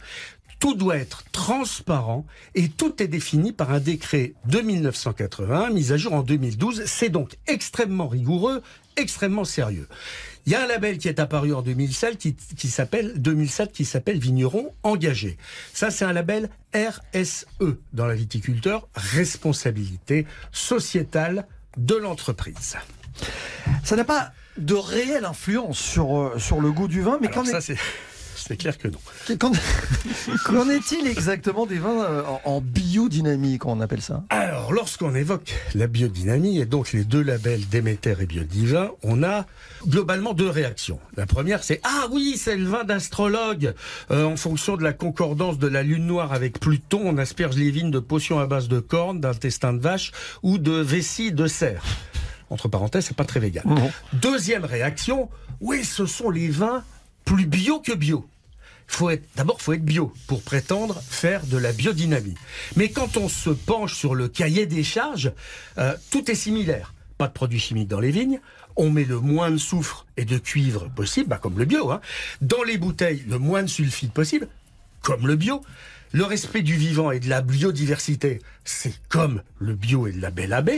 Tout 0.60 0.74
doit 0.74 0.96
être 0.98 1.24
transparent 1.32 2.26
et 2.54 2.68
tout 2.68 3.02
est 3.02 3.08
défini 3.08 3.52
par 3.52 3.72
un 3.72 3.80
décret 3.80 4.34
de 4.44 4.60
1980, 4.60 5.70
mis 5.70 5.90
à 5.92 5.96
jour 5.96 6.12
en 6.12 6.22
2012. 6.22 6.82
C'est 6.86 7.08
donc 7.08 7.36
extrêmement 7.46 8.06
rigoureux, 8.08 8.62
extrêmement 8.96 9.44
sérieux. 9.44 9.88
Il 10.46 10.52
y 10.52 10.54
a 10.54 10.62
un 10.62 10.66
label 10.66 10.98
qui 10.98 11.08
est 11.08 11.18
apparu 11.18 11.52
en 11.54 11.62
2007 11.62 12.18
qui, 12.18 12.34
qui 12.34 12.68
s'appelle 12.68 13.14
2007 13.20 13.72
qui 13.72 13.84
s'appelle 13.84 14.18
Vigneron 14.18 14.72
engagé. 14.82 15.36
Ça 15.72 15.90
c'est 15.90 16.04
un 16.04 16.12
label 16.12 16.50
RSE 16.74 17.46
dans 17.92 18.06
la 18.06 18.14
viticulteur, 18.14 18.86
responsabilité 18.94 20.26
sociétale 20.52 21.46
de 21.76 21.94
l'entreprise. 21.94 22.76
Ça 23.84 23.96
n'a 23.96 24.04
pas 24.04 24.32
de 24.58 24.74
réelle 24.74 25.24
influence 25.24 25.78
sur, 25.78 26.18
euh, 26.18 26.38
sur 26.38 26.60
le 26.60 26.70
goût 26.72 26.88
du 26.88 27.00
vin, 27.00 27.18
mais 27.20 27.28
Alors 27.28 27.44
qu'en 27.44 27.50
ça 27.50 27.58
est- 27.58 27.76
c'est 28.46 28.56
clair 28.56 28.78
que 28.78 28.88
non. 28.88 28.98
qu'en- 30.44 30.68
est-il 30.68 31.06
exactement 31.06 31.66
des 31.66 31.78
vins 31.78 32.04
euh, 32.04 32.22
en, 32.44 32.60
biodynamie, 32.60 33.58
qu'on 33.58 33.78
on 33.78 33.80
appelle 33.80 34.02
ça? 34.02 34.24
Alors, 34.30 34.72
lorsqu'on 34.72 35.14
évoque 35.14 35.54
la 35.74 35.86
biodynamie 35.86 36.58
et 36.58 36.66
donc 36.66 36.92
les 36.92 37.04
deux 37.04 37.22
labels 37.22 37.68
Déméter 37.68 38.16
et 38.20 38.26
Biodivin, 38.26 38.90
on 39.02 39.22
a 39.22 39.46
globalement 39.86 40.34
deux 40.34 40.48
réactions. 40.48 40.98
La 41.16 41.26
première, 41.26 41.62
c'est 41.62 41.80
ah 41.84 42.06
oui, 42.10 42.36
c'est 42.36 42.56
le 42.56 42.66
vin 42.66 42.84
d'astrologue. 42.84 43.74
Euh, 44.10 44.24
en 44.24 44.36
fonction 44.36 44.76
de 44.76 44.82
la 44.82 44.92
concordance 44.92 45.58
de 45.58 45.68
la 45.68 45.82
lune 45.82 46.06
noire 46.06 46.32
avec 46.32 46.58
Pluton, 46.60 47.00
on 47.04 47.18
asperge 47.18 47.56
les 47.56 47.70
vignes 47.70 47.90
de 47.90 48.00
potions 48.00 48.38
à 48.38 48.46
base 48.46 48.68
de 48.68 48.80
cornes, 48.80 49.20
d'intestin 49.20 49.72
de 49.72 49.80
vache 49.80 50.12
ou 50.42 50.58
de 50.58 50.72
vessie 50.72 51.32
de 51.32 51.46
cerf. 51.46 51.82
Entre 52.50 52.66
parenthèses, 52.68 53.06
c'est 53.06 53.16
pas 53.16 53.24
très 53.24 53.38
vegan. 53.38 53.62
Deuxième 54.12 54.64
réaction, 54.64 55.28
oui, 55.60 55.84
ce 55.84 56.06
sont 56.06 56.30
les 56.30 56.48
vins 56.48 56.82
plus 57.24 57.46
bio 57.46 57.80
que 57.80 57.92
bio. 57.92 58.26
Faut 58.86 59.10
être, 59.10 59.24
d'abord, 59.36 59.60
faut 59.60 59.72
être 59.72 59.84
bio 59.84 60.12
pour 60.26 60.42
prétendre 60.42 61.00
faire 61.08 61.46
de 61.46 61.56
la 61.56 61.72
biodynamie. 61.72 62.34
Mais 62.74 62.90
quand 62.90 63.16
on 63.16 63.28
se 63.28 63.50
penche 63.50 63.94
sur 63.94 64.16
le 64.16 64.28
cahier 64.28 64.66
des 64.66 64.82
charges, 64.82 65.32
euh, 65.78 65.94
tout 66.10 66.28
est 66.28 66.34
similaire. 66.34 66.92
Pas 67.16 67.28
de 67.28 67.32
produits 67.32 67.60
chimiques 67.60 67.88
dans 67.88 68.00
les 68.00 68.10
vignes. 68.10 68.40
On 68.76 68.90
met 68.90 69.04
le 69.04 69.20
moins 69.20 69.50
de 69.50 69.58
soufre 69.58 70.06
et 70.16 70.24
de 70.24 70.38
cuivre 70.38 70.88
possible, 70.90 71.28
bah, 71.28 71.38
comme 71.38 71.58
le 71.58 71.66
bio. 71.66 71.90
Hein. 71.92 72.00
Dans 72.40 72.62
les 72.64 72.78
bouteilles, 72.78 73.24
le 73.28 73.38
moins 73.38 73.62
de 73.62 73.68
sulfite 73.68 74.12
possible, 74.12 74.48
comme 75.02 75.26
le 75.26 75.36
bio. 75.36 75.62
Le 76.12 76.24
respect 76.24 76.62
du 76.62 76.74
vivant 76.74 77.12
et 77.12 77.20
de 77.20 77.28
la 77.28 77.40
biodiversité, 77.40 78.40
c'est 78.64 78.94
comme 79.08 79.42
le 79.60 79.74
bio 79.74 80.08
et 80.08 80.12
le 80.12 80.20
label 80.20 80.52
AB. 80.52 80.70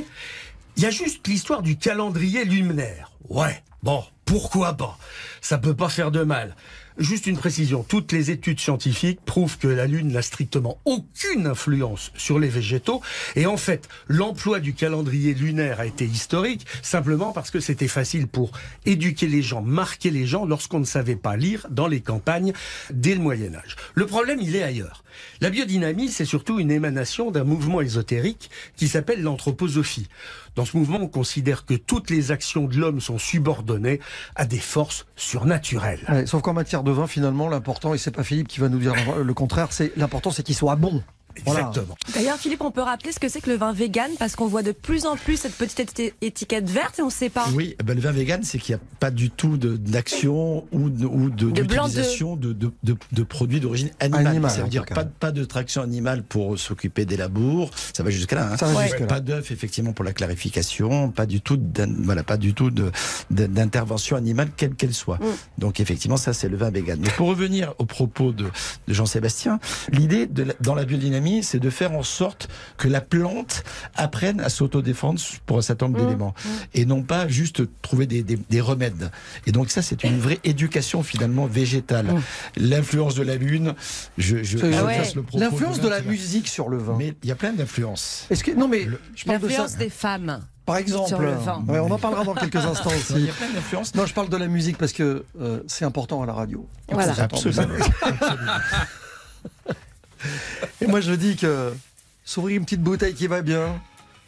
Il 0.76 0.82
y 0.82 0.86
a 0.86 0.90
juste 0.90 1.26
l'histoire 1.26 1.62
du 1.62 1.78
calendrier 1.78 2.44
luminaire. 2.44 3.12
Ouais, 3.30 3.62
bon, 3.82 4.04
pourquoi 4.32 4.72
pas? 4.72 4.96
Ça 5.42 5.58
peut 5.58 5.76
pas 5.76 5.90
faire 5.90 6.10
de 6.10 6.24
mal. 6.24 6.56
Juste 6.98 7.26
une 7.26 7.36
précision, 7.36 7.82
toutes 7.82 8.12
les 8.12 8.30
études 8.30 8.60
scientifiques 8.60 9.20
prouvent 9.24 9.58
que 9.58 9.68
la 9.68 9.86
Lune 9.86 10.12
n'a 10.12 10.22
strictement 10.22 10.78
aucune 10.84 11.46
influence 11.46 12.12
sur 12.16 12.38
les 12.38 12.48
végétaux. 12.48 13.00
Et 13.36 13.46
en 13.46 13.56
fait, 13.56 13.88
l'emploi 14.08 14.60
du 14.60 14.74
calendrier 14.74 15.34
lunaire 15.34 15.80
a 15.80 15.86
été 15.86 16.04
historique 16.04 16.66
simplement 16.82 17.32
parce 17.32 17.50
que 17.50 17.60
c'était 17.60 17.88
facile 17.88 18.26
pour 18.26 18.52
éduquer 18.84 19.26
les 19.26 19.42
gens, 19.42 19.62
marquer 19.62 20.10
les 20.10 20.26
gens 20.26 20.44
lorsqu'on 20.44 20.80
ne 20.80 20.84
savait 20.84 21.16
pas 21.16 21.36
lire 21.36 21.66
dans 21.70 21.86
les 21.86 22.00
campagnes 22.00 22.52
dès 22.90 23.14
le 23.14 23.20
Moyen 23.20 23.54
Âge. 23.54 23.76
Le 23.94 24.06
problème, 24.06 24.40
il 24.40 24.56
est 24.56 24.62
ailleurs. 24.62 25.04
La 25.40 25.50
biodynamie, 25.50 26.08
c'est 26.08 26.24
surtout 26.24 26.58
une 26.58 26.70
émanation 26.70 27.30
d'un 27.30 27.44
mouvement 27.44 27.80
ésotérique 27.80 28.50
qui 28.76 28.88
s'appelle 28.88 29.22
l'anthroposophie. 29.22 30.08
Dans 30.54 30.64
ce 30.64 30.76
mouvement, 30.76 30.98
on 31.00 31.08
considère 31.08 31.64
que 31.64 31.74
toutes 31.74 32.10
les 32.10 32.30
actions 32.30 32.66
de 32.66 32.76
l'homme 32.76 33.00
sont 33.00 33.18
subordonnées 33.18 34.00
à 34.34 34.44
des 34.44 34.58
forces 34.58 35.06
surnaturelles. 35.16 36.24
Sauf 36.26 36.42
qu'en 36.42 36.52
matière 36.52 36.81
de 36.82 36.90
vin, 36.90 37.06
finalement, 37.06 37.48
l'important, 37.48 37.94
et 37.94 37.98
c'est 37.98 38.10
pas 38.10 38.24
Philippe 38.24 38.48
qui 38.48 38.60
va 38.60 38.68
nous 38.68 38.78
dire 38.78 38.94
le 39.22 39.34
contraire, 39.34 39.68
c'est 39.70 39.92
l'important, 39.96 40.30
c'est 40.30 40.42
qu'il 40.42 40.54
soit 40.54 40.76
bon. 40.76 41.02
Voilà. 41.44 41.68
Exactement. 41.68 41.96
D'ailleurs, 42.14 42.36
Philippe, 42.38 42.62
on 42.62 42.70
peut 42.70 42.80
rappeler 42.82 43.12
ce 43.12 43.18
que 43.20 43.28
c'est 43.28 43.40
que 43.40 43.50
le 43.50 43.56
vin 43.56 43.72
vegan 43.72 44.10
parce 44.18 44.36
qu'on 44.36 44.46
voit 44.46 44.62
de 44.62 44.72
plus 44.72 45.06
en 45.06 45.16
plus 45.16 45.36
cette 45.36 45.54
petite 45.54 45.80
éti- 45.80 46.12
étiquette 46.20 46.68
verte 46.70 46.98
et 46.98 47.02
on 47.02 47.06
ne 47.06 47.10
sait 47.10 47.30
pas. 47.30 47.46
Oui, 47.54 47.74
eh 47.78 47.82
ben, 47.82 47.94
le 47.94 48.00
vin 48.00 48.12
vegan, 48.12 48.42
c'est 48.42 48.58
qu'il 48.58 48.74
n'y 48.74 48.80
a 48.80 48.84
pas 49.00 49.10
du 49.10 49.30
tout 49.30 49.56
d'action 49.56 50.64
ou 50.72 50.88
de, 50.90 51.06
ou 51.06 51.30
de, 51.30 51.50
De 51.50 51.62
blanc 51.62 51.86
d'utilisation 51.86 52.36
de, 52.36 52.52
de, 52.52 52.70
de, 52.82 52.96
de 53.12 53.22
produits 53.22 53.60
d'origine 53.60 53.90
animale. 54.00 54.26
Animale, 54.26 54.50
ça 54.50 54.62
veut 54.62 54.68
dire 54.68 54.84
pas, 54.86 55.04
de- 55.04 55.10
pas 55.10 55.32
de 55.32 55.44
traction 55.44 55.82
animale 55.82 56.22
pour 56.22 56.58
s'occuper 56.58 57.04
des 57.04 57.16
labours. 57.16 57.70
Ça 57.92 58.02
va 58.02 58.10
jusqu'à 58.10 58.36
là. 58.36 58.52
hein. 58.52 58.56
Pas 59.06 59.20
d'œuf 59.20 59.50
effectivement 59.50 59.92
pour 59.92 60.04
la 60.04 60.12
clarification, 60.12 61.10
pas 61.10 61.26
du 61.26 61.40
tout, 61.40 61.58
voilà, 62.04 62.22
pas 62.22 62.36
du 62.36 62.54
tout 62.54 62.70
de- 62.70 62.90
de- 63.30 63.46
d'intervention 63.46 64.16
animale 64.16 64.50
quelle 64.56 64.74
qu'elle 64.74 64.94
soit. 64.94 65.18
Mm. 65.18 65.26
Donc 65.58 65.80
effectivement, 65.80 66.16
ça 66.16 66.32
c'est 66.32 66.48
le 66.48 66.56
vin 66.56 66.70
vegan. 66.70 66.98
Mais 67.00 67.10
pour 67.10 67.28
revenir 67.28 67.74
au 67.78 67.84
propos 67.84 68.32
de, 68.32 68.44
de 68.44 68.94
Jean-Sébastien, 68.94 69.58
l'idée 69.92 70.28
dans 70.60 70.74
la 70.74 70.84
biodynamie, 70.84 71.21
c'est 71.42 71.58
de 71.58 71.70
faire 71.70 71.92
en 71.92 72.02
sorte 72.02 72.48
que 72.78 72.88
la 72.88 73.00
plante 73.00 73.62
apprenne 73.94 74.40
à 74.40 74.48
s'autodéfendre 74.48 75.20
pour 75.46 75.58
un 75.58 75.62
certain 75.62 75.86
nombre 75.86 76.00
Mm. 76.00 76.04
d'éléments 76.04 76.34
et 76.74 76.84
non 76.84 77.02
pas 77.02 77.28
juste 77.28 77.62
trouver 77.82 78.06
des, 78.06 78.22
des- 78.22 78.36
des 78.50 78.60
remèdes. 78.60 79.10
Et 79.46 79.52
donc 79.52 79.70
ça, 79.70 79.82
c'est 79.82 80.04
une 80.04 80.18
vraie 80.18 80.40
éducation 80.44 81.02
finalement 81.02 81.46
végétale. 81.46 82.14
L'influence 82.56 83.14
de 83.14 83.22
la 83.22 83.36
lune, 83.36 83.74
je, 84.18 84.38
je, 84.42 84.58
je 84.58 84.66
Ah 84.74 84.84
ouais. 84.84 84.96
casse 84.96 85.14
le 85.14 85.22
propos 85.22 85.42
L'influence 85.42 85.80
de 85.80 85.88
la 85.88 86.00
musique 86.02 86.48
sur 86.48 86.68
le 86.68 86.78
vin. 86.78 86.94
Mais 86.98 87.14
il 87.22 87.28
y 87.28 87.32
a 87.32 87.36
plein 87.36 87.52
d'influences. 87.52 88.26
Est-ce 88.30 88.42
que 88.44 88.50
non 88.52 88.68
mais 88.68 88.86
je 89.14 89.24
parle 89.24 89.38
de 89.40 89.42
ça. 89.48 89.52
L'influence 89.52 89.76
des 89.76 89.90
femmes. 89.90 90.40
Par 90.64 90.76
exemple, 90.76 91.08
sur 91.08 91.18
le 91.20 91.32
vin. 91.32 91.62
Ouais, 91.66 91.80
on 91.80 91.90
en 91.90 91.98
parlera 91.98 92.24
dans 92.24 92.34
quelques 92.34 92.54
instants 92.56 92.90
Il 93.10 93.14
aussi. 93.16 93.24
y 93.26 93.30
a 93.30 93.32
plein 93.32 93.50
d'influences. 93.50 93.94
Non, 93.96 94.06
je 94.06 94.14
parle 94.14 94.28
de 94.28 94.36
la 94.36 94.46
musique 94.46 94.78
parce 94.78 94.92
que 94.92 95.24
euh, 95.40 95.60
c'est 95.66 95.84
important 95.84 96.22
à 96.22 96.26
la 96.26 96.32
radio. 96.34 96.68
Voilà. 96.90 97.14
Absolument. 97.20 97.62
Et 100.80 100.86
moi, 100.86 101.00
je 101.00 101.12
dis 101.12 101.36
que 101.36 101.72
s'ouvrir 102.24 102.56
une 102.58 102.64
petite 102.64 102.82
bouteille 102.82 103.14
qui 103.14 103.26
va 103.26 103.42
bien, 103.42 103.80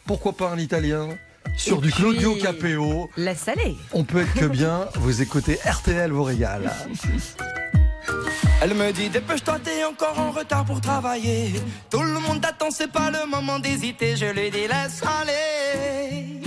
pourquoi 0.05 0.33
pas 0.33 0.49
un 0.49 0.57
italien 0.59 1.09
sur 1.57 1.77
Et 1.77 1.81
du 1.81 1.91
Claudio 1.91 2.33
puis- 2.33 2.41
Capéo. 2.41 3.09
Laisse 3.17 3.47
aller. 3.47 3.75
On 3.93 4.03
peut 4.03 4.21
être 4.21 4.33
que 4.33 4.45
bien. 4.45 4.87
Vous 4.95 5.21
écoutez 5.21 5.59
RTL 5.65 6.11
vous 6.11 6.23
régale. 6.23 6.71
Elle 8.61 8.73
me 8.73 8.91
dit 8.91 9.09
dépêche-toi, 9.09 9.59
t'es 9.63 9.83
encore 9.83 10.17
en 10.19 10.31
retard 10.31 10.65
pour 10.65 10.79
travailler. 10.81 11.53
Tout 11.89 12.01
le 12.01 12.19
monde 12.19 12.41
t'attend, 12.41 12.71
c'est 12.71 12.91
pas 12.91 13.11
le 13.11 13.25
moment 13.29 13.59
d'hésiter. 13.59 14.15
Je 14.15 14.25
lui 14.25 14.49
dis 14.49 14.67
laisse 14.67 15.01
aller, 15.21 16.41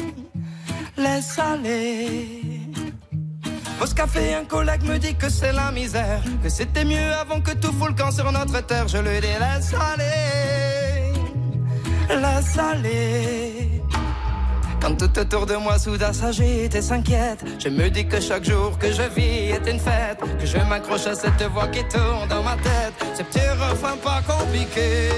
laisse 0.96 1.38
aller. 1.38 2.42
Post 3.78 3.94
café, 3.94 4.34
un 4.34 4.44
collègue 4.44 4.82
me 4.82 4.98
dit 4.98 5.14
que 5.14 5.28
c'est 5.28 5.52
la 5.52 5.70
misère, 5.70 6.20
que 6.42 6.48
c'était 6.48 6.84
mieux 6.84 7.12
avant 7.12 7.40
que 7.40 7.52
tout 7.52 7.72
fout 7.72 7.90
le 7.90 7.94
camp 7.94 8.10
sur 8.10 8.30
notre 8.32 8.60
terre. 8.66 8.88
Je 8.88 8.98
lui 8.98 9.20
dis 9.20 9.26
laisse 9.26 9.72
aller, 9.92 11.12
laisse 12.08 12.58
aller. 12.58 13.82
Quand 14.80 14.96
tout 14.96 15.18
autour 15.18 15.46
de 15.46 15.54
moi 15.56 15.78
soudain 15.78 16.12
s'agite 16.12 16.74
et 16.74 16.82
s'inquiète, 16.82 17.44
je 17.58 17.68
me 17.68 17.88
dis 17.88 18.06
que 18.06 18.20
chaque 18.20 18.44
jour 18.44 18.78
que 18.78 18.92
je 18.92 19.02
vis 19.14 19.50
est 19.50 19.70
une 19.70 19.80
fête, 19.80 20.20
que 20.38 20.46
je 20.46 20.58
m'accroche 20.58 21.06
à 21.06 21.14
cette 21.14 21.42
voix 21.52 21.68
qui 21.68 21.82
tourne 21.88 22.28
dans 22.28 22.42
ma 22.42 22.56
tête, 22.56 22.94
ce 23.14 23.22
petit 23.22 23.48
refrain 23.48 23.96
pas 23.96 24.22
compliqué, 24.26 25.10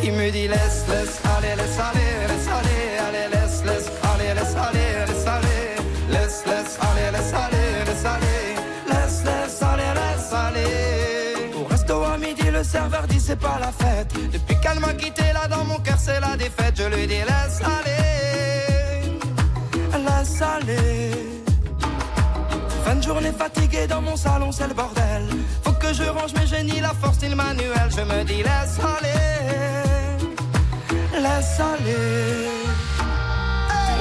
qui 0.00 0.10
me 0.10 0.30
dit 0.30 0.48
laisse, 0.48 0.84
laisse, 0.88 1.20
aller, 1.36 1.54
laisse 1.56 1.78
aller, 1.78 2.10
laisse 2.28 2.48
aller, 2.48 2.87
le 12.58 12.64
serveur 12.64 13.06
dit 13.06 13.20
c'est 13.20 13.38
pas 13.38 13.58
la 13.60 13.70
fête, 13.70 14.12
depuis 14.32 14.56
qu'elle 14.60 14.80
m'a 14.80 14.92
quitté 14.94 15.22
là 15.32 15.46
dans 15.48 15.64
mon 15.64 15.78
cœur 15.78 15.98
c'est 15.98 16.20
la 16.20 16.36
défaite, 16.36 16.74
je 16.76 16.84
lui 16.94 17.06
dis 17.06 17.22
laisse 17.30 17.60
aller 17.62 18.08
laisse 20.08 20.42
aller. 20.42 21.10
Fin 22.84 22.96
de 22.96 23.02
journée 23.02 23.32
fatiguée 23.32 23.86
dans 23.86 24.02
mon 24.02 24.16
salon, 24.16 24.50
c'est 24.52 24.68
le 24.68 24.74
bordel. 24.74 25.24
Faut 25.64 25.72
que 25.72 25.92
je 25.92 26.04
range 26.04 26.32
mes 26.34 26.46
génies, 26.46 26.80
la 26.80 26.94
force 27.00 27.22
et 27.22 27.28
le 27.28 27.36
manuel. 27.36 27.88
Je 27.96 28.02
me 28.02 28.24
dis 28.24 28.42
laisse 28.48 28.78
aller, 28.94 29.18
laisse 31.24 31.60
aller. 31.72 32.48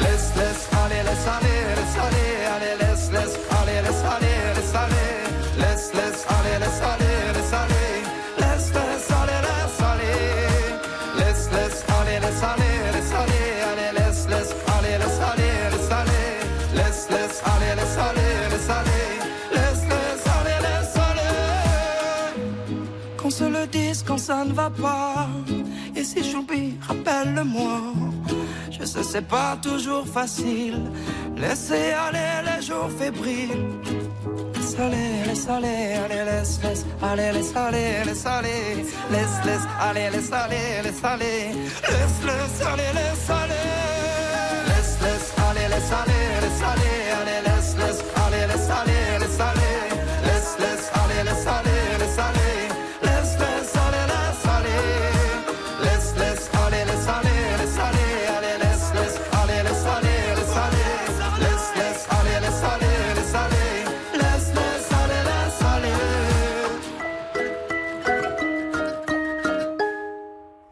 Laisse, 0.03 0.31
laisse 0.39 0.67
aller, 0.81 1.01
laisse 1.07 1.27
aller, 1.35 1.57
laisse 1.77 1.97
aller, 2.05 2.71
laisse, 2.81 3.11
laisse 3.11 3.37
aller, 3.59 3.81
laisse 3.85 4.05
aller, 4.13 4.35
laisse 4.55 4.75
aller. 4.83 5.07
Laisse, 5.61 5.93
laisse 5.93 6.25
aller, 6.35 6.59
laisse 6.59 6.81
aller. 6.81 7.06
Ça 24.27 24.43
ne 24.43 24.51
va 24.51 24.69
pas. 24.69 25.29
Et 25.95 26.03
si 26.03 26.21
j'oublie, 26.29 26.73
rappelle-le-moi. 26.89 27.77
Je 28.69 28.83
sais, 28.83 29.03
c'est 29.11 29.27
pas 29.37 29.57
toujours 29.67 30.05
facile. 30.05 30.79
Laissez 31.37 31.91
aller 32.05 32.31
les 32.49 32.61
jours 32.67 32.89
fébriles. 32.99 33.65
Laisse 34.53 34.75
aller, 34.85 35.11
laisse 35.27 35.47
aller, 35.47 35.83
allez, 36.03 36.23
laisse, 36.29 36.59
laisse, 36.61 36.85
allez, 37.09 37.31
laisse 37.37 37.55
aller, 37.55 37.89
laisse 38.07 38.25
aller, 38.25 38.63
laisse, 39.13 39.37
laisse, 39.47 39.67
allez, 39.87 40.09
laisse 40.13 40.31
aller, 40.43 40.67
laisse 40.85 41.03
aller, 41.13 41.39
laisse, 41.91 42.19
laisse, 42.29 42.59
allez, 42.71 42.91
laisse 42.99 43.29
aller, 43.41 43.65
laisse, 44.69 44.95
laisse, 45.03 45.29
allez, 45.47 45.67
laisse 45.73 45.91
aller, 46.01 46.16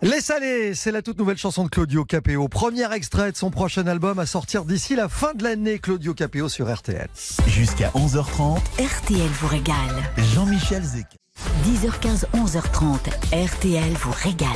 Laisse 0.05 0.29
aller, 0.29 0.75
c'est 0.75 0.91
la 0.91 1.01
toute 1.01 1.17
nouvelle 1.17 1.39
chanson 1.39 1.63
de 1.63 1.69
Claudio 1.69 2.05
Capéo. 2.05 2.47
Premier 2.47 2.93
extrait 2.93 3.31
de 3.31 3.35
son 3.35 3.49
prochain 3.49 3.87
album 3.87 4.19
à 4.19 4.27
sortir 4.27 4.63
d'ici 4.63 4.95
la 4.95 5.09
fin 5.09 5.33
de 5.33 5.43
l'année. 5.43 5.79
Claudio 5.79 6.13
Capéo 6.13 6.47
sur 6.47 6.71
RTL. 6.71 7.07
Jusqu'à 7.47 7.89
11h30, 7.89 8.59
RTL 8.77 9.27
vous 9.41 9.47
régale. 9.47 10.03
Jean-Michel 10.35 10.83
Zeka. 10.83 11.17
10h15, 11.65 12.25
11h30. 12.35 13.47
RTL 13.47 13.93
vous 13.93 14.11
régale. 14.11 14.51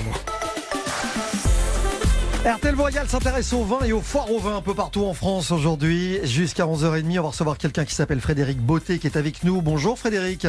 RTL 2.46 2.76
Voyal 2.76 3.10
s'intéresse 3.10 3.52
au 3.52 3.64
vin 3.64 3.84
et 3.84 3.92
aux 3.92 4.02
foires 4.02 4.32
au 4.32 4.38
vin 4.38 4.58
un 4.58 4.62
peu 4.62 4.76
partout 4.76 5.04
en 5.04 5.16
France 5.16 5.50
aujourd'hui. 5.50 6.20
Jusqu'à 6.26 6.66
11h30, 6.66 7.18
on 7.18 7.24
va 7.24 7.30
recevoir 7.30 7.58
quelqu'un 7.58 7.86
qui 7.86 7.96
s'appelle 7.96 8.22
Frédéric 8.22 8.60
Beauté 8.60 9.00
qui 9.00 9.08
est 9.08 9.18
avec 9.18 9.44
nous. 9.44 9.64
Bonjour 9.64 9.98
Frédéric. 9.98 10.46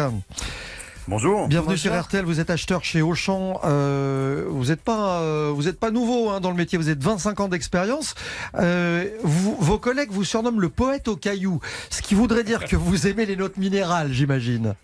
Bonjour. 1.10 1.48
Bienvenue 1.48 1.76
sur 1.76 2.00
RTL, 2.00 2.24
vous 2.24 2.38
êtes 2.38 2.50
acheteur 2.50 2.84
chez 2.84 3.02
Auchan. 3.02 3.60
Euh, 3.64 4.44
vous 4.48 4.66
n'êtes 4.66 4.80
pas, 4.80 5.22
euh, 5.22 5.50
vous 5.52 5.66
êtes 5.66 5.80
pas 5.80 5.90
nouveau 5.90 6.30
hein, 6.30 6.38
dans 6.38 6.50
le 6.50 6.56
métier, 6.56 6.78
vous 6.78 6.88
êtes 6.88 7.02
25 7.02 7.40
ans 7.40 7.48
d'expérience. 7.48 8.14
Euh, 8.54 9.08
vos 9.24 9.76
collègues 9.76 10.12
vous 10.12 10.22
surnomment 10.22 10.60
le 10.60 10.68
poète 10.68 11.08
au 11.08 11.16
caillou, 11.16 11.58
ce 11.90 12.00
qui 12.00 12.14
voudrait 12.14 12.44
dire 12.44 12.64
que 12.64 12.76
vous 12.76 13.08
aimez 13.08 13.26
les 13.26 13.34
notes 13.34 13.56
minérales, 13.56 14.12
j'imagine. 14.12 14.76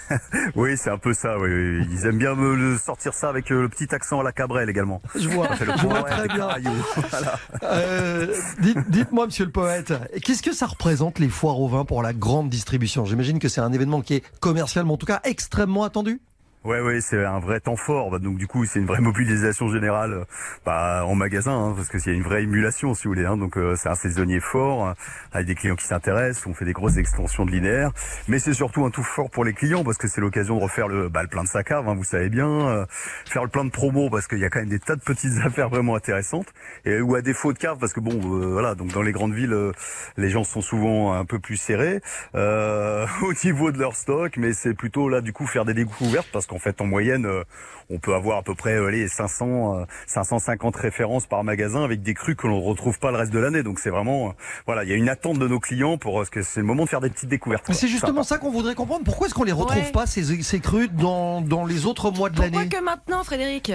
Oui, 0.56 0.76
c'est 0.76 0.90
un 0.90 0.98
peu 0.98 1.12
ça. 1.14 1.38
Oui, 1.38 1.48
oui. 1.50 1.86
Ils 1.90 2.06
aiment 2.06 2.18
bien 2.18 2.34
me 2.34 2.76
sortir 2.78 3.14
ça 3.14 3.28
avec 3.28 3.50
euh, 3.50 3.62
le 3.62 3.68
petit 3.68 3.94
accent 3.94 4.20
à 4.20 4.22
la 4.22 4.32
Cabrel 4.32 4.68
également. 4.68 5.00
Je 5.14 5.28
vois, 5.28 5.48
je 5.58 5.86
vois 5.86 6.02
très 6.02 6.28
bien. 6.28 6.48
Voilà. 7.10 7.38
Euh, 7.62 8.34
dites- 8.60 8.88
Dites-moi, 8.90 9.26
monsieur 9.26 9.44
le 9.44 9.50
poète, 9.52 9.92
qu'est-ce 10.24 10.42
que 10.42 10.52
ça 10.52 10.66
représente 10.66 11.18
les 11.18 11.28
foires 11.28 11.60
au 11.60 11.68
vin 11.68 11.84
pour 11.84 12.02
la 12.02 12.12
grande 12.12 12.48
distribution? 12.50 13.04
J'imagine 13.04 13.38
que 13.38 13.48
c'est 13.48 13.60
un 13.60 13.72
événement 13.72 14.00
qui 14.02 14.14
est 14.14 14.24
commercialement, 14.40 14.94
en 14.94 14.98
tout 14.98 15.06
cas, 15.06 15.20
extrêmement 15.24 15.84
attendu. 15.84 16.20
Ouais, 16.64 16.80
ouais, 16.80 17.00
c'est 17.00 17.24
un 17.24 17.40
vrai 17.40 17.58
temps 17.58 17.74
fort. 17.74 18.12
Bah, 18.12 18.20
donc 18.20 18.38
du 18.38 18.46
coup, 18.46 18.64
c'est 18.66 18.78
une 18.78 18.86
vraie 18.86 19.00
mobilisation 19.00 19.68
générale 19.68 20.12
euh, 20.12 20.24
bah, 20.64 21.04
en 21.04 21.16
magasin, 21.16 21.52
hein, 21.52 21.72
parce 21.74 21.88
que 21.88 21.98
a 21.98 22.12
une 22.12 22.22
vraie 22.22 22.44
émulation, 22.44 22.94
si 22.94 23.04
vous 23.04 23.14
voulez. 23.14 23.26
Hein, 23.26 23.36
donc 23.36 23.56
euh, 23.56 23.74
c'est 23.74 23.88
un 23.88 23.96
saisonnier 23.96 24.38
fort, 24.38 24.86
euh, 24.86 24.92
avec 25.32 25.48
des 25.48 25.56
clients 25.56 25.74
qui 25.74 25.86
s'intéressent. 25.86 26.46
On 26.46 26.54
fait 26.54 26.64
des 26.64 26.72
grosses 26.72 26.98
extensions 26.98 27.44
de 27.46 27.50
linéaire, 27.50 27.90
mais 28.28 28.38
c'est 28.38 28.54
surtout 28.54 28.84
un 28.84 28.90
tout 28.90 29.02
fort 29.02 29.28
pour 29.28 29.44
les 29.44 29.54
clients 29.54 29.82
parce 29.82 29.98
que 29.98 30.06
c'est 30.06 30.20
l'occasion 30.20 30.56
de 30.56 30.62
refaire 30.62 30.86
le, 30.86 31.08
bah, 31.08 31.22
le 31.22 31.28
plein 31.28 31.42
de 31.42 31.48
sa 31.48 31.64
cave. 31.64 31.88
Hein, 31.88 31.94
vous 31.94 32.04
savez 32.04 32.28
bien, 32.28 32.86
faire 33.26 33.42
le 33.42 33.50
plein 33.50 33.64
de 33.64 33.70
promos 33.70 34.08
parce 34.08 34.28
qu'il 34.28 34.38
y 34.38 34.44
a 34.44 34.50
quand 34.50 34.60
même 34.60 34.68
des 34.68 34.78
tas 34.78 34.94
de 34.94 35.00
petites 35.00 35.38
affaires 35.44 35.68
vraiment 35.68 35.96
intéressantes. 35.96 36.46
Ou 36.86 37.14
à 37.16 37.22
défaut 37.22 37.52
de 37.52 37.58
cave, 37.58 37.78
parce 37.78 37.92
que 37.92 38.00
bon, 38.00 38.20
voilà, 38.52 38.76
donc 38.76 38.92
dans 38.92 39.02
les 39.02 39.12
grandes 39.12 39.34
villes, 39.34 39.72
les 40.16 40.30
gens 40.30 40.44
sont 40.44 40.60
souvent 40.60 41.12
un 41.12 41.24
peu 41.24 41.40
plus 41.40 41.56
serrés 41.56 42.00
au 42.34 43.32
niveau 43.44 43.72
de 43.72 43.78
leur 43.78 43.96
stock, 43.96 44.36
mais 44.36 44.52
c'est 44.52 44.74
plutôt 44.74 45.08
là 45.08 45.20
du 45.20 45.32
coup 45.32 45.46
faire 45.46 45.64
des 45.64 45.74
découvertes 45.74 46.28
parce 46.32 46.46
qu'en 46.52 46.58
fait 46.58 46.80
en 46.80 46.86
moyenne 46.86 47.24
euh, 47.26 47.44
on 47.90 47.98
peut 47.98 48.14
avoir 48.14 48.38
à 48.38 48.42
peu 48.42 48.54
près 48.54 48.90
les 48.90 49.08
500 49.08 49.80
euh, 49.80 49.84
550 50.06 50.76
références 50.76 51.26
par 51.26 51.42
magasin 51.44 51.82
avec 51.84 52.02
des 52.02 52.14
crus 52.14 52.36
que 52.36 52.46
l'on 52.46 52.58
ne 52.60 52.64
retrouve 52.64 52.98
pas 52.98 53.10
le 53.10 53.16
reste 53.16 53.32
de 53.32 53.38
l'année. 53.38 53.62
Donc 53.62 53.78
c'est 53.80 53.90
vraiment 53.90 54.28
euh, 54.28 54.32
voilà, 54.66 54.84
il 54.84 54.90
y 54.90 54.92
a 54.92 54.96
une 54.96 55.08
attente 55.08 55.38
de 55.38 55.48
nos 55.48 55.60
clients 55.60 55.98
pour 55.98 56.20
euh, 56.20 56.24
ce 56.24 56.30
que 56.30 56.42
c'est 56.42 56.60
le 56.60 56.66
moment 56.66 56.84
de 56.84 56.88
faire 56.88 57.00
des 57.00 57.10
petites 57.10 57.28
découvertes. 57.28 57.64
Mais 57.68 57.74
c'est 57.74 57.88
justement 57.88 58.22
ça 58.22 58.38
qu'on 58.38 58.50
voudrait 58.50 58.74
comprendre. 58.74 59.04
Pourquoi 59.04 59.26
est-ce 59.26 59.34
qu'on 59.34 59.44
les 59.44 59.52
retrouve 59.52 59.82
Ouais. 59.82 59.92
pas, 59.92 60.06
ces, 60.06 60.42
ces 60.42 60.60
crus, 60.60 60.90
dans, 60.92 61.40
dans 61.40 61.64
les 61.64 61.86
autres 61.86 62.10
mois 62.10 62.28
de 62.30 62.36
Pourquoi 62.36 62.58
l'année? 62.58 62.68
que 62.68 62.82
maintenant, 62.82 63.24
Frédéric? 63.24 63.72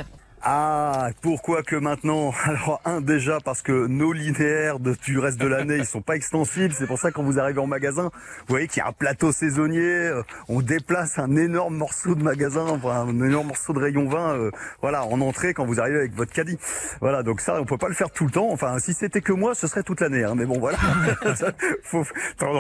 Ah, 0.50 1.10
pourquoi 1.22 1.62
que 1.62 1.76
maintenant 1.76 2.32
Alors 2.46 2.80
un 2.86 3.02
déjà 3.02 3.40
parce 3.44 3.62
que 3.62 3.86
nos 3.88 4.14
linéaires 4.14 4.80
du 4.80 5.20
reste 5.20 5.42
de 5.42 5.46
l'année 5.48 5.76
ils 5.76 5.86
sont 5.86 6.02
pas 6.02 6.16
extensibles. 6.16 6.74
C'est 6.74 6.88
pour 6.88 7.00
ça 7.00 7.12
quand 7.12 7.22
vous 7.22 7.38
arrivez 7.38 7.60
en 7.60 7.68
magasin, 7.68 8.04
vous 8.04 8.46
voyez 8.48 8.70
qu'il 8.70 8.80
y 8.82 8.86
a 8.86 8.88
un 8.88 8.94
plateau 8.94 9.34
saisonnier. 9.34 9.82
euh, 9.82 10.24
On 10.48 10.62
déplace 10.62 11.20
un 11.20 11.36
énorme 11.36 11.76
morceau 11.76 12.16
de 12.16 12.24
magasin, 12.24 12.66
enfin, 12.70 13.02
un 13.10 13.22
énorme 13.26 13.48
morceau 13.48 13.74
de 13.74 13.80
rayon 13.80 14.08
vin, 14.08 14.38
euh, 14.38 14.52
voilà, 14.82 15.04
en 15.06 15.20
entrée 15.20 15.54
quand 15.54 15.66
vous 15.66 15.82
arrivez 15.82 15.98
avec 15.98 16.14
votre 16.14 16.32
caddie. 16.32 16.58
Voilà, 17.02 17.24
donc 17.24 17.42
ça 17.42 17.60
on 17.60 17.66
peut 17.66 17.78
pas 17.78 17.90
le 17.90 17.94
faire 17.94 18.10
tout 18.12 18.24
le 18.24 18.32
temps. 18.32 18.50
Enfin, 18.50 18.80
si 18.80 18.94
c'était 18.94 19.20
que 19.20 19.34
moi, 19.34 19.54
ce 19.54 19.68
serait 19.68 19.84
toute 19.84 20.00
l'année. 20.00 20.24
Hein, 20.24 20.36
mais 20.38 20.46
bon, 20.46 20.60
voilà. 20.60 20.78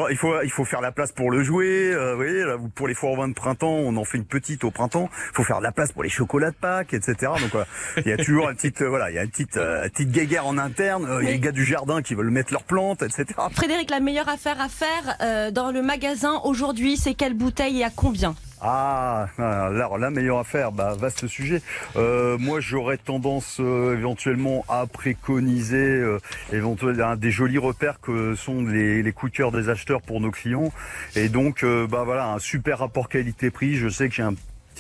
Il 0.10 0.18
faut 0.18 0.34
il 0.44 0.52
faut 0.52 0.66
faire 0.66 0.82
la 0.82 0.92
place 0.92 1.14
pour 1.14 1.32
le 1.32 1.42
jouer. 1.42 1.94
euh, 1.94 2.12
vous 2.12 2.18
voyez, 2.18 2.44
là, 2.44 2.58
pour 2.76 2.90
les 2.90 2.94
foires 2.94 3.14
au 3.14 3.18
vin 3.18 3.30
de 3.30 3.34
printemps, 3.34 3.76
on 3.78 3.96
en 3.96 4.04
fait 4.04 4.18
une 4.18 4.26
petite 4.26 4.66
au 4.66 4.72
printemps. 4.72 5.10
Il 5.32 5.36
faut 5.36 5.44
faire 5.44 5.62
la 5.62 5.72
place 5.72 5.94
pour 5.94 6.04
les 6.04 6.10
chocolats 6.10 6.52
de 6.52 6.56
Pâques, 6.56 6.94
etc. 6.94 7.16
Donc 7.40 7.52
voilà. 7.52 7.68
Il 8.06 8.10
y 8.10 8.14
a 8.14 8.18
toujours 8.18 8.50
une 8.50 8.56
petite, 8.56 8.82
euh, 8.82 8.90
voilà, 8.90 9.10
il 9.10 9.16
y 9.16 9.20
a 9.20 9.24
une 9.24 9.30
petite, 9.30 9.58
euh, 9.58 9.84
une 9.84 9.90
petite 9.90 10.12
guéguerre 10.12 10.48
en 10.48 10.58
interne. 10.58 11.06
euh, 11.06 11.22
Il 11.22 11.26
y 11.26 11.30
a 11.30 11.32
les 11.34 11.40
gars 11.40 11.52
du 11.52 11.66
jardin 11.66 12.02
qui 12.02 12.16
veulent 12.16 12.30
mettre 12.30 12.54
leurs 12.54 12.64
plantes, 12.64 13.02
etc. 13.02 13.26
Frédéric, 13.52 13.90
la 13.90 14.00
meilleure 14.00 14.30
affaire 14.30 14.60
à 14.62 14.70
faire 14.70 15.16
euh, 15.22 15.52
dans 15.52 15.72
le 15.72 15.82
magasin 15.82 16.40
aujourd'hui, 16.44 16.98
c'est 16.98 17.14
quelle 17.14 17.34
bouteille 17.34 17.80
et 17.80 17.84
à 17.84 17.90
combien? 17.90 18.36
Ah, 18.60 19.28
alors 19.38 20.00
la 20.00 20.10
meilleure 20.10 20.40
affaire, 20.40 20.72
bah 20.72 20.96
vaste 20.98 21.28
sujet. 21.28 21.62
Euh, 21.96 22.40
moi, 22.40 22.60
j'aurais 22.60 22.98
tendance 22.98 23.58
euh, 23.60 23.96
éventuellement 23.96 24.66
à 24.68 24.88
préconiser 24.88 25.78
euh, 25.78 26.18
éventuellement 26.52 27.16
des 27.16 27.30
jolis 27.30 27.60
repères 27.60 28.00
que 28.00 28.34
sont 28.34 28.64
les, 28.64 29.04
les 29.04 29.12
coups 29.12 29.32
de 29.32 29.38
cœur 29.38 29.52
des 29.52 29.70
acheteurs 29.70 30.02
pour 30.02 30.22
nos 30.22 30.32
clients. 30.32 30.72
Et 31.16 31.30
donc, 31.30 31.64
bah 31.64 32.02
voilà, 32.04 32.30
un 32.30 32.40
super 32.40 32.80
rapport 32.80 33.10
qualité-prix. 33.10 33.76
Je 33.76 33.90
sais 33.90 34.10
que 34.10 34.16
j'ai 34.16 34.24
un 34.24 34.34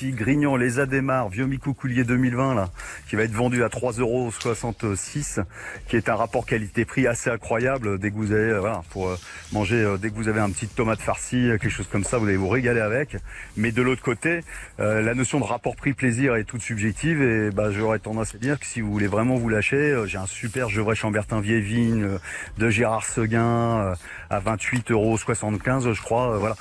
grignon 0.05 0.55
les 0.55 0.79
Adémar 0.79 1.29
vieux 1.29 1.45
Micoucoulier 1.45 2.03
2020 2.03 2.55
là 2.55 2.69
qui 3.09 3.15
va 3.15 3.23
être 3.23 3.31
vendu 3.31 3.63
à 3.63 3.67
3,66 3.67 4.01
euros 4.01 4.31
qui 5.87 5.95
est 5.95 6.09
un 6.09 6.15
rapport 6.15 6.45
qualité-prix 6.45 7.07
assez 7.07 7.29
incroyable. 7.29 7.99
Dès 7.99 8.11
que 8.11 8.15
vous 8.15 8.31
avez 8.31 8.51
euh, 8.51 8.59
voilà 8.59 8.83
pour 8.91 9.09
euh, 9.09 9.17
manger 9.51 9.75
euh, 9.75 9.97
dès 9.97 10.09
que 10.09 10.15
vous 10.15 10.27
avez 10.27 10.39
un 10.39 10.49
petit 10.49 10.67
tomate 10.67 10.99
farci 10.99 11.49
euh, 11.49 11.57
quelque 11.57 11.71
chose 11.71 11.87
comme 11.91 12.03
ça 12.03 12.17
vous 12.17 12.27
allez 12.27 12.37
vous 12.37 12.49
régaler 12.49 12.81
avec. 12.81 13.17
Mais 13.55 13.71
de 13.71 13.81
l'autre 13.81 14.01
côté 14.01 14.41
la 14.77 15.13
notion 15.13 15.39
de 15.39 15.43
rapport 15.43 15.75
prix 15.75 15.93
plaisir 15.93 16.35
est 16.35 16.43
toute 16.43 16.61
subjective 16.61 17.21
et 17.21 17.49
bah 17.51 17.71
j'aurais 17.71 17.99
tendance 17.99 18.35
à 18.35 18.37
dire 18.37 18.59
que 18.59 18.65
si 18.65 18.81
vous 18.81 18.91
voulez 18.91 19.07
vraiment 19.07 19.35
vous 19.35 19.49
lâcher 19.49 20.03
j'ai 20.05 20.17
un 20.17 20.27
super 20.27 20.69
Gevrey 20.69 20.95
Chambertin 20.95 21.41
vieille 21.41 21.61
vigne 21.61 22.03
euh, 22.03 22.17
de 22.57 22.69
Gérard 22.69 23.05
Seguin 23.05 23.93
à 24.29 24.39
28,75 24.39 24.91
euros 24.91 25.93
je 25.93 26.01
crois 26.01 26.37
voilà 26.37 26.55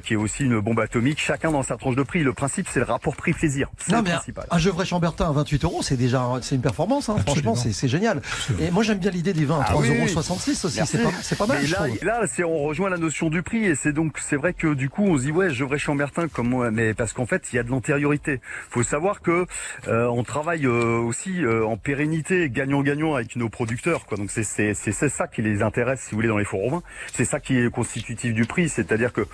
qui 0.00 0.14
est 0.14 0.16
aussi 0.16 0.44
une 0.44 0.60
bombe 0.60 0.80
atomique 0.80 1.20
chacun 1.20 1.50
dans 1.50 1.62
sa 1.62 1.76
tranche 1.76 1.96
de 1.96 2.02
prix. 2.02 2.22
Le 2.22 2.32
principe 2.32 2.65
c'est 2.72 2.80
le 2.80 2.86
rapport 2.86 3.16
prix 3.16 3.32
plaisir 3.32 3.68
c'est 3.78 3.92
le 3.92 4.02
mais 4.02 4.10
principal 4.10 4.46
un 4.50 4.58
Gevrey 4.58 4.84
Chambertin 4.84 5.28
à 5.28 5.32
28 5.32 5.64
euros, 5.64 5.82
c'est 5.82 5.96
déjà 5.96 6.24
c'est 6.42 6.54
une 6.54 6.60
performance. 6.62 7.08
hein. 7.08 7.16
Franchement, 7.26 7.54
c'est 7.54 7.72
c'est 7.72 7.88
génial. 7.88 8.20
Et 8.60 8.70
moi, 8.70 8.82
j'aime 8.82 8.98
bien 8.98 9.10
l'idée 9.10 9.32
des 9.32 9.44
vins 9.44 9.60
à 9.60 9.66
Ah 9.68 9.74
3,66 9.74 9.80
oui, 9.80 9.88
euros 9.88 10.06
oui. 10.06 10.16
aussi. 10.64 10.80
C'est 10.86 11.02
pas, 11.02 11.10
c'est 11.22 11.38
pas 11.38 11.46
mal, 11.46 11.58
Mais 11.60 11.66
je 11.66 11.72
là, 11.74 11.86
là, 12.20 12.26
c'est 12.26 12.44
on 12.44 12.58
rejoint 12.58 12.90
la 12.90 12.96
notion 12.98 13.28
du 13.30 13.42
prix 13.42 13.64
et 13.64 13.74
c'est 13.74 13.92
donc 13.92 14.18
c'est 14.18 14.36
vrai 14.36 14.52
que 14.54 14.74
du 14.74 14.88
coup 14.88 15.04
on 15.04 15.16
se 15.18 15.22
dit 15.24 15.32
ouais 15.32 15.50
Gevrey 15.52 15.78
Chambertin 15.78 16.28
comme 16.28 16.48
moi, 16.48 16.70
mais 16.70 16.94
parce 16.94 17.12
qu'en 17.12 17.26
fait 17.26 17.42
il 17.52 17.56
y 17.56 17.58
a 17.58 17.62
de 17.62 17.70
l'antériorité. 17.70 18.40
Faut 18.70 18.82
savoir 18.82 19.20
que 19.20 19.46
euh, 19.88 20.06
on 20.06 20.22
travaille 20.24 20.66
euh, 20.66 20.98
aussi 20.98 21.44
euh, 21.44 21.64
en 21.66 21.76
pérennité, 21.76 22.48
gagnant-gagnant 22.50 23.14
avec 23.14 23.36
nos 23.36 23.48
producteurs 23.48 24.06
quoi. 24.06 24.16
Donc 24.16 24.30
c'est 24.30 24.44
c'est 24.44 24.74
c'est 24.74 24.92
c'est 24.92 25.08
ça 25.08 25.26
qui 25.26 25.42
les 25.42 25.62
intéresse 25.62 26.00
si 26.00 26.10
vous 26.10 26.16
voulez 26.16 26.28
dans 26.28 26.38
les 26.38 26.44
fours 26.44 26.64
au 26.64 26.70
vin. 26.70 26.82
C'est 27.14 27.24
ça 27.24 27.40
qui 27.40 27.58
est 27.58 27.70
constitutif 27.70 28.34
du 28.34 28.44
prix, 28.44 28.68
c'est-à-dire 28.68 29.12
que 29.12 29.26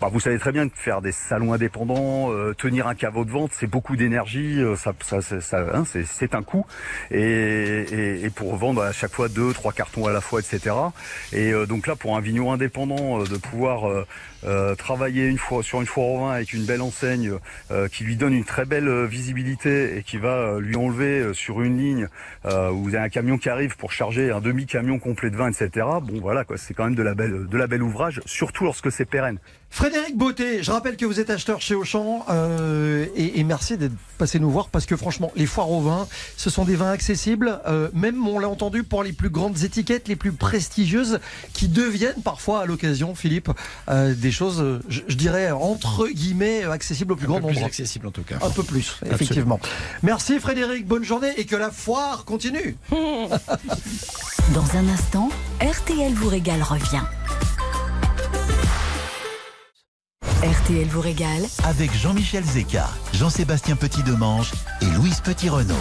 bah, 0.00 0.08
vous 0.12 0.20
savez 0.20 0.38
très 0.38 0.52
bien 0.52 0.68
que 0.68 0.76
faire 0.78 1.00
des 1.02 1.12
salons 1.12 1.52
indépendants, 1.52 2.32
euh, 2.32 2.54
un 2.86 2.94
caveau 2.94 3.24
de 3.24 3.30
vente, 3.30 3.50
c'est 3.52 3.66
beaucoup 3.66 3.96
d'énergie, 3.96 4.60
euh, 4.60 4.76
ça 4.76 4.92
hein, 5.52 5.84
c'est 5.84 6.34
un 6.34 6.42
coût 6.42 6.66
et, 7.10 8.28
pour 8.34 8.56
vendre 8.56 8.82
à 8.82 8.92
chaque 8.92 9.12
fois 9.12 9.28
deux 9.28 9.52
trois 9.52 9.72
cartons 9.72 10.06
à 10.06 10.12
la 10.12 10.20
fois 10.20 10.40
etc. 10.40 10.74
Et 11.32 11.52
euh, 11.52 11.66
donc 11.66 11.86
là, 11.86 11.96
pour 11.96 12.16
un 12.16 12.20
vigneron 12.20 12.52
indépendant, 12.52 13.20
euh, 13.20 13.24
de 13.24 13.36
pouvoir 13.36 13.88
travailler 14.78 15.26
une 15.26 15.38
fois 15.38 15.64
sur 15.64 15.80
une 15.80 15.86
foire 15.86 16.06
au 16.06 16.20
vin 16.20 16.32
avec 16.32 16.52
une 16.52 16.64
belle 16.64 16.80
enseigne 16.80 17.32
qui 17.90 18.04
lui 18.04 18.14
donne 18.14 18.32
une 18.32 18.44
très 18.44 18.64
belle 18.64 19.04
visibilité 19.06 19.98
et 19.98 20.02
qui 20.04 20.16
va 20.16 20.58
lui 20.60 20.76
enlever 20.76 21.34
sur 21.34 21.60
une 21.60 21.78
ligne 21.78 22.08
euh, 22.44 22.70
où 22.70 22.84
vous 22.84 22.94
avez 22.94 23.04
un 23.04 23.08
camion 23.08 23.36
qui 23.36 23.48
arrive 23.48 23.76
pour 23.76 23.92
charger 23.92 24.30
un 24.30 24.40
demi 24.40 24.66
camion 24.66 24.98
complet 24.98 25.30
de 25.30 25.36
vin, 25.36 25.50
etc. 25.50 25.86
Bon 26.02 26.20
voilà 26.20 26.44
quoi, 26.44 26.56
c'est 26.56 26.72
quand 26.72 26.84
même 26.84 26.94
de 26.94 27.02
la 27.02 27.14
belle 27.14 27.46
de 27.46 27.58
la 27.58 27.66
belle 27.66 27.82
ouvrage, 27.82 28.20
surtout 28.26 28.64
lorsque 28.64 28.92
c'est 28.92 29.04
pérenne. 29.04 29.38
Frédéric 29.70 30.16
Beauté, 30.16 30.62
je 30.62 30.72
rappelle 30.72 30.96
que 30.96 31.04
vous 31.04 31.20
êtes 31.20 31.30
acheteur 31.30 31.60
chez 31.60 31.74
Auchan 31.74 32.24
euh, 32.30 33.06
et, 33.14 33.38
et 33.38 33.44
merci 33.44 33.76
d'être 33.76 33.92
passé 34.16 34.40
nous 34.40 34.50
voir 34.50 34.70
parce 34.70 34.86
que 34.86 34.96
franchement, 34.96 35.30
les 35.36 35.46
foires 35.46 35.70
au 35.70 35.80
vin, 35.82 36.08
ce 36.36 36.50
sont 36.50 36.64
des 36.64 36.74
vins 36.74 36.90
accessibles, 36.90 37.60
euh, 37.68 37.88
même 37.92 38.26
on 38.26 38.38
l'a 38.40 38.48
entendu 38.48 38.82
pour 38.82 39.04
les 39.04 39.12
plus 39.12 39.28
grandes 39.30 39.62
étiquettes, 39.62 40.08
les 40.08 40.16
plus 40.16 40.32
prestigieuses, 40.32 41.20
qui 41.52 41.68
deviennent 41.68 42.22
parfois 42.24 42.62
à 42.62 42.66
l'occasion, 42.66 43.14
Philippe, 43.14 43.50
euh, 43.88 44.14
des 44.14 44.32
choses, 44.32 44.80
je, 44.88 45.02
je 45.06 45.14
dirais 45.16 45.50
entre 45.52 46.08
guillemets 46.08 46.64
accessibles 46.64 47.12
au 47.12 47.16
plus 47.16 47.26
Un 47.26 47.28
grand 47.28 47.40
peu 47.40 47.46
plus 47.48 47.54
nombre. 47.56 47.66
accessible 47.66 48.06
en 48.08 48.10
tout 48.10 48.22
cas. 48.24 48.38
Un 48.42 48.50
peu 48.50 48.62
plus, 48.64 48.96
effectivement. 49.08 49.60
Merci 50.02 50.40
Frédéric, 50.40 50.86
bonne 50.86 51.04
journée 51.04 51.32
et 51.36 51.44
que 51.44 51.56
la 51.56 51.70
foire 51.70 52.24
continue. 52.24 52.76
Dans 52.90 54.76
un 54.76 54.88
instant, 54.88 55.28
RTL 55.60 56.14
vous 56.14 56.28
régale 56.28 56.62
revient. 56.62 57.02
RTL 60.42 60.86
vous 60.86 61.00
régale 61.00 61.42
Avec 61.64 61.92
Jean-Michel 61.92 62.44
Zeka, 62.44 62.88
Jean-Sébastien 63.12 63.74
Petit-Demange 63.74 64.52
et 64.80 64.84
Louise 64.84 65.20
Petit-Renault. 65.20 65.74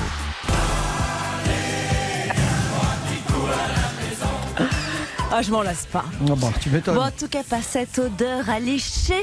Ah, 5.31 5.43
je 5.43 5.51
m'en 5.51 5.61
lasse 5.61 5.85
pas. 5.85 6.05
Ah 6.27 6.33
bah, 6.35 6.47
tu 6.59 6.71
m'étonnes. 6.71 6.95
Bon, 6.95 7.03
en 7.03 7.11
tout 7.11 7.27
cas, 7.27 7.43
pas 7.43 7.61
cette 7.61 7.99
odeur 7.99 8.49
alléchée. 8.49 9.21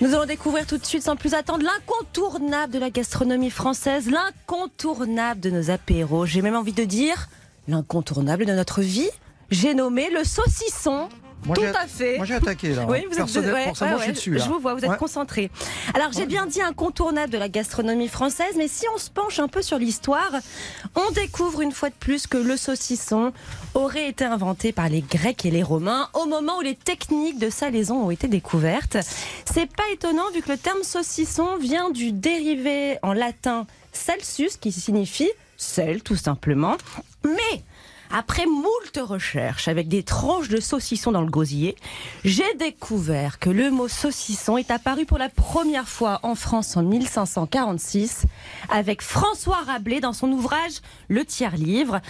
Nous 0.00 0.14
allons 0.14 0.24
découvrir 0.24 0.66
tout 0.66 0.78
de 0.78 0.86
suite, 0.86 1.02
sans 1.02 1.14
plus 1.16 1.34
attendre, 1.34 1.62
l'incontournable 1.62 2.72
de 2.72 2.78
la 2.78 2.88
gastronomie 2.88 3.50
française, 3.50 4.10
l'incontournable 4.10 5.40
de 5.40 5.50
nos 5.50 5.70
apéros. 5.70 6.24
J'ai 6.24 6.40
même 6.40 6.56
envie 6.56 6.72
de 6.72 6.84
dire 6.84 7.28
l'incontournable 7.68 8.46
de 8.46 8.54
notre 8.54 8.80
vie. 8.80 9.10
J'ai 9.50 9.74
nommé 9.74 10.08
le 10.08 10.24
saucisson. 10.24 11.10
Moi, 11.46 11.56
tout 11.56 11.62
à 11.62 11.86
fait. 11.86 12.16
Moi 12.18 12.26
j'ai 12.26 12.34
attaqué 12.34 12.74
là. 12.74 12.86
Oui, 12.88 12.98
vous 13.10 13.18
êtes 13.18 13.34
ouais, 13.36 13.52
ouais, 13.52 13.70
je 13.72 13.74
suis 13.74 13.84
ouais. 13.84 14.12
dessus. 14.12 14.34
là. 14.34 14.44
Je 14.44 14.50
vous 14.50 14.58
vois, 14.60 14.74
vous 14.74 14.84
êtes 14.84 14.90
Ouais. 14.90 14.96
concentré. 14.96 15.50
Alors, 15.94 16.12
j'ai 16.12 16.26
bien 16.26 16.46
dit 16.46 16.60
incontournable 16.60 17.32
de 17.32 17.38
la 17.38 17.48
gastronomie 17.48 18.08
française, 18.08 18.54
mais 18.56 18.68
si 18.68 18.84
on 18.94 18.98
se 18.98 19.10
penche 19.10 19.38
un 19.38 19.48
peu 19.48 19.62
sur 19.62 19.78
l'histoire, 19.78 20.30
on 20.94 21.10
découvre 21.12 21.60
une 21.62 21.72
fois 21.72 21.88
de 21.88 21.94
plus 21.94 22.26
que 22.26 22.36
le 22.36 22.56
saucisson 22.56 23.32
aurait 23.74 24.08
été 24.08 24.24
inventé 24.24 24.72
par 24.72 24.88
les 24.88 25.00
Grecs 25.02 25.44
et 25.46 25.50
les 25.50 25.62
Romains 25.62 26.08
au 26.14 26.26
moment 26.26 26.58
où 26.58 26.60
les 26.62 26.74
techniques 26.76 27.38
de 27.38 27.48
salaison 27.50 28.04
ont 28.06 28.10
été 28.10 28.28
découvertes. 28.28 28.96
C'est 29.50 29.70
pas 29.74 29.84
étonnant 29.92 30.30
vu 30.34 30.42
que 30.42 30.50
le 30.50 30.58
terme 30.58 30.82
saucisson 30.82 31.56
vient 31.58 31.90
du 31.90 32.12
dérivé 32.12 32.98
en 33.02 33.12
latin 33.12 33.66
salsus 33.92 34.56
qui 34.60 34.72
signifie 34.72 35.30
sel 35.56 36.02
tout 36.02 36.16
simplement. 36.16 36.76
Mais 37.24 37.62
après 38.12 38.46
moult 38.46 38.98
recherches 39.00 39.68
avec 39.68 39.88
des 39.88 40.02
tranches 40.02 40.48
de 40.48 40.60
saucisson 40.60 41.12
dans 41.12 41.22
le 41.22 41.30
gosier, 41.30 41.76
j'ai 42.24 42.54
découvert 42.58 43.38
que 43.38 43.50
le 43.50 43.70
mot 43.70 43.88
saucisson 43.88 44.56
est 44.56 44.70
apparu 44.70 45.06
pour 45.06 45.18
la 45.18 45.28
première 45.28 45.88
fois 45.88 46.18
en 46.22 46.34
France 46.34 46.76
en 46.76 46.82
1546 46.82 48.24
avec 48.68 49.02
François 49.02 49.62
Rabelais 49.66 50.00
dans 50.00 50.12
son 50.12 50.30
ouvrage 50.32 50.80
Le 51.08 51.24
tiers-livre. 51.24 52.00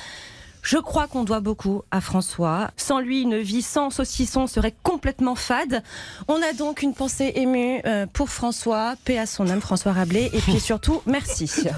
Je 0.63 0.77
crois 0.79 1.07
qu'on 1.07 1.25
doit 1.25 1.41
beaucoup 1.41 1.83
à 1.91 2.01
François. 2.01 2.71
Sans 2.77 3.01
lui, 3.01 3.23
une 3.23 3.39
vie 3.39 3.63
sans 3.63 3.91
saucisson 3.91 4.47
serait 4.47 4.75
complètement 4.83 5.35
fade. 5.35 5.83
On 6.29 6.35
a 6.43 6.53
donc 6.53 6.83
une 6.83 6.95
pensée 6.95 7.33
émue 7.37 7.81
euh, 7.87 8.07
pour 8.13 8.29
François, 8.31 8.95
paix 9.05 9.19
à 9.19 9.27
son 9.27 9.49
âme, 9.49 9.61
François 9.61 9.93
Rabelais, 9.93 10.31
et 10.33 10.39
puis 10.41 10.61
surtout, 10.61 11.01
merci. 11.07 11.51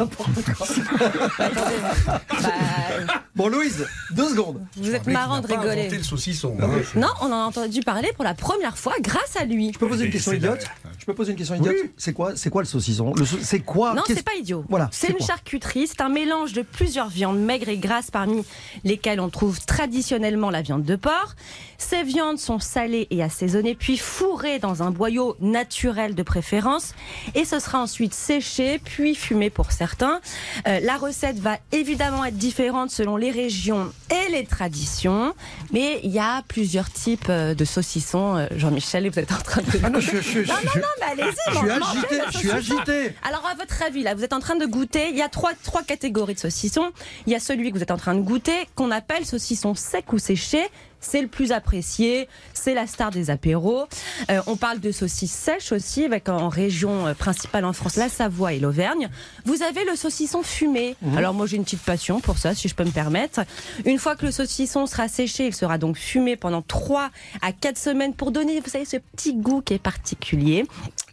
Attendez, 1.38 1.76
bah, 2.06 3.22
Bon 3.34 3.48
Louise, 3.48 3.86
deux 4.10 4.28
secondes. 4.28 4.60
vous 4.76 4.94
êtes 4.94 5.06
marrant 5.06 5.40
de 5.40 5.46
rigoler. 5.46 5.88
le 5.88 6.02
saucisson. 6.02 6.56
hein. 6.60 6.68
Non, 6.96 7.08
on 7.22 7.26
en 7.26 7.32
a 7.32 7.44
entendu 7.46 7.80
parler 7.80 8.10
pour 8.14 8.24
la 8.24 8.34
première 8.34 8.76
fois 8.76 8.94
grâce 9.00 9.36
à 9.36 9.44
lui. 9.44 9.70
Je 9.72 9.78
peux 9.78 9.88
poser 9.88 10.04
une 10.06 10.10
question 10.12 10.32
idiote 10.32 10.66
Je 10.98 11.04
peux 11.06 11.14
poser 11.14 11.32
une 11.32 11.38
question 11.38 11.54
idiote 11.54 11.76
C'est 11.96 12.12
quoi, 12.12 12.32
c'est 12.36 12.50
quoi 12.50 12.62
le 12.62 12.66
saucisson 12.68 13.14
Le 13.16 13.24
sau- 13.24 13.38
C'est 13.40 13.60
quoi 13.60 13.94
Non, 13.94 14.02
c'est 14.06 14.22
pas 14.24 14.34
idiot. 14.34 14.64
Voilà, 14.68 14.88
c'est 14.92 15.08
une 15.12 15.20
charcuterie, 15.24 15.86
c'est 15.86 16.00
un 16.00 16.08
mélange 16.08 16.52
de 16.52 16.62
plusieurs 16.62 17.08
viandes 17.08 17.38
maigres 17.40 17.68
et 17.68 17.78
grasses 17.78 18.10
parmi 18.10 18.44
lesquelles 18.84 19.20
on 19.20 19.28
trouve 19.28 19.64
traditionnellement 19.64 20.50
la 20.50 20.62
viande 20.62 20.84
de 20.84 20.96
porc. 20.96 21.34
Ces 21.78 22.04
viandes 22.04 22.38
sont 22.38 22.60
salées 22.60 23.08
et 23.10 23.22
assaisonnées 23.22 23.74
puis 23.74 23.98
fourrées 23.98 24.58
dans 24.58 24.82
un 24.82 24.90
boyau 24.90 25.36
naturel 25.40 26.14
de 26.14 26.22
préférence 26.22 26.94
et 27.34 27.44
ce 27.44 27.58
sera 27.58 27.80
ensuite 27.80 28.14
séché 28.14 28.78
puis 28.78 29.14
fumé 29.14 29.50
pour 29.50 29.72
certains. 29.72 30.20
Euh, 30.68 30.80
la 30.80 30.96
recette 30.96 31.38
va 31.38 31.58
évidemment 31.72 32.24
être 32.24 32.36
différente 32.36 32.90
selon 32.90 33.16
les 33.16 33.30
régions 33.30 33.92
et 34.10 34.30
les 34.30 34.44
traditions, 34.44 35.34
mais 35.72 36.00
il 36.02 36.10
y 36.10 36.18
a 36.18 36.42
plusieurs 36.48 36.90
types 36.90 37.26
euh, 37.28 37.54
de 37.54 37.64
saucissons. 37.64 38.36
Euh, 38.36 38.46
Jean-Michel, 38.56 39.08
vous 39.10 39.18
êtes 39.18 39.32
en 39.32 39.38
train 39.38 39.62
de... 39.62 39.66
Ah 39.82 39.90
non, 39.90 40.00
je, 40.00 40.38
Non, 40.40 40.54
non, 40.76 40.82
mais 41.00 41.22
allez-y, 41.22 41.52
je 41.52 41.58
suis 41.58 41.70
agité, 41.70 42.20
je 42.32 42.38
suis 42.38 42.50
agité. 42.50 43.14
Alors, 43.22 43.46
à 43.46 43.54
votre 43.54 43.82
avis, 43.82 44.02
là, 44.02 44.14
vous 44.14 44.24
êtes 44.24 44.32
en 44.32 44.40
train 44.40 44.56
de 44.56 44.66
goûter. 44.66 45.10
Il 45.10 45.16
y 45.16 45.22
a 45.22 45.28
trois, 45.28 45.52
trois 45.62 45.82
catégories 45.82 46.34
de 46.34 46.38
saucissons. 46.38 46.90
Il 47.26 47.32
y 47.32 47.36
a 47.36 47.40
celui 47.40 47.70
que 47.70 47.76
vous 47.76 47.82
êtes 47.82 47.90
en 47.90 47.96
train 47.96 48.14
de 48.14 48.20
goûter, 48.20 48.61
qu'on 48.74 48.90
appelle 48.90 49.24
saucisson 49.24 49.74
sec 49.74 50.12
ou 50.12 50.18
séché. 50.18 50.62
C'est 51.00 51.20
le 51.20 51.26
plus 51.26 51.50
apprécié, 51.50 52.28
c'est 52.54 52.74
la 52.74 52.86
star 52.86 53.10
des 53.10 53.28
apéros. 53.28 53.86
Euh, 54.30 54.40
on 54.46 54.56
parle 54.56 54.78
de 54.78 54.92
saucisses 54.92 55.32
sèches 55.32 55.72
aussi, 55.72 56.04
avec 56.04 56.28
en 56.28 56.48
région 56.48 57.08
euh, 57.08 57.14
principale 57.14 57.64
en 57.64 57.72
France, 57.72 57.96
la 57.96 58.08
Savoie 58.08 58.52
et 58.52 58.60
l'Auvergne. 58.60 59.10
Vous 59.44 59.64
avez 59.64 59.84
le 59.84 59.96
saucisson 59.96 60.44
fumé. 60.44 60.94
Alors 61.16 61.34
moi 61.34 61.46
j'ai 61.46 61.56
une 61.56 61.64
petite 61.64 61.82
passion 61.82 62.20
pour 62.20 62.38
ça, 62.38 62.54
si 62.54 62.68
je 62.68 62.76
peux 62.76 62.84
me 62.84 62.92
permettre. 62.92 63.40
Une 63.84 63.98
fois 63.98 64.14
que 64.14 64.24
le 64.24 64.30
saucisson 64.30 64.86
sera 64.86 65.08
séché, 65.08 65.48
il 65.48 65.54
sera 65.54 65.76
donc 65.76 65.96
fumé 65.96 66.36
pendant 66.36 66.62
3 66.62 67.10
à 67.40 67.52
4 67.52 67.76
semaines 67.76 68.14
pour 68.14 68.30
donner, 68.30 68.60
vous 68.60 68.70
savez, 68.70 68.84
ce 68.84 68.98
petit 68.98 69.34
goût 69.34 69.60
qui 69.60 69.74
est 69.74 69.82
particulier. 69.82 70.66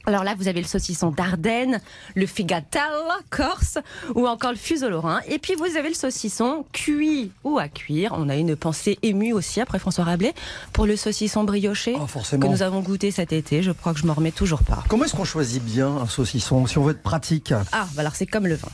Alors 0.10 0.24
là, 0.24 0.34
vous 0.36 0.48
avez 0.48 0.60
le 0.60 0.66
saucisson 0.66 1.12
d'Ardenne, 1.12 1.80
le 2.16 2.26
figatelle 2.26 2.82
corse 3.30 3.78
ou 4.16 4.28
encore 4.28 4.50
le 4.50 4.58
fuseau 4.58 4.90
lorrain. 4.90 5.20
Et 5.28 5.38
puis 5.38 5.54
vous 5.54 5.78
avez 5.78 5.90
le 5.90 5.94
saucisson 5.94 6.66
cuit 6.74 7.32
ou 7.44 7.60
à 7.60 7.68
cuire. 7.68 8.16
On 8.18 8.28
a 8.28 8.36
une 8.36 8.56
pensée 8.56 8.98
émue 9.04 9.34
aussi 9.34 9.62
après 9.62 9.78
François 9.78 10.06
Rabelais 10.06 10.34
pour 10.74 10.88
le 10.88 10.96
saucisson 10.96 11.44
brioché 11.44 11.96
Oh, 12.00 12.08
que 12.32 12.48
nous 12.48 12.64
avons 12.64 12.80
goûté 12.80 13.12
cet 13.12 13.34
été. 13.34 13.62
Je 13.62 13.72
crois 13.72 13.94
que 13.94 14.00
je 14.00 14.08
m'en 14.08 14.14
remets 14.16 14.32
toujours 14.32 14.64
pas. 14.64 14.84
Comment 14.88 15.06
est-ce 15.06 15.16
qu'on 15.16 15.26
choisit 15.26 15.64
bien 15.64 15.90
un 15.90 16.08
saucisson 16.08 16.66
si 16.66 16.80
on 16.80 16.84
veut 16.84 16.94
être 16.94 17.04
pratique? 17.04 17.54
Ah, 17.72 17.88
bah 17.94 18.02
alors 18.02 18.16
c'est 18.16 18.26
comme 18.26 18.48
le 18.48 18.56
vin. 18.56 18.70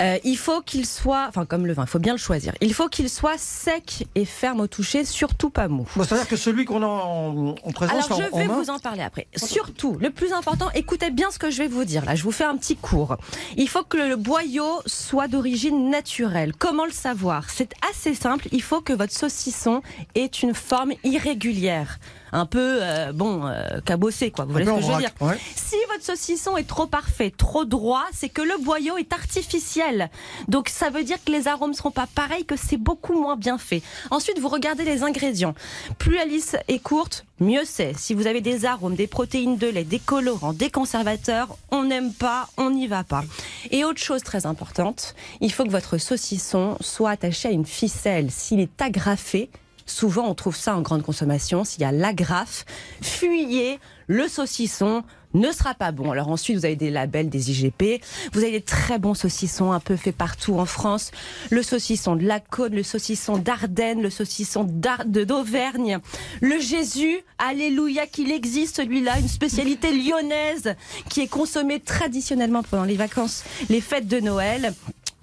Euh, 0.00 0.18
il 0.22 0.36
faut 0.36 0.60
qu'il 0.60 0.86
soit, 0.86 1.26
enfin 1.28 1.44
comme 1.44 1.66
le 1.66 1.72
vin, 1.72 1.84
il 1.84 1.88
faut 1.88 1.98
bien 1.98 2.12
le 2.12 2.18
choisir. 2.18 2.52
Il 2.60 2.72
faut 2.74 2.88
qu'il 2.88 3.08
soit 3.10 3.38
sec 3.38 4.06
et 4.14 4.24
ferme 4.24 4.60
au 4.60 4.66
toucher, 4.66 5.04
surtout 5.04 5.50
pas 5.50 5.66
mou. 5.66 5.88
Bon, 5.96 6.04
C'est-à-dire 6.04 6.28
que 6.28 6.36
celui 6.36 6.64
qu'on 6.66 6.82
a 6.82 6.86
en, 6.86 7.54
en 7.62 7.72
présence 7.72 8.06
Alors 8.10 8.20
je 8.20 8.32
en 8.34 8.38
vais 8.38 8.46
vous 8.46 8.70
en 8.70 8.78
parler 8.78 9.02
après. 9.02 9.26
Surtout, 9.34 9.96
le 9.98 10.10
plus 10.10 10.32
important, 10.32 10.67
écoutez 10.74 11.10
bien 11.10 11.30
ce 11.30 11.38
que 11.38 11.50
je 11.50 11.58
vais 11.58 11.68
vous 11.68 11.84
dire. 11.84 12.04
Là, 12.04 12.14
je 12.14 12.22
vous 12.22 12.32
fais 12.32 12.44
un 12.44 12.56
petit 12.56 12.76
cours. 12.76 13.16
Il 13.56 13.68
faut 13.68 13.82
que 13.82 13.96
le 13.96 14.16
boyau 14.16 14.80
soit 14.86 15.28
d'origine 15.28 15.90
naturelle. 15.90 16.52
Comment 16.56 16.84
le 16.84 16.92
savoir? 16.92 17.50
C'est 17.50 17.72
assez 17.90 18.14
simple. 18.14 18.48
Il 18.52 18.62
faut 18.62 18.80
que 18.80 18.92
votre 18.92 19.12
saucisson 19.12 19.82
ait 20.14 20.26
une 20.26 20.54
forme 20.54 20.92
irrégulière, 21.04 21.98
un 22.32 22.46
peu 22.46 22.78
euh, 22.82 23.12
bon 23.12 23.46
euh, 23.46 23.80
cabossé 23.84 24.30
quoi. 24.30 24.44
Vous 24.44 24.52
voyez 24.52 24.66
ce 24.66 24.72
que 24.72 24.80
je 24.80 24.86
veux 24.86 24.98
dire 24.98 25.10
ouais. 25.20 25.38
si 25.56 25.76
votre 25.90 26.04
saucisson 26.04 26.56
est 26.56 26.66
trop 26.66 26.86
parfait, 26.86 27.32
trop 27.36 27.64
droit, 27.64 28.04
c'est 28.12 28.28
que 28.28 28.42
le 28.42 28.62
boyau 28.62 28.96
est 28.96 29.12
artificiel. 29.12 30.10
Donc 30.48 30.68
ça 30.68 30.90
veut 30.90 31.04
dire 31.04 31.18
que 31.24 31.32
les 31.32 31.48
arômes 31.48 31.74
seront 31.74 31.90
pas 31.90 32.06
pareils, 32.14 32.44
que 32.44 32.56
c'est 32.56 32.76
beaucoup 32.76 33.20
moins 33.20 33.36
bien 33.36 33.58
fait. 33.58 33.82
Ensuite, 34.10 34.38
vous 34.38 34.48
regardez 34.48 34.84
les 34.84 35.02
ingrédients. 35.02 35.54
Plus 35.98 36.14
la 36.14 36.24
liste 36.24 36.58
est 36.68 36.78
courte, 36.78 37.24
mieux 37.40 37.64
c'est. 37.64 37.96
Si 37.96 38.14
vous 38.14 38.26
avez 38.26 38.40
des 38.40 38.64
arômes, 38.64 38.94
des 38.94 39.06
protéines 39.06 39.56
de 39.56 39.66
lait, 39.66 39.84
des 39.84 39.98
colorants, 39.98 40.52
des 40.52 40.70
conservateurs, 40.70 41.56
on 41.70 41.84
n'aime 41.84 42.12
pas, 42.12 42.48
on 42.56 42.70
n'y 42.70 42.86
va 42.86 43.04
pas. 43.04 43.24
Et 43.70 43.84
autre 43.84 44.00
chose 44.00 44.22
très 44.22 44.46
importante, 44.46 45.14
il 45.40 45.52
faut 45.52 45.64
que 45.64 45.70
votre 45.70 45.98
saucisson 45.98 46.76
soit 46.80 47.10
attaché 47.10 47.48
à 47.48 47.52
une 47.52 47.66
ficelle. 47.66 48.30
S'il 48.30 48.60
est 48.60 48.80
agrafé, 48.82 49.50
Souvent, 49.88 50.28
on 50.28 50.34
trouve 50.34 50.54
ça 50.54 50.76
en 50.76 50.82
grande 50.82 51.02
consommation. 51.02 51.64
S'il 51.64 51.80
y 51.80 51.84
a 51.84 51.92
l'agrafe, 51.92 52.64
fuyez, 53.00 53.80
le 54.06 54.28
saucisson 54.28 55.02
ne 55.34 55.52
sera 55.52 55.74
pas 55.74 55.92
bon. 55.92 56.10
Alors 56.10 56.28
ensuite, 56.28 56.56
vous 56.56 56.64
avez 56.64 56.76
des 56.76 56.90
labels, 56.90 57.28
des 57.28 57.50
IGP. 57.50 58.02
Vous 58.32 58.40
avez 58.40 58.52
des 58.52 58.62
très 58.62 58.98
bons 58.98 59.14
saucissons 59.14 59.72
un 59.72 59.80
peu 59.80 59.96
faits 59.96 60.16
partout 60.16 60.54
en 60.58 60.66
France. 60.66 61.10
Le 61.50 61.62
saucisson 61.62 62.16
de 62.16 62.24
la 62.24 62.40
Côte, 62.40 62.72
le 62.72 62.82
saucisson 62.82 63.36
d'Ardenne, 63.36 64.02
le 64.02 64.10
saucisson 64.10 64.64
d'Auvergne. 64.64 65.98
Le 66.40 66.58
Jésus, 66.58 67.18
alléluia 67.38 68.06
qu'il 68.06 68.32
existe 68.32 68.76
celui-là, 68.76 69.18
une 69.18 69.28
spécialité 69.28 69.92
lyonnaise 69.92 70.74
qui 71.08 71.20
est 71.20 71.28
consommée 71.28 71.80
traditionnellement 71.80 72.62
pendant 72.62 72.84
les 72.84 72.96
vacances, 72.96 73.44
les 73.68 73.80
fêtes 73.80 74.08
de 74.08 74.20
Noël. 74.20 74.72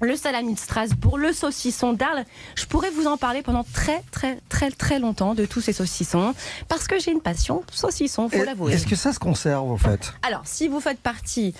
Le 0.02 0.16
salami 0.16 0.54
de 0.54 0.60
Strasbourg, 0.60 1.18
le 1.18 1.32
saucisson 1.32 1.94
d'Arles. 1.94 2.26
Je 2.56 2.66
pourrais 2.66 2.90
vous 2.90 3.08
en 3.08 3.18
parler 3.18 3.42
pendant 3.42 3.64
très 3.74 4.04
très 4.12 4.40
très 4.50 4.72
très 4.72 5.00
longtemps 5.00 5.34
de 5.34 5.46
tous 5.46 5.62
ces 5.62 5.74
saucissons 5.74 6.34
parce 6.68 6.88
que 6.88 7.00
j'ai 7.00 7.12
une 7.12 7.22
passion 7.22 7.64
saucisson, 7.72 8.30
faut 8.30 8.44
l'avouer. 8.44 8.74
Est-ce 8.74 8.88
que 8.88 8.96
ça 8.96 9.14
se 9.14 9.20
conserve 9.20 9.72
en 9.72 9.78
fait? 9.78 10.14
Alors, 10.24 10.42
si 10.46 10.68
vous 10.68 10.80
faites 10.80 11.00
partie 11.00 11.54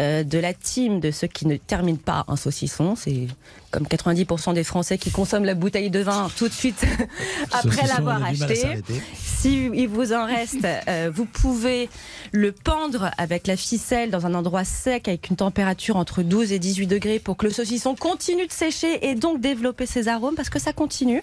euh, 0.00 0.22
de 0.22 0.38
la 0.38 0.54
team 0.54 1.00
de 1.00 1.10
ceux 1.10 1.26
qui 1.26 1.46
ne 1.46 1.56
terminent 1.56 1.98
pas 1.98 2.24
un 2.28 2.36
saucisson, 2.36 2.94
c'est 2.96 3.26
comme 3.70 3.84
90% 3.84 4.54
des 4.54 4.64
Français 4.64 4.98
qui 4.98 5.10
consomment 5.10 5.44
la 5.44 5.54
bouteille 5.54 5.90
de 5.90 6.00
vin 6.00 6.30
tout 6.36 6.48
de 6.48 6.52
suite 6.52 6.84
après 7.52 7.86
l'avoir 7.86 8.20
on 8.20 8.24
a 8.24 8.32
du 8.32 8.38
mal 8.38 8.48
à 8.48 8.52
acheté. 8.52 8.60
s'arrêter. 8.60 9.02
Si 9.14 9.70
il 9.72 9.88
vous 9.88 10.12
en 10.12 10.26
reste, 10.26 10.66
euh, 10.88 11.10
vous 11.14 11.24
pouvez 11.24 11.88
le 12.32 12.52
pendre 12.52 13.10
avec 13.16 13.46
la 13.46 13.56
ficelle 13.56 14.10
dans 14.10 14.26
un 14.26 14.34
endroit 14.34 14.64
sec 14.64 15.08
avec 15.08 15.30
une 15.30 15.36
température 15.36 15.96
entre 15.96 16.22
12 16.22 16.52
et 16.52 16.58
18 16.58 16.86
degrés 16.86 17.18
pour 17.18 17.36
que 17.36 17.46
le 17.46 17.52
saucisson 17.52 17.94
continue 17.94 18.46
de 18.46 18.52
sécher 18.52 19.08
et 19.08 19.14
donc 19.14 19.40
développer 19.40 19.86
ses 19.86 20.08
arômes 20.08 20.34
parce 20.34 20.50
que 20.50 20.58
ça 20.58 20.72
continue. 20.72 21.22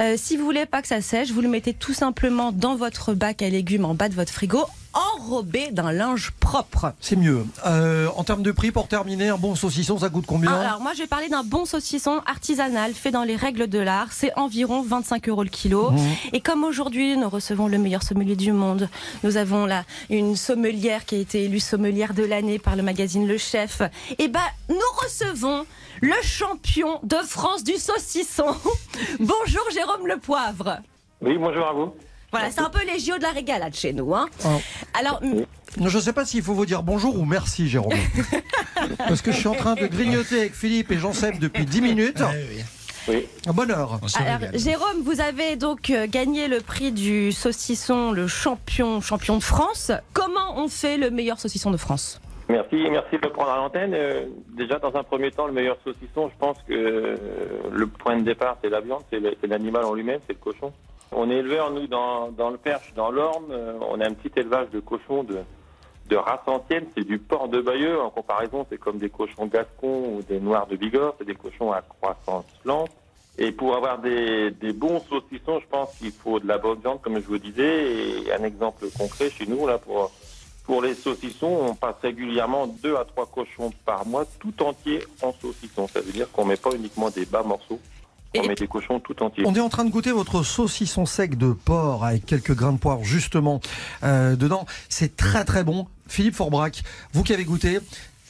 Euh, 0.00 0.16
si 0.18 0.36
vous 0.36 0.44
voulez 0.44 0.66
pas 0.66 0.82
que 0.82 0.88
ça 0.88 1.00
sèche, 1.00 1.30
vous 1.30 1.40
le 1.40 1.48
mettez 1.48 1.72
tout 1.72 1.94
simplement 1.94 2.52
dans 2.52 2.76
votre 2.76 3.14
bac 3.14 3.42
à 3.42 3.48
légumes 3.48 3.84
en 3.84 3.94
bas 3.94 4.08
de 4.08 4.14
votre 4.14 4.32
frigo 4.32 4.64
enrobé 4.94 5.70
d'un 5.70 5.92
linge 5.92 6.32
propre. 6.40 6.92
C'est 7.00 7.16
mieux. 7.16 7.46
Euh, 7.66 8.08
en 8.16 8.24
termes 8.24 8.42
de 8.42 8.52
prix, 8.52 8.70
pour 8.70 8.88
terminer, 8.88 9.28
un 9.28 9.36
bon 9.36 9.54
saucisson, 9.54 9.98
ça 9.98 10.08
coûte 10.08 10.24
combien 10.26 10.52
Alors 10.52 10.80
moi 10.80 10.92
je 10.94 11.02
vais 11.02 11.06
parler 11.06 11.28
d'un 11.28 11.42
bon 11.42 11.64
saucisson 11.64 12.22
artisanal 12.26 12.94
fait 12.94 13.10
dans 13.10 13.24
les 13.24 13.36
règles 13.36 13.68
de 13.68 13.78
l'art. 13.78 14.08
C'est 14.12 14.32
environ 14.36 14.82
25 14.82 15.28
euros 15.28 15.42
le 15.42 15.48
kilo. 15.48 15.90
Mmh. 15.90 15.98
Et 16.32 16.40
comme 16.40 16.64
aujourd'hui 16.64 17.16
nous 17.16 17.28
recevons 17.28 17.68
le 17.68 17.78
meilleur 17.78 18.02
sommelier 18.02 18.36
du 18.36 18.52
monde, 18.52 18.88
nous 19.22 19.36
avons 19.36 19.66
là 19.66 19.84
une 20.10 20.36
sommelière 20.36 21.04
qui 21.04 21.16
a 21.16 21.18
été 21.18 21.44
élue 21.44 21.60
sommelière 21.60 22.14
de 22.14 22.24
l'année 22.24 22.58
par 22.58 22.76
le 22.76 22.82
magazine 22.82 23.26
Le 23.26 23.38
Chef. 23.38 23.82
Et 24.18 24.28
ben 24.28 24.40
nous 24.68 24.76
recevons 25.02 25.66
le 26.00 26.22
champion 26.22 27.00
de 27.02 27.16
France 27.16 27.64
du 27.64 27.74
saucisson. 27.74 28.46
Bonjour 29.20 29.64
Jérôme 29.72 30.06
Le 30.06 30.18
Poivre. 30.18 30.78
Oui, 31.20 31.38
bonjour 31.38 31.66
à 31.66 31.72
vous. 31.72 31.94
Voilà, 32.34 32.50
c'est 32.50 32.62
un 32.62 32.70
peu 32.70 32.84
les 32.84 32.98
JO 32.98 33.16
de 33.16 33.22
la 33.22 33.30
régalade 33.30 33.74
chez 33.74 33.92
nous. 33.92 34.12
Hein. 34.12 34.28
Oh. 34.44 34.48
Alors, 34.98 35.20
Non, 35.22 35.88
Je 35.88 35.96
ne 35.96 36.02
sais 36.02 36.12
pas 36.12 36.24
s'il 36.24 36.42
faut 36.42 36.52
vous 36.52 36.66
dire 36.66 36.82
bonjour 36.82 37.16
ou 37.16 37.24
merci, 37.24 37.68
Jérôme. 37.68 37.92
Parce 38.98 39.22
que 39.22 39.30
je 39.30 39.36
suis 39.38 39.46
en 39.46 39.54
train 39.54 39.76
de 39.76 39.86
grignoter 39.86 40.40
avec 40.40 40.54
Philippe 40.54 40.90
et 40.90 40.98
Jean-Seb 40.98 41.38
depuis 41.38 41.64
10 41.64 41.80
minutes. 41.80 42.22
Oui. 43.06 43.28
À 43.46 43.52
bonne 43.52 43.70
heure. 43.70 44.00
Alors, 44.18 44.50
Jérôme, 44.54 45.02
vous 45.04 45.20
avez 45.20 45.54
donc 45.54 45.90
euh, 45.90 46.06
gagné 46.08 46.48
le 46.48 46.60
prix 46.60 46.90
du 46.90 47.30
saucisson, 47.30 48.10
le 48.10 48.26
champion, 48.26 49.00
champion 49.00 49.36
de 49.36 49.42
France. 49.42 49.92
Comment 50.12 50.58
on 50.58 50.66
fait 50.66 50.96
le 50.96 51.10
meilleur 51.10 51.38
saucisson 51.38 51.70
de 51.70 51.76
France? 51.76 52.20
Merci, 52.48 52.76
merci 52.90 53.16
de 53.16 53.26
me 53.26 53.32
prendre 53.32 53.50
à 53.50 53.56
l'antenne. 53.56 53.94
Euh, 53.94 54.26
déjà, 54.56 54.78
dans 54.78 54.94
un 54.96 55.02
premier 55.02 55.30
temps, 55.30 55.46
le 55.46 55.52
meilleur 55.52 55.76
saucisson, 55.84 56.30
je 56.32 56.38
pense 56.38 56.56
que 56.66 56.72
euh, 56.72 57.16
le 57.70 57.86
point 57.86 58.16
de 58.16 58.22
départ, 58.22 58.56
c'est 58.62 58.70
la 58.70 58.80
viande, 58.80 59.02
c'est 59.10 59.46
l'animal 59.46 59.84
en 59.84 59.94
lui-même, 59.94 60.20
c'est 60.26 60.34
le 60.34 60.38
cochon. 60.38 60.72
On 61.14 61.30
est 61.30 61.36
éleveur, 61.36 61.70
nous, 61.70 61.86
dans, 61.86 62.50
le 62.50 62.56
Perche, 62.56 62.92
dans 62.94 63.10
l'Orne. 63.10 63.50
euh, 63.50 63.78
on 63.88 64.00
a 64.00 64.06
un 64.06 64.14
petit 64.14 64.38
élevage 64.38 64.70
de 64.70 64.80
cochons 64.80 65.24
de, 65.24 66.16
race 66.16 66.40
ancienne. 66.46 66.86
C'est 66.96 67.04
du 67.04 67.18
porc 67.18 67.48
de 67.48 67.60
Bayeux. 67.60 68.00
En 68.00 68.10
comparaison, 68.10 68.66
c'est 68.68 68.78
comme 68.78 68.98
des 68.98 69.10
cochons 69.10 69.46
gascons 69.46 70.16
ou 70.16 70.22
des 70.22 70.40
noirs 70.40 70.66
de 70.66 70.76
Bigorre. 70.76 71.14
C'est 71.18 71.24
des 71.24 71.34
cochons 71.34 71.72
à 71.72 71.82
croissance 71.82 72.46
lente. 72.64 72.90
Et 73.38 73.52
pour 73.52 73.74
avoir 73.76 73.98
des, 73.98 74.50
des 74.50 74.72
bons 74.72 75.00
saucissons, 75.08 75.60
je 75.60 75.66
pense 75.68 75.96
qu'il 75.96 76.12
faut 76.12 76.38
de 76.38 76.46
la 76.46 76.58
bonne 76.58 76.78
viande, 76.78 77.00
comme 77.00 77.16
je 77.16 77.26
vous 77.26 77.38
disais. 77.38 78.26
Et 78.26 78.32
un 78.32 78.44
exemple 78.44 78.86
concret 78.96 79.30
chez 79.30 79.46
nous, 79.46 79.66
là, 79.66 79.78
pour, 79.78 80.10
pour 80.64 80.82
les 80.82 80.94
saucissons, 80.94 81.58
on 81.68 81.74
passe 81.74 81.96
régulièrement 82.02 82.66
deux 82.66 82.96
à 82.96 83.04
trois 83.04 83.26
cochons 83.26 83.70
par 83.84 84.06
mois, 84.06 84.24
tout 84.40 84.54
entiers 84.62 85.00
en 85.22 85.32
saucisson. 85.32 85.86
Ça 85.88 86.00
veut 86.00 86.12
dire 86.12 86.30
qu'on 86.32 86.44
met 86.44 86.56
pas 86.56 86.74
uniquement 86.74 87.10
des 87.10 87.26
bas 87.26 87.42
morceaux, 87.42 87.80
on 88.36 88.42
Et- 88.42 88.48
met 88.48 88.54
des 88.54 88.66
cochons 88.66 89.00
tout 89.00 89.22
entiers. 89.22 89.44
On 89.46 89.54
est 89.54 89.60
en 89.60 89.68
train 89.68 89.84
de 89.84 89.90
goûter 89.90 90.12
votre 90.12 90.42
saucisson 90.42 91.06
sec 91.06 91.38
de 91.38 91.52
porc 91.52 92.04
avec 92.04 92.26
quelques 92.26 92.54
grains 92.54 92.72
de 92.72 92.78
poire 92.78 93.02
justement 93.04 93.60
euh, 94.02 94.36
dedans. 94.36 94.66
C'est 94.88 95.16
très 95.16 95.44
très 95.44 95.64
bon. 95.64 95.86
Philippe 96.06 96.34
Forbrac, 96.34 96.82
vous 97.12 97.22
qui 97.22 97.32
avez 97.32 97.44
goûté, 97.44 97.78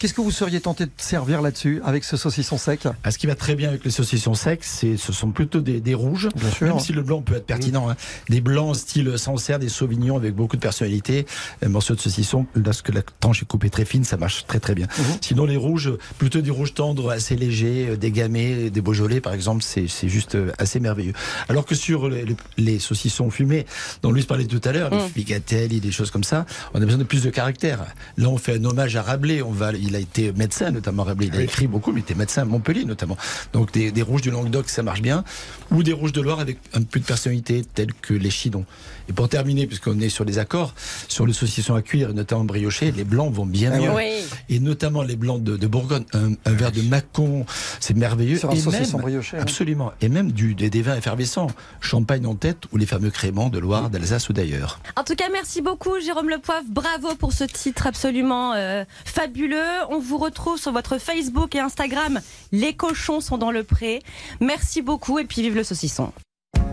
qu'est-ce 0.05 0.13
que 0.13 0.21
vous 0.21 0.31
seriez 0.31 0.61
tenté 0.61 0.85
de 0.85 0.91
servir 0.99 1.41
là-dessus 1.41 1.81
avec 1.83 2.05
ce 2.05 2.19
saucisson 2.19 2.59
sec? 2.59 2.87
Ah, 3.05 3.11
ce 3.11 3.17
qui 3.17 3.27
va 3.27 3.35
très 3.35 3.55
bien 3.55 3.71
avec 3.71 3.87
les 3.87 3.91
saucissons 3.91 4.35
secs, 4.35 4.63
c'est, 4.63 4.99
ce 4.99 5.15
sont 5.15 5.31
plutôt 5.31 5.63
des, 5.63 5.81
des 5.81 5.95
rouges. 5.95 6.29
Bien 6.37 6.51
sûr. 6.51 6.67
Même 6.67 6.79
si 6.79 6.93
le 6.93 7.01
blanc 7.01 7.23
peut 7.23 7.37
être 7.37 7.47
pertinent. 7.47 7.89
hein. 7.89 7.97
Des 8.29 8.43
blancs 8.43 8.77
style 8.77 9.17
Sancerre, 9.17 9.59
des 9.59 9.71
Sauvignons 9.71 10.19
avec 10.19 10.35
beaucoup 10.35 10.57
de 10.57 10.61
personnalité. 10.61 11.25
Un 11.65 11.71
morceau 11.71 11.95
de 11.95 12.01
saucisson, 12.01 12.45
lorsque 12.55 12.91
la 12.91 13.01
tranche 13.19 13.41
est 13.41 13.47
coupée 13.47 13.71
très 13.71 13.87
fine, 13.87 14.05
ça 14.05 14.19
marche 14.19 14.45
très 14.47 14.61
très 14.61 14.75
bien. 14.75 14.89
Mhm. 14.99 15.05
Sinon, 15.23 15.47
les 15.47 15.57
rouges, 15.57 15.91
plutôt 16.19 16.43
des 16.43 16.51
rouges 16.51 16.75
tendres, 16.75 17.11
assez 17.11 17.35
légers, 17.35 17.87
euh, 17.89 17.97
des 17.97 18.11
gamay, 18.11 18.69
des 18.69 18.81
Beaujolais 18.83 19.23
par 19.23 19.33
exemple, 19.33 19.63
c'est, 19.63 19.89
c'est 19.89 20.11
juste 20.11 20.35
euh, 20.35 20.53
assez 20.59 20.81
merveilleux. 20.81 21.15
Alors 21.49 21.65
que 21.65 21.75
sur 21.75 22.11
les, 22.59 22.79
saucissons 22.79 23.31
fumés, 23.31 23.65
dont 24.03 24.13
Louis 24.13 24.25
parlait 24.25 24.45
tout 24.45 24.61
à 24.65 24.73
l'heure, 24.73 24.91
les 25.17 25.25
Mhm. 25.25 25.81
des 25.81 25.93
choses 25.93 26.11
comme 26.11 26.25
ça, 26.25 26.45
on 26.75 26.83
a 26.83 26.85
besoin 26.85 26.99
de 26.99 27.05
plus 27.05 27.23
de 27.23 27.31
caractère. 27.31 27.87
Là, 28.19 28.29
on 28.29 28.37
fait 28.37 28.57
un 28.57 28.65
hommage 28.67 28.97
à 28.97 29.03
Rabelais. 29.03 29.41
On 29.41 29.51
va, 29.51 29.73
il 29.73 29.94
a 29.95 29.99
été 29.99 30.33
médecin 30.33 30.71
notamment 30.71 31.05
Rabelais. 31.05 31.31
Il 31.33 31.39
a 31.39 31.43
écrit 31.43 31.67
beaucoup, 31.67 31.93
mais 31.93 32.01
il 32.01 32.05
était 32.05 32.15
médecin 32.15 32.43
à 32.43 32.45
Montpellier 32.45 32.85
notamment. 32.85 33.17
Donc 33.53 33.73
des, 33.73 33.93
des 33.93 34.03
rouges 34.03 34.23
du 34.23 34.31
Languedoc, 34.31 34.69
ça 34.69 34.83
marche 34.83 35.03
bien. 35.03 35.25
Ou 35.71 35.83
des 35.83 35.93
rouges 35.93 36.13
de 36.13 36.21
Loire 36.21 36.41
avec 36.41 36.59
un 36.75 36.83
peu 36.83 37.01
de 37.01 37.05
personnalité, 37.05 37.65
tels 37.75 37.93
que 37.95 38.15
les 38.15 38.31
chidons. 38.31 38.65
Et 39.09 39.13
pour 39.13 39.29
terminer, 39.29 39.67
puisqu'on 39.67 40.01
est 40.01 40.09
sur 40.09 40.25
les 40.25 40.39
accords, 40.39 40.75
sur 41.09 41.27
le 41.27 41.33
saucisson 41.33 41.75
à 41.75 41.83
cuire, 41.83 42.11
et 42.11 42.13
notamment 42.15 42.45
brioché, 42.45 42.91
les 42.93 43.05
blancs 43.05 43.33
vont 43.33 43.47
bien 43.47 43.71
Ah 43.75 43.79
mieux. 43.79 43.91
Oui. 43.95 44.25
Et 44.49 44.61
notamment 44.61 45.03
les 45.03 45.17
blancs 45.17 45.43
de, 45.43 45.57
de 45.57 45.67
Bourgogne, 45.67 46.05
un, 46.15 46.33
un 46.45 46.53
verre 46.53 46.73
de 46.73 46.83
Macon, 46.83 47.45
c'est 47.81 47.95
merveilleux. 47.97 48.39
Sur 48.39 48.51
un 48.51 48.55
Et 48.55 48.61
saucisson 48.61 48.97
même- 48.99 49.03
brioché, 49.03 49.37
hein. 49.37 49.41
Absolument. 49.43 49.93
Et 50.01 50.09
même 50.09 50.33
du, 50.33 50.55
des, 50.55 50.71
des 50.71 50.83
vins 50.83 50.97
effervescents, 50.97 51.49
champagne 51.81 52.27
en 52.27 52.35
tête, 52.35 52.65
ou 52.73 52.77
les 52.77 52.87
fameux 52.87 53.11
créments 53.11 53.49
de 53.51 53.59
Loire, 53.59 53.91
d'Alsace 53.91 54.29
ou 54.29 54.33
d'ailleurs. 54.33 54.81
En 54.97 55.05
tout 55.05 55.15
cas, 55.15 55.27
merci 55.33 55.61
beaucoup 55.61 56.01
Jérôme 56.01 56.29
Le 56.31 56.39
Poivre. 56.39 56.67
Bravo 56.69 57.15
pour 57.17 57.33
ce 57.33 57.45
titre 57.45 57.87
absolument 57.87 58.53
euh, 58.55 58.85
fabuleux. 59.05 59.59
On 59.91 59.99
vous 59.99 60.19
retrouve 60.19 60.59
sur 60.59 60.73
votre 60.73 60.99
Facebook 60.99 61.55
et 61.55 61.61
Instagram. 61.61 62.21
Les 62.53 62.75
cochons 62.75 63.21
sont 63.21 63.39
dans 63.39 63.51
le 63.51 63.65
pré. 63.65 64.01
Merci 64.41 64.81
beaucoup 64.83 65.19
et 65.19 65.25
puis 65.25 65.43
vive 65.43 65.55
le 65.57 65.65
saucisson. 65.65 66.13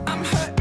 I'm 0.07 0.60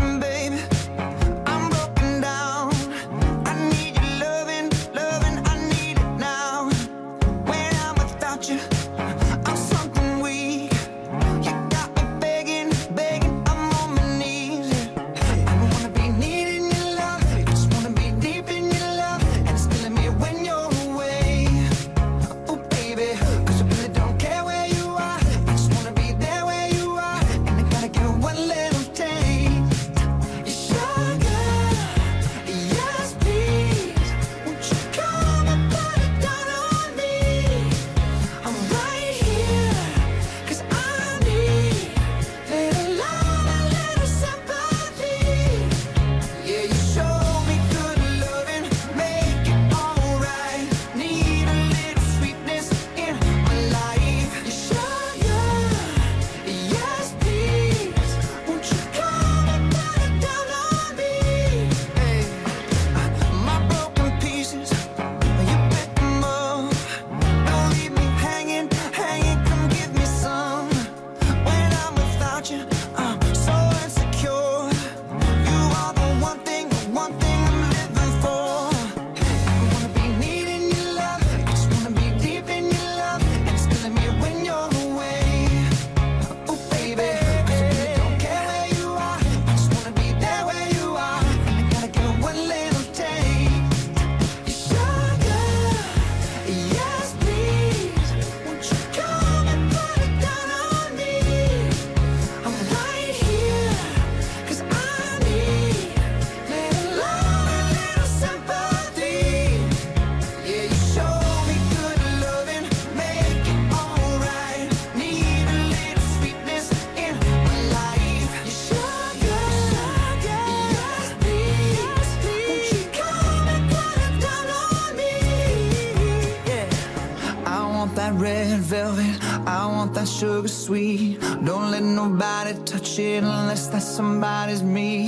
sweet. 130.51 131.20
Don't 131.44 131.70
let 131.70 131.82
nobody 131.82 132.53
touch 132.64 132.98
it 132.98 133.22
unless 133.22 133.68
that 133.68 133.82
somebody's 133.82 134.62
me. 134.62 134.99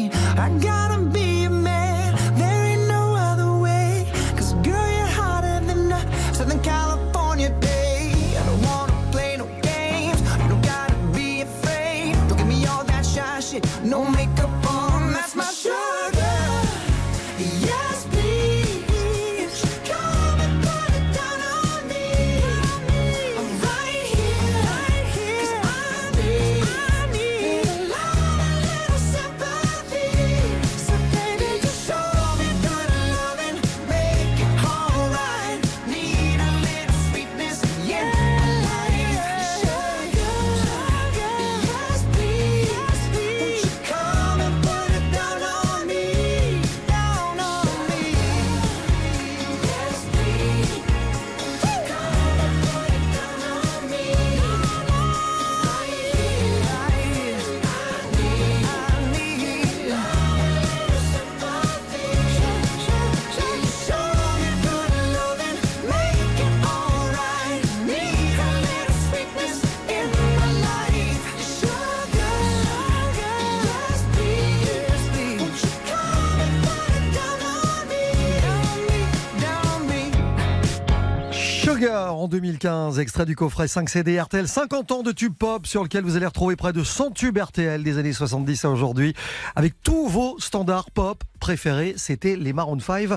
2015, 82.62 82.98
extrait 83.00 83.26
du 83.26 83.34
coffret 83.34 83.66
5 83.66 83.88
CD 83.88 84.20
RTL, 84.20 84.46
50 84.46 84.92
ans 84.92 85.02
de 85.02 85.10
tube 85.10 85.34
pop 85.36 85.66
sur 85.66 85.82
lequel 85.82 86.04
vous 86.04 86.16
allez 86.16 86.26
retrouver 86.26 86.54
près 86.54 86.72
de 86.72 86.84
100 86.84 87.10
tubes 87.10 87.36
RTL 87.36 87.82
des 87.82 87.98
années 87.98 88.12
70 88.12 88.64
à 88.64 88.70
aujourd'hui, 88.70 89.14
avec 89.56 89.74
tous 89.82 90.06
vos 90.06 90.38
standards 90.38 90.90
pop 90.90 91.24
préférés. 91.40 91.94
C'était 91.96 92.36
les 92.36 92.52
Maroon 92.52 92.78
5 92.78 93.10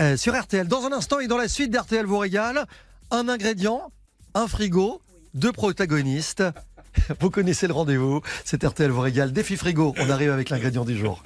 euh, 0.00 0.16
sur 0.16 0.38
RTL. 0.38 0.68
Dans 0.68 0.84
un 0.84 0.92
instant 0.92 1.20
et 1.20 1.28
dans 1.28 1.38
la 1.38 1.48
suite 1.48 1.70
d'RTL 1.70 2.04
vous 2.04 2.18
régale, 2.18 2.66
un 3.10 3.28
ingrédient, 3.28 3.90
un 4.34 4.46
frigo, 4.46 5.00
deux 5.34 5.52
protagonistes. 5.52 6.44
Vous 7.20 7.30
connaissez 7.30 7.68
le 7.68 7.72
rendez-vous, 7.72 8.20
c'est 8.44 8.64
RTL 8.64 8.90
vous 8.90 9.00
régale. 9.00 9.32
Défi 9.32 9.56
frigo, 9.56 9.94
on 9.98 10.10
arrive 10.10 10.32
avec 10.32 10.50
l'ingrédient 10.50 10.84
du 10.84 10.98
jour. 10.98 11.22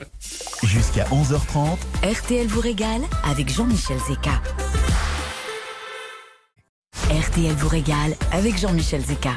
Jusqu'à 0.63 1.05
11h30, 1.05 1.79
RTL 2.05 2.47
vous 2.47 2.61
régale 2.61 3.01
avec 3.25 3.49
Jean-Michel 3.49 3.97
Zeka. 4.07 4.43
RTL 7.11 7.53
vous 7.53 7.69
régale 7.69 8.15
avec 8.33 8.57
Jean-Michel 8.57 9.03
Zeka. 9.03 9.37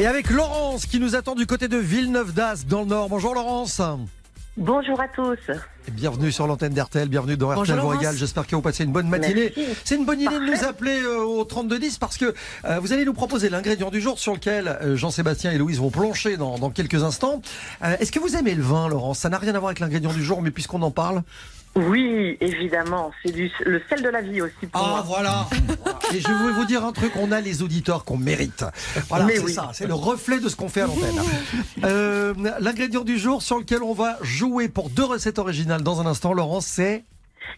Et 0.00 0.06
avec 0.06 0.30
Laurence 0.30 0.84
qui 0.84 0.98
nous 0.98 1.14
attend 1.14 1.36
du 1.36 1.46
côté 1.46 1.68
de 1.68 1.76
Villeneuve 1.76 2.34
d'Ascq 2.34 2.66
dans 2.66 2.80
le 2.80 2.86
Nord. 2.86 3.08
Bonjour 3.08 3.34
Laurence. 3.34 3.80
Bonjour 4.56 5.00
à 5.00 5.06
tous. 5.06 5.38
Bienvenue 5.92 6.32
sur 6.32 6.46
l'antenne 6.46 6.72
d'RTL, 6.72 7.08
bienvenue 7.08 7.36
dans 7.36 7.54
Bonjour, 7.54 7.76
RTL 7.76 7.86
régale. 7.98 8.16
J'espère 8.16 8.46
que 8.46 8.56
vous 8.56 8.62
passez 8.62 8.84
une 8.84 8.92
bonne 8.92 9.08
matinée. 9.08 9.52
C'est 9.84 9.96
une 9.96 10.04
bonne 10.06 10.20
idée 10.20 10.34
de 10.38 10.44
nous 10.50 10.64
appeler 10.64 10.98
euh, 11.02 11.22
au 11.24 11.44
3210 11.44 11.98
parce 11.98 12.16
que 12.16 12.34
euh, 12.64 12.78
vous 12.80 12.92
allez 12.92 13.04
nous 13.04 13.12
proposer 13.12 13.50
l'ingrédient 13.50 13.90
du 13.90 14.00
jour 14.00 14.18
sur 14.18 14.32
lequel 14.32 14.66
euh, 14.68 14.96
Jean-Sébastien 14.96 15.52
et 15.52 15.58
Louise 15.58 15.78
vont 15.78 15.90
plonger 15.90 16.36
dans, 16.36 16.58
dans 16.58 16.70
quelques 16.70 17.02
instants. 17.02 17.42
Euh, 17.82 17.96
Est-ce 18.00 18.12
que 18.12 18.18
vous 18.18 18.34
aimez 18.34 18.54
le 18.54 18.62
vin, 18.62 18.88
Laurence? 18.88 19.18
Ça 19.18 19.28
n'a 19.28 19.38
rien 19.38 19.54
à 19.54 19.58
voir 19.58 19.68
avec 19.68 19.80
l'ingrédient 19.80 20.12
du 20.12 20.24
jour, 20.24 20.40
mais 20.42 20.50
puisqu'on 20.50 20.80
en 20.82 20.90
parle. 20.90 21.22
Oui, 21.76 22.36
évidemment, 22.40 23.10
c'est 23.20 23.32
du 23.32 23.50
le 23.66 23.82
sel 23.90 24.00
de 24.00 24.08
la 24.08 24.22
vie 24.22 24.40
aussi 24.40 24.54
pour 24.70 24.80
Ah 24.80 24.88
moi. 24.90 25.04
voilà 25.04 25.48
Et 26.14 26.20
je 26.20 26.28
vais 26.28 26.52
vous 26.52 26.64
dire 26.66 26.84
un 26.84 26.92
truc, 26.92 27.10
on 27.16 27.32
a 27.32 27.40
les 27.40 27.62
auditeurs 27.62 28.04
qu'on 28.04 28.16
mérite. 28.16 28.64
Voilà, 29.08 29.26
c'est 29.28 29.40
oui. 29.40 29.52
ça, 29.52 29.70
c'est 29.72 29.88
le 29.88 29.94
reflet 29.94 30.38
de 30.38 30.48
ce 30.48 30.54
qu'on 30.54 30.68
fait 30.68 30.82
à 30.82 30.86
l'antenne. 30.86 31.16
L'ingrédient 32.60 33.00
du 33.02 33.18
jour 33.18 33.42
sur 33.42 33.58
lequel 33.58 33.82
on 33.82 33.92
va 33.92 34.18
jouer 34.22 34.68
pour 34.68 34.88
deux 34.88 35.02
recettes 35.02 35.40
originales 35.40 35.73
dans 35.78 36.00
un 36.00 36.06
instant, 36.06 36.32
Laurence, 36.32 36.66
c'est... 36.66 37.04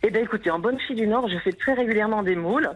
Eh 0.02 0.10
bien 0.10 0.20
écoutez, 0.20 0.50
en 0.50 0.58
bonne 0.58 0.78
fille 0.80 0.96
du 0.96 1.06
Nord, 1.06 1.28
je 1.28 1.38
fais 1.38 1.52
très 1.52 1.72
régulièrement 1.74 2.24
des 2.24 2.34
moules 2.34 2.68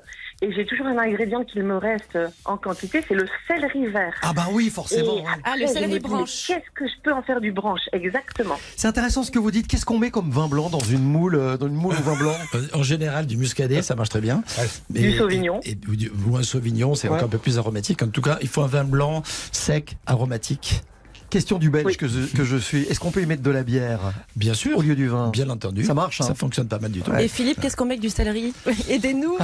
et 0.43 0.53
j'ai 0.53 0.65
toujours 0.65 0.87
un 0.87 0.97
ingrédient 0.97 1.43
qu'il 1.45 1.65
me 1.65 1.77
reste 1.77 2.17
en 2.45 2.57
quantité, 2.57 3.05
c'est 3.07 3.15
le 3.15 3.27
céleri 3.49 3.87
vert. 3.89 4.15
Ah 4.23 4.33
bah 4.33 4.47
oui, 4.53 4.71
forcément. 4.71 5.17
Et 5.19 5.21
ouais. 5.23 5.27
après, 5.27 5.43
Ah, 5.45 5.57
le 5.59 5.67
je 5.67 5.73
céleri 5.73 5.99
branche. 5.99 6.47
Qu'est-ce 6.47 6.71
que 6.73 6.87
je 6.87 6.95
peux 7.03 7.13
en 7.13 7.21
faire 7.23 7.41
du 7.41 7.51
branche? 7.51 7.81
Exactement. 7.93 8.55
C'est 8.77 8.87
intéressant 8.87 9.25
ce 9.25 9.33
que 9.33 9.41
vous 9.41 9.51
dites. 9.51 9.67
Qu'est-ce 9.67 9.85
qu'on 9.85 9.99
met 9.99 10.13
comme 10.13 10.31
vin 10.31 10.47
blanc 10.47 10.71
dans 10.71 10.79
une 10.79 11.03
moule, 11.03 11.35
euh, 11.35 11.57
dans 11.57 11.67
une 11.67 11.75
moule 11.75 11.95
au 11.95 12.03
vin 12.03 12.17
blanc? 12.17 12.35
Euh, 12.55 12.63
En 12.75 12.85
général, 12.85 13.27
du 13.27 13.37
muscadet, 13.37 13.83
ça 13.83 13.97
marche 13.97 14.09
très 14.11 14.21
bien. 14.21 14.43
Mais- 14.89 15.01
Du 15.01 15.13
sauvignon. 15.19 15.61
Et, 15.65 15.73
et- 15.73 15.79
ou, 15.89 15.97
du- 15.97 16.13
ou 16.29 16.37
un 16.37 16.43
sauvignon, 16.45 16.95
c'est 16.95 17.09
Ouais. 17.09 17.15
encore 17.17 17.27
un 17.27 17.31
peu 17.31 17.39
plus 17.39 17.59
aromatique. 17.59 18.03
En 18.03 18.09
tout 18.09 18.23
cas, 18.23 18.39
il 18.41 18.49
faut 18.49 18.63
un 18.63 18.67
vin 18.69 18.85
blanc, 18.85 19.23
sec, 19.53 19.97
aromatique. 20.07 20.83
Question 21.31 21.59
du 21.59 21.71
belge 21.71 21.87
Oui. 21.87 21.97
que, 21.97 22.09
je, 22.09 22.21
que 22.37 22.45
je 22.45 22.57
suis. 22.57 22.83
Est-ce 22.83 22.99
qu'on 23.01 23.11
peut 23.13 23.23
y 23.23 23.27
mettre 23.27 23.43
de 23.43 23.51
la 23.51 23.63
bière 23.63 24.01
Bien 24.37 24.53
sûr. 24.55 24.77
au 24.79 24.83
lieu 24.83 24.97
du 24.97 25.07
vin? 25.09 25.29
Bien 25.31 25.49
entendu. 25.49 25.85
Ça 25.85 25.95
marche, 25.95 26.21
hein. 26.21 26.25
Ça 26.27 26.35
fonctionne 26.35 26.67
pas 26.67 26.79
mal 26.81 26.91
du 26.91 27.03
tout. 27.03 27.13
Et 27.15 27.29
Philippe, 27.29 27.61
qu'est-ce 27.61 27.77
qu'on 27.77 27.85
met 27.85 27.93
avec 27.95 28.01
du 28.01 28.11
céleri? 28.11 28.53
Aidez-nous. 28.89 29.37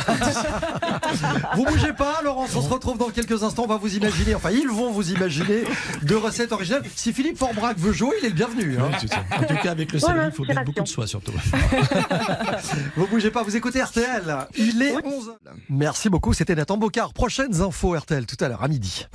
Vous 1.55 1.65
bougez 1.65 1.93
pas, 1.93 2.21
Laurence. 2.25 2.55
On 2.57 2.63
se 2.63 2.69
retrouve 2.69 2.99
dans 2.99 3.11
quelques 3.11 3.43
instants. 3.43 3.65
On 3.65 3.69
va 3.69 3.77
vous 3.77 3.95
imaginer, 3.97 4.35
enfin, 4.35 4.51
ils 4.51 4.69
vont 4.69 4.91
vous 4.91 5.11
imaginer 5.13 5.63
deux 6.03 6.17
recettes 6.17 6.53
originales. 6.53 6.83
Si 6.97 7.13
Philippe 7.13 7.39
Forbrac 7.39 7.79
veut 7.79 7.93
jouer, 7.93 8.15
il 8.21 8.27
est 8.27 8.31
le 8.31 8.35
bienvenu. 8.35 8.77
hein. 8.79 8.91
Ouais. 8.91 9.39
En 9.39 9.45
tout 9.45 9.63
cas, 9.63 9.71
avec 9.71 9.93
le 9.93 9.99
céleri, 9.99 10.27
il 10.27 10.33
faut 10.33 10.45
mettre 10.45 10.65
beaucoup 10.65 10.83
de 10.83 10.89
soie 10.89 11.07
surtout. 11.07 11.33
Vous 12.97 13.07
bougez 13.07 13.31
pas, 13.31 13.43
vous 13.43 13.55
écoutez 13.57 13.83
RTL. 13.83 14.37
Il 14.57 14.83
est 14.83 14.95
11. 15.05 15.33
Merci 15.71 16.09
beaucoup, 16.09 16.33
c'était 16.33 16.55
Nathan 16.55 16.77
Bocard. 16.77 17.13
Prochaines 17.13 17.61
infos 17.63 17.95
RTL 17.97 18.27
tout 18.27 18.43
à 18.45 18.49
l'heure 18.49 18.63
à 18.63 18.69
midi. 18.69 19.07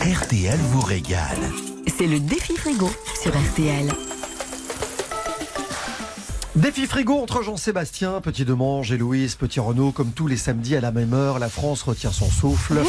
RTL 0.00 0.58
vous 0.70 0.80
régale. 0.80 1.36
C'est 1.86 2.06
le 2.06 2.20
défi 2.20 2.56
frigo 2.56 2.90
sur 3.20 3.32
RTL. 3.32 3.92
Défi 6.54 6.86
frigo 6.86 7.18
entre 7.18 7.42
Jean-Sébastien, 7.42 8.20
Petit 8.20 8.44
Demange 8.44 8.90
et 8.92 8.96
Louise, 8.96 9.34
Petit 9.34 9.60
Renault, 9.60 9.92
comme 9.92 10.12
tous 10.12 10.26
les 10.26 10.36
samedis 10.36 10.74
à 10.76 10.80
la 10.80 10.90
même 10.90 11.14
heure. 11.14 11.38
La 11.38 11.48
France 11.48 11.82
retient 11.82 12.12
son 12.12 12.30
souffle 12.30 12.82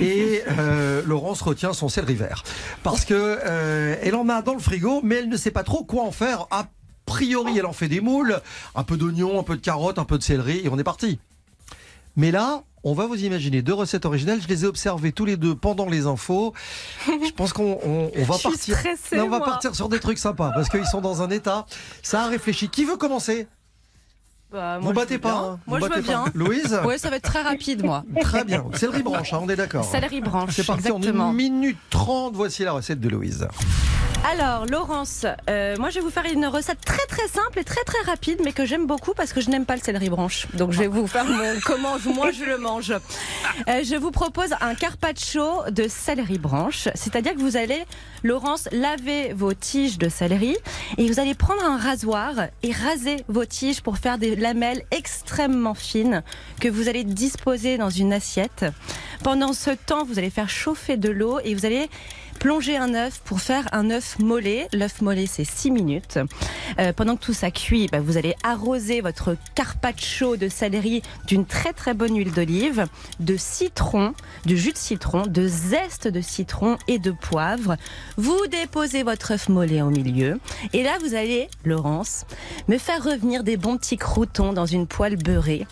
et 0.00 0.42
euh, 0.58 1.02
Laurence 1.04 1.42
retient 1.42 1.72
son 1.72 1.88
céleri 1.88 2.14
vert. 2.14 2.44
Parce 2.82 3.04
que 3.04 3.38
euh, 3.44 3.96
elle 4.02 4.14
en 4.14 4.28
a 4.28 4.42
dans 4.42 4.54
le 4.54 4.60
frigo, 4.60 5.00
mais 5.02 5.16
elle 5.16 5.28
ne 5.28 5.36
sait 5.36 5.50
pas 5.50 5.64
trop 5.64 5.84
quoi 5.84 6.04
en 6.04 6.12
faire. 6.12 6.46
A 6.50 6.66
priori, 7.06 7.58
elle 7.58 7.66
en 7.66 7.72
fait 7.72 7.88
des 7.88 8.00
moules, 8.00 8.40
un 8.74 8.82
peu 8.84 8.96
d'oignon, 8.96 9.38
un 9.38 9.42
peu 9.42 9.56
de 9.56 9.62
carottes, 9.62 9.98
un 9.98 10.04
peu 10.04 10.18
de 10.18 10.22
céleri, 10.22 10.62
et 10.64 10.68
on 10.70 10.78
est 10.78 10.84
parti. 10.84 11.18
Mais 12.16 12.30
là, 12.30 12.64
on 12.84 12.94
va 12.94 13.06
vous 13.06 13.22
imaginer 13.24 13.62
deux 13.62 13.74
recettes 13.74 14.04
originales. 14.06 14.40
Je 14.42 14.48
les 14.48 14.64
ai 14.64 14.66
observées 14.66 15.12
tous 15.12 15.24
les 15.24 15.36
deux 15.36 15.54
pendant 15.54 15.88
les 15.88 16.06
infos. 16.06 16.52
Je 17.06 17.32
pense 17.32 17.52
qu'on 17.52 17.78
on- 17.84 18.10
on 18.16 18.22
va 18.24 18.38
partir. 18.38 18.76
stressée, 18.76 19.16
Non, 19.16 19.24
on 19.24 19.28
va 19.30 19.38
moi. 19.38 19.46
partir 19.46 19.74
sur 19.74 19.88
des 19.88 19.98
trucs 20.00 20.18
sympas 20.18 20.52
parce 20.54 20.68
qu'ils 20.68 20.86
sont 20.86 21.00
dans 21.00 21.22
un 21.22 21.30
état. 21.30 21.66
Ça 22.02 22.24
a 22.24 22.26
réfléchi. 22.28 22.68
Qui 22.68 22.84
veut 22.84 22.96
commencer? 22.96 23.48
Bah, 24.52 24.76
Vous 24.78 24.84
moi, 24.84 24.92
je 24.92 24.96
battez 25.00 25.18
pas. 25.18 25.32
bien. 25.32 25.42
hein 25.42 25.58
Moi, 25.66 25.78
Vous 25.80 25.86
je 25.88 25.92
veux 25.94 26.00
bien. 26.02 26.24
Louise? 26.34 26.78
Ouais, 26.84 26.96
ça 26.96 27.10
va 27.10 27.16
être 27.16 27.24
très 27.24 27.42
rapide, 27.42 27.84
moi. 27.84 28.04
Très 28.20 28.44
bien. 28.44 28.64
Céleri 28.74 29.02
branche, 29.02 29.32
hein, 29.32 29.40
on 29.42 29.48
est 29.48 29.56
d'accord. 29.56 29.84
Céleri 29.84 30.20
branche, 30.20 30.50
C'est 30.54 30.64
parti 30.64 30.92
en 30.92 30.98
exactement. 30.98 31.30
1 31.30 31.32
minute 31.32 31.78
30. 31.90 32.34
Voici 32.36 32.62
la 32.62 32.70
recette 32.72 33.00
de 33.00 33.08
Louise. 33.08 33.48
Alors, 34.26 34.64
Laurence, 34.64 35.26
euh, 35.50 35.76
moi 35.78 35.90
je 35.90 35.96
vais 35.96 36.00
vous 36.00 36.10
faire 36.10 36.24
une 36.24 36.46
recette 36.46 36.80
très 36.80 37.04
très 37.08 37.28
simple 37.28 37.58
et 37.58 37.64
très 37.64 37.84
très 37.84 38.00
rapide, 38.06 38.40
mais 38.42 38.52
que 38.52 38.64
j'aime 38.64 38.86
beaucoup 38.86 39.12
parce 39.12 39.34
que 39.34 39.42
je 39.42 39.50
n'aime 39.50 39.66
pas 39.66 39.76
le 39.76 39.82
céleri 39.82 40.08
branche. 40.08 40.46
Donc 40.54 40.72
je 40.72 40.78
vais 40.78 40.86
vous 40.86 41.06
faire 41.06 41.26
mon 41.26 41.60
comment 41.66 41.96
moi 42.06 42.30
je 42.30 42.44
le 42.44 42.56
mange. 42.56 42.90
Euh, 42.90 43.84
je 43.84 43.96
vous 43.96 44.10
propose 44.10 44.54
un 44.62 44.74
carpaccio 44.74 45.68
de 45.70 45.88
céleri 45.88 46.38
branche, 46.38 46.88
c'est-à-dire 46.94 47.34
que 47.34 47.40
vous 47.40 47.58
allez, 47.58 47.84
Laurence, 48.22 48.66
laver 48.72 49.34
vos 49.34 49.52
tiges 49.52 49.98
de 49.98 50.08
céleri 50.08 50.56
et 50.96 51.06
vous 51.06 51.20
allez 51.20 51.34
prendre 51.34 51.62
un 51.62 51.76
rasoir 51.76 52.32
et 52.62 52.72
raser 52.72 53.16
vos 53.28 53.44
tiges 53.44 53.82
pour 53.82 53.98
faire 53.98 54.16
des 54.16 54.36
lamelles 54.36 54.84
extrêmement 54.90 55.74
fines 55.74 56.22
que 56.62 56.68
vous 56.68 56.88
allez 56.88 57.04
disposer 57.04 57.76
dans 57.76 57.90
une 57.90 58.14
assiette. 58.14 58.64
Pendant 59.22 59.52
ce 59.52 59.70
temps, 59.70 60.04
vous 60.04 60.18
allez 60.18 60.30
faire 60.30 60.48
chauffer 60.48 60.96
de 60.96 61.10
l'eau 61.10 61.40
et 61.44 61.54
vous 61.54 61.66
allez 61.66 61.90
Plongez 62.38 62.76
un 62.76 62.94
œuf 62.94 63.20
pour 63.24 63.40
faire 63.40 63.66
un 63.72 63.90
œuf 63.90 64.18
mollet. 64.18 64.68
L'œuf 64.72 65.00
mollet, 65.00 65.26
c'est 65.26 65.44
6 65.44 65.70
minutes. 65.70 66.18
Euh, 66.78 66.92
pendant 66.92 67.16
que 67.16 67.24
tout 67.24 67.32
ça 67.32 67.50
cuit, 67.50 67.88
bah, 67.90 68.00
vous 68.00 68.16
allez 68.16 68.34
arroser 68.42 69.00
votre 69.00 69.36
carpaccio 69.54 70.36
de 70.36 70.48
céleri 70.48 71.02
d'une 71.26 71.46
très 71.46 71.72
très 71.72 71.94
bonne 71.94 72.16
huile 72.16 72.32
d'olive, 72.32 72.86
de 73.20 73.36
citron, 73.36 74.14
du 74.44 74.56
jus 74.56 74.72
de 74.72 74.78
citron, 74.78 75.22
de 75.26 75.46
zeste 75.46 76.08
de 76.08 76.20
citron 76.20 76.76
et 76.88 76.98
de 76.98 77.12
poivre. 77.12 77.76
Vous 78.16 78.46
déposez 78.50 79.02
votre 79.02 79.32
œuf 79.32 79.48
mollet 79.48 79.82
au 79.82 79.90
milieu. 79.90 80.38
Et 80.72 80.82
là, 80.82 80.92
vous 81.00 81.14
allez, 81.14 81.48
Laurence, 81.64 82.26
me 82.68 82.78
faire 82.78 83.02
revenir 83.02 83.44
des 83.44 83.56
bons 83.56 83.76
petits 83.76 83.96
croutons 83.96 84.52
dans 84.52 84.66
une 84.66 84.86
poêle 84.86 85.16
beurrée 85.16 85.66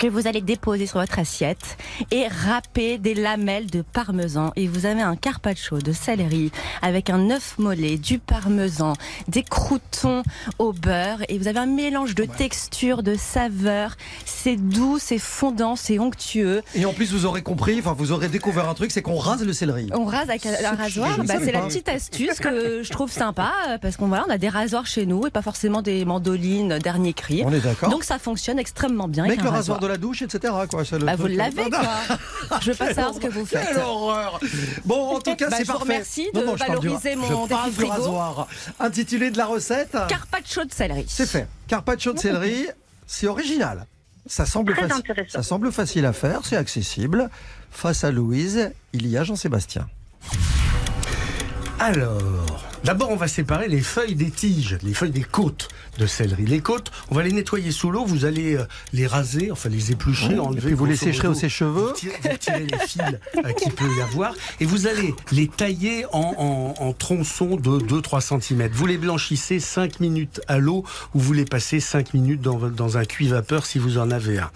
que 0.00 0.06
vous 0.06 0.26
allez 0.26 0.40
déposer 0.40 0.86
sur 0.86 0.98
votre 0.98 1.18
assiette 1.18 1.76
et 2.10 2.26
râper 2.26 2.96
des 2.96 3.12
lamelles 3.12 3.70
de 3.70 3.82
parmesan. 3.82 4.50
Et 4.56 4.66
vous 4.66 4.86
avez 4.86 5.02
un 5.02 5.14
carpaccio 5.14 5.78
de 5.78 5.92
céleri 5.92 6.50
avec 6.80 7.10
un 7.10 7.30
œuf 7.30 7.58
mollet, 7.58 7.98
du 7.98 8.18
parmesan, 8.18 8.94
des 9.28 9.42
croutons 9.42 10.22
au 10.58 10.72
beurre. 10.72 11.18
Et 11.28 11.36
vous 11.38 11.48
avez 11.48 11.58
un 11.58 11.66
mélange 11.66 12.14
de 12.14 12.24
textures, 12.24 13.02
de 13.02 13.14
saveurs. 13.14 13.96
C'est 14.24 14.56
doux, 14.56 14.98
c'est 14.98 15.18
fondant, 15.18 15.76
c'est 15.76 15.98
onctueux. 15.98 16.62
Et 16.74 16.86
en 16.86 16.94
plus, 16.94 17.12
vous 17.12 17.26
aurez 17.26 17.42
compris, 17.42 17.78
enfin, 17.78 17.92
vous 17.92 18.10
aurez 18.10 18.28
découvert 18.28 18.70
un 18.70 18.74
truc, 18.74 18.92
c'est 18.92 19.02
qu'on 19.02 19.18
rase 19.18 19.44
le 19.44 19.52
céleri. 19.52 19.90
On 19.92 20.06
rase 20.06 20.30
avec 20.30 20.46
un 20.46 20.76
rasoir, 20.76 21.22
bah, 21.24 21.34
c'est 21.44 21.52
la 21.52 21.60
petite 21.60 21.90
astuce 21.90 22.38
que 22.40 22.82
je 22.82 22.90
trouve 22.90 23.12
sympa 23.12 23.52
parce 23.82 23.98
qu'on 23.98 24.08
voilà, 24.08 24.24
on 24.26 24.30
a 24.30 24.38
des 24.38 24.48
rasoirs 24.48 24.86
chez 24.86 25.04
nous 25.04 25.26
et 25.26 25.30
pas 25.30 25.42
forcément 25.42 25.82
des 25.82 26.06
mandolines 26.06 26.78
dernier 26.78 27.12
cri. 27.12 27.42
On 27.44 27.52
est 27.52 27.60
d'accord. 27.60 27.90
Donc 27.90 28.04
ça 28.04 28.18
fonctionne 28.18 28.58
extrêmement 28.58 29.06
bien. 29.06 29.24
Avec 29.24 29.40
avec 29.40 29.44
le 29.44 29.56
rasoir 29.56 29.78
de 29.78 29.89
la 29.90 29.98
douche, 29.98 30.22
etc. 30.22 30.52
Quoi, 30.70 30.82
le 30.92 30.98
Bah, 31.04 31.16
vous 31.16 31.26
le 31.26 31.34
lavez, 31.36 31.68
quoi. 31.70 32.58
Je 32.60 32.70
veux 32.70 32.76
pas 32.76 32.94
savoir 32.94 33.14
ce 33.14 33.20
que 33.20 33.28
vous 33.28 33.44
faites. 33.44 33.66
Quelle 33.68 33.78
horreur 33.78 34.40
Bon, 34.84 35.16
en 35.16 35.20
tout 35.20 35.34
cas, 35.36 35.50
Bah, 35.50 35.56
c'est 35.58 35.64
je 35.64 35.72
vous 35.72 35.78
parfait. 35.78 35.92
remercie 35.94 36.28
de 36.32 36.40
parle 36.40 36.56
du- 36.80 36.88
valoriser 36.88 37.16
mon 37.16 37.44
je 37.44 37.48
parle 37.48 37.64
défi 37.70 37.70
du 37.70 37.86
frigo. 37.86 37.92
rasoir. 37.92 38.48
Intitulé 38.78 39.30
de 39.30 39.38
la 39.38 39.46
recette 39.46 39.96
Carpaccio 40.08 40.64
de 40.64 40.72
céleri. 40.72 41.04
C'est 41.08 41.26
fait. 41.28 41.46
Carpaccio 41.68 42.12
de 42.12 42.18
céleri, 42.18 42.66
c'est 43.06 43.26
original. 43.26 43.86
Ça 44.26 44.46
semble, 44.46 44.72
Très 44.74 44.86
faci- 44.86 44.92
intéressant. 44.92 45.30
ça 45.38 45.42
semble 45.42 45.72
facile 45.72 46.04
à 46.06 46.12
faire, 46.12 46.40
c'est 46.44 46.56
accessible. 46.56 47.30
Face 47.70 48.04
à 48.04 48.10
Louise, 48.10 48.70
il 48.92 49.06
y 49.06 49.16
a 49.16 49.24
Jean-Sébastien. 49.24 49.88
Alors, 51.82 52.68
d'abord, 52.84 53.08
on 53.10 53.16
va 53.16 53.26
séparer 53.26 53.66
les 53.66 53.80
feuilles 53.80 54.14
des 54.14 54.30
tiges, 54.30 54.76
les 54.82 54.92
feuilles 54.92 55.10
des 55.12 55.22
côtes 55.22 55.68
de 55.98 56.06
céleri. 56.06 56.44
Les 56.44 56.60
côtes, 56.60 56.90
on 57.10 57.14
va 57.14 57.22
les 57.22 57.32
nettoyer 57.32 57.70
sous 57.70 57.90
l'eau, 57.90 58.04
vous 58.04 58.26
allez 58.26 58.54
euh, 58.56 58.64
les 58.92 59.06
raser, 59.06 59.50
enfin 59.50 59.70
les 59.70 59.90
éplucher, 59.90 60.34
et 60.34 60.38
enlever. 60.38 60.60
puis 60.66 60.74
vous 60.74 60.84
les 60.84 60.96
sécherez 60.96 61.28
au 61.28 61.34
sèche-cheveux. 61.34 61.88
Vous 61.88 61.92
tirez, 61.94 62.12
vous 62.22 62.36
tirez 62.38 62.66
les 62.66 62.78
fils 62.80 63.00
euh, 63.44 63.52
qu'il 63.54 63.72
peut 63.72 63.88
y 63.96 64.02
avoir 64.02 64.34
et 64.60 64.66
vous 64.66 64.86
allez 64.86 65.14
les 65.32 65.48
tailler 65.48 66.04
en, 66.12 66.34
en- 66.36 66.74
en 66.84 66.92
tronçons 66.92 67.56
de 67.56 67.78
2-3 67.78 68.38
cm. 68.40 68.68
Vous 68.72 68.86
les 68.86 68.98
blanchissez 68.98 69.58
5 69.58 70.00
minutes 70.00 70.42
à 70.48 70.58
l'eau 70.58 70.84
ou 71.14 71.18
vous 71.18 71.32
les 71.32 71.46
passez 71.46 71.80
5 71.80 72.12
minutes 72.12 72.42
dans 72.42 72.98
un 72.98 73.04
cuit 73.06 73.28
vapeur 73.28 73.64
si 73.64 73.78
vous 73.78 73.96
en 73.96 74.10
avez 74.10 74.38
un. 74.38 74.50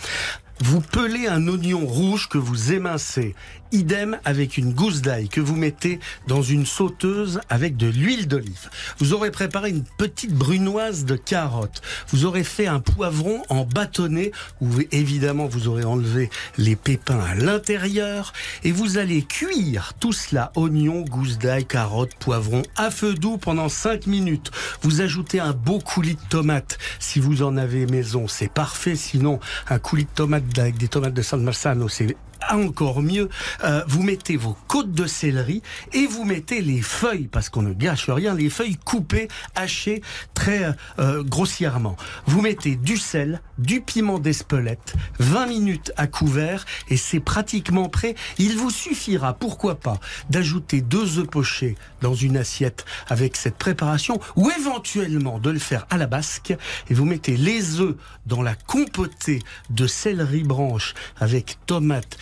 Vous 0.61 0.81
pelez 0.81 1.27
un 1.27 1.49
oignon 1.49 1.85
rouge 1.85 2.29
que 2.29 2.39
vous 2.39 2.73
émincez. 2.73 3.35
Idem 3.73 4.21
avec 4.25 4.57
une 4.57 4.73
gousse 4.73 5.03
d'ail 5.03 5.29
que 5.29 5.41
vous 5.41 5.57
mettez 5.57 5.99
dans 6.29 6.43
une 6.43 6.65
sauteuse 6.65 7.41
avec 7.49 7.77
de 7.77 7.89
l'huile 7.89 8.29
d'olive. 8.29 8.71
Vous 8.99 9.15
aurez 9.15 9.33
préparé 9.33 9.71
une 9.71 9.83
petite 9.83 10.33
brunoise 10.33 11.05
de 11.05 11.17
carottes. 11.17 11.83
Vous 12.09 12.25
aurez 12.25 12.45
fait 12.45 12.69
un 12.69 12.79
poivron 12.79 13.43
en 13.49 13.65
bâtonnet 13.65 14.31
où 14.61 14.69
évidemment 14.93 15.47
vous 15.47 15.67
aurez 15.67 15.83
enlevé 15.83 16.31
les 16.57 16.77
pépins 16.77 17.19
à 17.19 17.35
l'intérieur 17.35 18.33
et 18.63 18.71
vous 18.71 18.97
allez 18.97 19.23
cuire 19.23 19.95
tout 19.99 20.13
cela 20.13 20.53
oignon, 20.55 21.01
gousse 21.01 21.39
d'ail, 21.39 21.65
carottes, 21.65 22.15
poivron 22.15 22.63
à 22.77 22.93
feu 22.93 23.15
doux 23.15 23.39
pendant 23.39 23.69
5 23.69 24.07
minutes. 24.07 24.53
Vous 24.83 25.01
ajoutez 25.01 25.41
un 25.41 25.53
beau 25.53 25.81
coulis 25.81 26.15
de 26.15 26.29
tomates 26.29 26.79
si 27.01 27.19
vous 27.19 27.43
en 27.43 27.57
avez 27.57 27.87
maison, 27.87 28.29
c'est 28.29 28.53
parfait. 28.53 28.95
Sinon, 28.95 29.41
un 29.69 29.81
coulis 29.81 30.05
de 30.05 30.11
tomates 30.15 30.44
avec 30.57 30.77
des 30.77 30.89
tomates 30.89 31.15
de 31.15 31.23
San 31.23 31.43
Marzano, 31.43 31.89
c'est 31.89 32.17
encore 32.51 33.03
mieux, 33.03 33.29
euh, 33.65 33.83
vous 33.87 34.03
mettez 34.03 34.37
vos 34.37 34.57
côtes 34.69 34.93
de 34.93 35.07
céleri 35.07 35.63
et 35.93 36.07
vous 36.07 36.25
mettez 36.25 36.61
les 36.61 36.83
feuilles, 36.83 37.29
parce 37.29 37.49
qu'on 37.49 37.63
ne 37.63 37.73
gâche 37.73 38.11
rien, 38.11 38.35
les 38.35 38.51
feuilles 38.51 38.77
coupées, 38.77 39.29
hachées 39.55 40.03
très 40.35 40.75
euh, 40.99 41.23
grossièrement. 41.23 41.97
Vous 42.27 42.41
mettez 42.41 42.77
du 42.77 42.97
sel, 42.97 43.41
du 43.59 43.81
piment 43.81 44.19
d'Espelette, 44.19 44.95
20 45.19 45.47
minutes 45.47 45.93
à 45.97 46.07
couvert 46.07 46.65
et 46.89 46.97
c'est 46.97 47.21
pratiquement 47.21 47.89
prêt. 47.89 48.15
Il 48.39 48.57
vous 48.57 48.71
suffira, 48.71 49.35
pourquoi 49.35 49.77
pas, 49.77 49.99
d'ajouter 50.31 50.81
deux 50.81 51.19
œufs 51.19 51.29
pochés 51.29 51.77
dans 52.03 52.15
une 52.15 52.37
assiette 52.37 52.85
avec 53.09 53.37
cette 53.37 53.57
préparation 53.57 54.21
ou 54.37 54.51
éventuellement 54.51 55.39
de 55.39 55.51
le 55.51 55.59
faire 55.59 55.87
à 55.91 55.97
la 55.97 56.07
basque 56.07 56.55
et 56.91 56.95
vous 56.95 57.05
mettez 57.05 57.37
les 57.37 57.81
œufs 57.81 57.97
dans 58.27 58.43
la 58.43 58.55
compotée 58.55 59.43
de 59.71 59.87
céleri 59.87 60.43
branche 60.43 60.95
avec 61.19 61.59
tomates, 61.67 62.17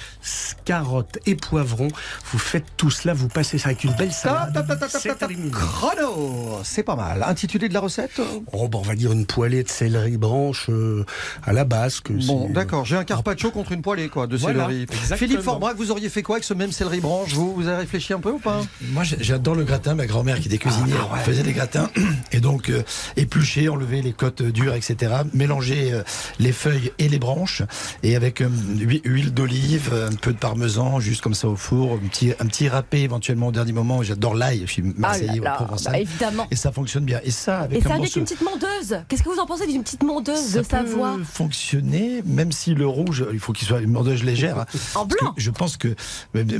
carottes 0.64 1.18
et 1.26 1.34
poivrons. 1.34 1.88
Vous 2.32 2.38
faites 2.38 2.64
tout 2.76 2.90
cela, 2.90 3.14
vous 3.14 3.28
passez 3.28 3.58
ça 3.58 3.68
avec 3.70 3.84
une 3.84 3.92
belle 3.94 4.12
salade. 4.12 4.64
C'est. 4.88 5.10
Chrono 5.50 6.60
C'est 6.64 6.82
pas 6.82 6.96
mal. 6.96 7.22
Intitulé 7.26 7.68
de 7.68 7.74
la 7.74 7.80
recette? 7.80 8.20
Oh, 8.52 8.68
bon, 8.68 8.78
on 8.78 8.82
va 8.82 8.94
dire 8.94 9.12
une 9.12 9.26
poêlée 9.26 9.62
de 9.62 9.68
céleri 9.68 10.16
branche 10.16 10.66
euh, 10.68 11.04
à 11.44 11.52
la 11.52 11.64
basque. 11.64 12.10
Bon, 12.12 12.46
c'est- 12.46 12.52
d'accord. 12.52 12.84
J'ai 12.84 12.96
un 12.96 13.04
carpaccio 13.04 13.50
contre 13.50 13.72
une 13.72 13.82
poêlée, 13.82 14.08
quoi, 14.08 14.26
de 14.26 14.36
Voilà, 14.36 14.66
céleri. 14.66 14.82
exactement. 14.82 15.16
Philippe 15.18 15.40
Forbrac, 15.42 15.76
vous 15.76 15.90
auriez 15.90 16.08
fait 16.08 16.22
quoi 16.22 16.36
avec 16.36 16.44
ce 16.44 16.54
même 16.54 16.72
céleri 16.72 17.00
branche? 17.00 17.32
Vous, 17.34 17.54
vous 17.54 17.66
avez 17.68 17.78
réfléchi 17.78 18.12
un 18.12 18.20
peu 18.20 18.30
ou 18.30 18.38
pas? 18.38 18.60
Moi, 18.90 19.02
j'adore 19.04 19.54
le 19.54 19.64
gratin. 19.64 19.94
Ma 19.94 20.06
grand-mère, 20.06 20.40
qui 20.40 20.48
était 20.48 20.58
cuisinière, 20.58 21.08
Ah, 21.10 21.14
ouais. 21.14 21.20
faisait 21.20 21.42
des 21.42 21.52
gratins. 21.52 21.90
Et 22.32 22.40
donc, 22.40 22.70
euh, 22.70 22.82
éplucher, 23.16 23.68
enlever 23.68 24.02
les 24.02 24.12
côtes 24.12 24.42
dures, 24.42 24.74
etc. 24.74 25.12
Mélanger 25.34 25.92
euh, 25.92 26.02
les 26.38 26.52
feuilles 26.52 26.92
et 26.98 27.08
les 27.08 27.18
branches. 27.18 27.62
Et 28.02 28.16
avec 28.16 28.40
euh, 28.40 28.48
hui- 28.80 29.02
huile 29.04 29.32
d'olive, 29.34 29.90
euh, 29.91 29.91
un 29.92 30.14
peu 30.14 30.32
de 30.32 30.38
parmesan, 30.38 31.00
juste 31.00 31.20
comme 31.20 31.34
ça 31.34 31.48
au 31.48 31.56
four. 31.56 31.94
Un 31.94 32.06
petit, 32.08 32.32
un 32.38 32.46
petit 32.46 32.68
râpé 32.68 33.02
éventuellement 33.02 33.48
au 33.48 33.52
dernier 33.52 33.72
moment. 33.72 34.02
J'adore 34.02 34.34
l'ail. 34.34 34.62
Je 34.66 34.72
suis 34.72 34.82
marseillais 34.82 35.28
Ah 35.32 35.36
là 35.36 35.42
là, 35.42 35.52
ou 35.52 35.64
provençal. 35.64 35.92
bah, 35.92 35.98
évidemment. 36.00 36.46
Et 36.50 36.56
ça 36.56 36.72
fonctionne 36.72 37.04
bien. 37.04 37.20
Et 37.24 37.30
ça, 37.30 37.60
avec 37.60 37.78
Et 37.78 37.82
ça 37.82 37.88
un 37.88 37.92
avec 37.92 38.02
morceau- 38.04 38.18
une 38.20 38.24
petite 38.24 38.42
mondeuse. 38.42 38.98
Qu'est-ce 39.08 39.22
que 39.22 39.28
vous 39.28 39.38
en 39.38 39.46
pensez 39.46 39.66
d'une 39.66 39.82
petite 39.82 40.02
mondeuse 40.02 40.38
ça 40.38 40.58
de 40.60 40.64
Savoie 40.66 41.16
peut 41.16 41.24
fonctionner, 41.24 42.22
même 42.24 42.52
si 42.52 42.74
le 42.74 42.86
rouge, 42.86 43.24
il 43.32 43.38
faut 43.38 43.52
qu'il 43.52 43.66
soit 43.68 43.80
une 43.80 43.90
mondeuse 43.92 44.22
légère. 44.24 44.58
hein. 44.60 44.66
En 44.94 45.04
blanc 45.06 45.32
Je 45.36 45.50
pense 45.50 45.76
que 45.76 45.94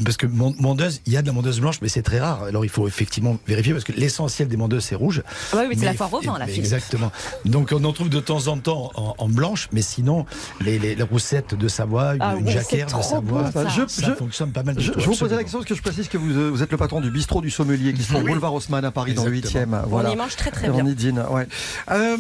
parce 0.05 0.17
que 0.17 0.27
mon- 0.27 0.55
mondeuse, 0.59 1.01
il 1.07 1.13
y 1.13 1.17
a 1.17 1.23
de 1.23 1.27
la 1.27 1.33
mondeuse 1.33 1.61
blanche, 1.61 1.79
mais 1.83 1.89
c'est 1.89 2.03
très 2.03 2.21
rare. 2.21 2.45
Alors 2.45 2.65
il 2.65 2.69
faut 2.71 2.87
effectivement 2.89 3.37
vérifier 3.47 3.73
parce 3.73 3.85
que 3.85 3.93
l'essentiel 3.93 4.49
des 4.49 4.57
mondeuses 4.57 4.85
c'est 4.85 4.95
rouge. 4.95 5.23
Ah 5.53 5.57
oui, 5.59 5.65
oui, 5.69 5.75
c'est 5.75 5.81
Mais- 5.81 5.87
la 5.87 5.95
foire 5.95 6.13
au 6.15 6.21
vin, 6.21 6.37
mais 6.39 6.47
Philippe. 6.47 6.61
Exactement. 6.65 7.11
Donc 7.45 7.71
on 7.73 7.83
en 7.85 7.93
trouve 7.93 8.09
de 8.09 8.21
temps 8.21 8.47
en 8.49 8.59
temps 8.59 8.91
en, 8.95 9.15
en 9.19 9.29
blanche, 9.29 9.69
mais 9.73 9.83
sinon 9.83 10.27
les, 10.61 10.79
les, 10.79 10.95
les 10.95 11.03
roussettes 11.03 11.55
de 11.55 11.69
Savoie, 11.69 12.15
une, 12.15 12.23
Ah 12.23 12.35
une 12.39 12.49
jacquère 12.49 12.87
de 12.87 12.91
Savoie, 13.03 13.22
ça. 13.53 13.69
Je- 13.69 13.87
ça 13.87 14.07
je- 14.09 14.15
fonctionne 14.15 14.53
pas 14.53 14.63
mal. 14.63 14.75
du 14.77 14.83
Je, 14.83 14.93
tout, 14.93 15.01
je 15.01 15.07
vous 15.07 15.17
posais 15.17 15.35
la 15.37 15.43
question 15.43 15.59
parce 15.59 15.69
que 15.69 15.75
je 15.75 15.83
précise 15.83 16.09
que 16.09 16.19
vous, 16.19 16.31
euh, 16.37 16.49
vous 16.51 16.63
êtes 16.63 16.71
le 16.71 16.77
patron 16.79 17.01
du 17.01 17.11
bistrot 17.11 17.41
du 17.41 17.51
sommelier 17.51 17.93
qui 17.93 18.03
se 18.03 18.09
trouve 18.13 18.23
au 18.25 18.27
boulevard 18.27 18.55
Haussmann 18.55 18.85
à 18.85 18.91
Paris 18.91 19.15
dans 19.15 19.25
le 19.25 19.35
Exactement. 19.35 19.79
8e. 19.79 19.83
On 19.85 19.89
Voilà. 19.89 20.11
y 20.11 20.17
mange 20.17 20.37
très 20.37 20.51
très 20.51 20.69
On 20.69 20.75
bien. 20.83 20.87
y 20.87 20.95
dîne, 20.95 21.25
ouais. 21.31 21.47
Euh, 21.91 22.17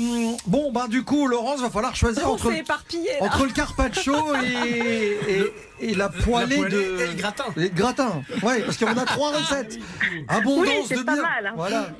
bon, 0.46 0.72
ben 0.72 0.88
du 0.88 1.02
coup, 1.02 1.26
Laurence, 1.26 1.60
va 1.60 1.70
falloir 1.70 1.94
choisir 1.96 2.22
On 2.28 2.34
entre, 2.34 2.52
entre 3.20 3.44
le 3.46 3.52
carpaccio 3.52 4.14
et, 4.44 5.42
et, 5.80 5.90
et 5.90 5.94
la 5.94 6.08
poêlée, 6.08 6.56
poêlée 6.56 6.70
de 6.76 7.02
et 7.02 7.06
le 7.08 7.14
gratin. 7.14 7.44
et 7.56 7.60
le 7.60 7.68
gratin. 7.68 8.22
Ouais, 8.42 8.60
parce 8.62 8.76
qu'on 8.76 8.86
a 8.96 9.04
trois 9.04 9.32
recettes. 9.36 9.78
Abondance 10.28 10.66
Oui, 10.66 10.84
c'est 10.88 10.96
de 10.96 11.02
pas 11.02 11.14
bien. 11.14 11.22
mal, 11.22 11.46
hein. 11.46 11.52
Voilà. 11.56 11.90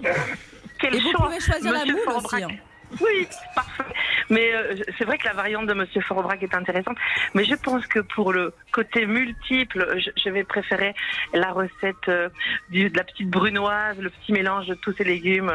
Et 0.84 0.90
vous 0.98 1.10
choix, 1.12 1.26
pouvez 1.26 1.40
choisir 1.40 1.72
la 1.72 1.78
Monsieur 1.80 1.92
moule 1.94 2.02
Forbrac. 2.04 2.32
aussi. 2.32 2.42
hein. 2.42 2.48
Oui, 3.00 3.26
parfait. 3.54 3.82
Mais 4.30 4.52
euh, 4.54 4.74
c'est 4.98 5.04
vrai 5.04 5.18
que 5.18 5.24
la 5.24 5.32
variante 5.34 5.66
de 5.66 5.74
Monsieur 5.74 6.00
Forbrac 6.00 6.42
est 6.42 6.54
intéressante. 6.54 6.96
Mais 7.34 7.44
je 7.44 7.54
pense 7.54 7.86
que 7.86 8.00
pour 8.00 8.32
le 8.32 8.52
côté 8.72 9.06
multiple, 9.06 9.98
je, 9.98 10.10
je 10.16 10.30
vais 10.30 10.44
préférer 10.44 10.94
la 11.34 11.50
recette 11.52 11.96
euh, 12.08 12.28
du- 12.70 12.90
de 12.90 12.96
la 12.96 13.04
petite 13.04 13.28
brunoise, 13.28 13.96
le 13.98 14.10
petit 14.10 14.32
mélange 14.32 14.66
de 14.66 14.74
tous 14.74 14.94
ces 14.96 15.04
légumes. 15.04 15.52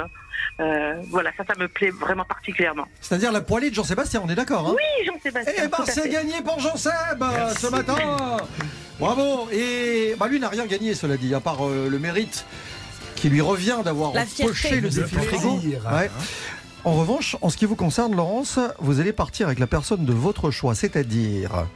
Euh, 0.60 0.94
voilà, 1.10 1.32
ça, 1.38 1.44
ça 1.46 1.54
me 1.60 1.68
plaît 1.68 1.90
vraiment 1.90 2.26
particulièrement. 2.26 2.88
C'est-à-dire 3.02 3.32
la 3.32 3.42
poêlée 3.42 3.70
de 3.70 3.76
Jean-Sébastien, 3.76 4.22
on 4.24 4.30
est 4.30 4.36
d'accord 4.36 4.68
hein? 4.68 4.76
Oui, 4.76 5.06
Jean-Sébastien. 5.06 5.54
Eh 5.66 5.68
ben, 5.68 5.78
c'est 5.86 6.10
gagné 6.10 6.42
pour 6.44 6.60
Jean-Seb 6.60 7.24
ce 7.58 7.68
matin. 7.72 7.96
Bravo. 9.00 9.48
Et 9.52 10.16
bah, 10.20 10.28
lui 10.28 10.40
n'a 10.40 10.50
rien 10.50 10.66
gagné, 10.66 10.94
cela 10.94 11.18
dit, 11.18 11.34
à 11.34 11.40
part 11.40 11.68
euh, 11.68 11.88
le 11.90 12.00
mérite 12.00 12.46
qui 13.16 13.30
lui 13.30 13.42
revient 13.42 13.78
d'avoir 13.84 14.14
poché 14.14 14.80
le 14.80 14.90
défi 14.90 15.16
frigo. 15.16 15.60
Ouais. 15.92 16.10
En 16.88 16.94
revanche, 16.94 17.36
en 17.42 17.50
ce 17.50 17.58
qui 17.58 17.66
vous 17.66 17.76
concerne, 17.76 18.16
Laurence, 18.16 18.60
vous 18.80 19.02
allez 19.02 19.12
partir 19.12 19.48
avec 19.48 19.60
la 19.60 19.68
personne 19.68 20.06
de 20.06 20.14
votre 20.14 20.52
choix, 20.52 20.74
c'est-à-dire 20.74 21.68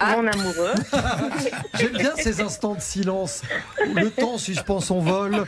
mon 0.00 0.26
amoureux. 0.26 0.74
J'aime 1.78 1.92
bien 1.92 2.12
ces 2.16 2.40
instants 2.40 2.74
de 2.74 2.80
silence. 2.80 3.42
où 3.88 3.94
Le 3.94 4.10
temps 4.10 4.38
suspend 4.38 4.80
son 4.80 5.00
vol. 5.00 5.44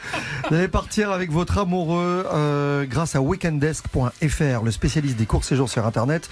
Vous 0.49 0.55
allez 0.55 0.69
partir 0.69 1.11
avec 1.11 1.31
votre 1.31 1.59
amoureux 1.59 2.27
euh, 2.33 2.85
grâce 2.85 3.15
à 3.15 3.21
weekendesk.fr, 3.21 4.63
le 4.65 4.71
spécialiste 4.71 5.17
des 5.17 5.27
courts 5.27 5.45
séjours 5.45 5.69
sur 5.69 5.87
Internet, 5.87 6.29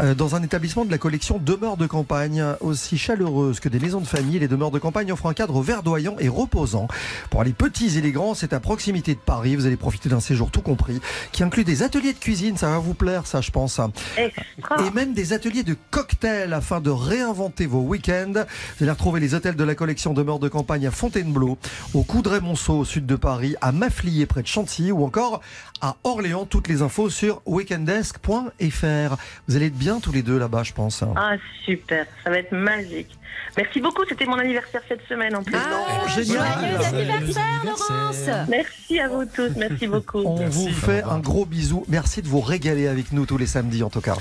euh, 0.00 0.14
dans 0.14 0.34
un 0.34 0.42
établissement 0.42 0.84
de 0.84 0.90
la 0.90 0.98
collection 0.98 1.38
demeures 1.38 1.76
de 1.76 1.86
campagne, 1.86 2.44
aussi 2.60 2.98
chaleureuse 2.98 3.60
que 3.60 3.68
des 3.68 3.78
maisons 3.78 4.00
de 4.00 4.06
famille. 4.06 4.38
Les 4.38 4.48
demeures 4.48 4.70
de 4.70 4.78
campagne 4.78 5.12
offrent 5.12 5.26
un 5.26 5.34
cadre 5.34 5.62
verdoyant 5.62 6.16
et 6.18 6.28
reposant. 6.28 6.88
Pour 7.30 7.44
les 7.44 7.52
petits 7.52 7.98
et 7.98 8.00
les 8.00 8.12
grands, 8.12 8.34
c'est 8.34 8.52
à 8.52 8.60
proximité 8.60 9.14
de 9.14 9.20
Paris. 9.20 9.56
Vous 9.56 9.66
allez 9.66 9.76
profiter 9.76 10.08
d'un 10.08 10.20
séjour 10.20 10.50
tout 10.50 10.62
compris 10.62 11.00
qui 11.32 11.42
inclut 11.42 11.64
des 11.64 11.82
ateliers 11.82 12.12
de 12.12 12.18
cuisine. 12.18 12.56
Ça 12.56 12.70
va 12.70 12.78
vous 12.78 12.94
plaire, 12.94 13.26
ça, 13.26 13.40
je 13.40 13.50
pense. 13.50 13.80
Et 14.18 14.90
même 14.94 15.14
des 15.14 15.32
ateliers 15.32 15.62
de 15.62 15.76
cocktails 15.90 16.52
afin 16.52 16.80
de 16.80 16.90
réinventer 16.90 17.53
vos 17.62 17.80
week-ends. 17.80 18.32
Vous 18.34 18.82
allez 18.82 18.90
retrouver 18.90 19.20
les 19.20 19.34
hôtels 19.34 19.54
de 19.54 19.64
la 19.64 19.74
collection 19.74 20.12
demeures 20.12 20.40
de 20.40 20.48
campagne 20.48 20.86
à 20.86 20.90
Fontainebleau, 20.90 21.58
au 21.94 22.02
Coudray-Monceau 22.02 22.78
au 22.78 22.84
sud 22.84 23.06
de 23.06 23.16
Paris, 23.16 23.54
à 23.60 23.72
Mafflier 23.72 24.26
près 24.26 24.42
de 24.42 24.46
Chantilly 24.46 24.90
ou 24.92 25.04
encore 25.04 25.40
à 25.80 25.96
Orléans. 26.04 26.44
Toutes 26.44 26.68
les 26.68 26.82
infos 26.82 27.08
sur 27.08 27.40
weekendesk.fr. 27.46 29.16
Vous 29.48 29.56
allez 29.56 29.66
être 29.66 29.78
bien 29.78 30.00
tous 30.00 30.12
les 30.12 30.22
deux 30.22 30.38
là-bas, 30.38 30.64
je 30.64 30.72
pense. 30.72 31.04
Ah, 31.16 31.36
super, 31.64 32.06
ça 32.24 32.30
va 32.30 32.38
être 32.38 32.52
magique. 32.52 33.16
Merci 33.56 33.80
beaucoup, 33.80 34.02
c'était 34.08 34.26
mon 34.26 34.38
anniversaire 34.38 34.82
cette 34.88 35.06
semaine 35.08 35.36
en 35.36 35.42
plus. 35.42 35.54
Oh, 35.56 36.08
génial. 36.08 36.46
Joyeux 36.58 36.84
anniversaire, 36.84 37.62
Laurence 37.64 38.48
Merci 38.48 38.98
à 38.98 39.08
vous 39.08 39.24
tous, 39.26 39.50
merci 39.56 39.86
beaucoup. 39.86 40.18
On 40.18 40.46
vous 40.48 40.70
fait 40.70 41.02
un 41.04 41.20
gros 41.20 41.46
bisou. 41.46 41.84
Merci 41.88 42.22
de 42.22 42.28
vous 42.28 42.40
régaler 42.40 42.88
avec 42.88 43.12
nous 43.12 43.26
tous 43.26 43.38
les 43.38 43.46
samedis 43.46 43.82
en 43.82 43.90
tout 43.90 44.00
cas. 44.00 44.16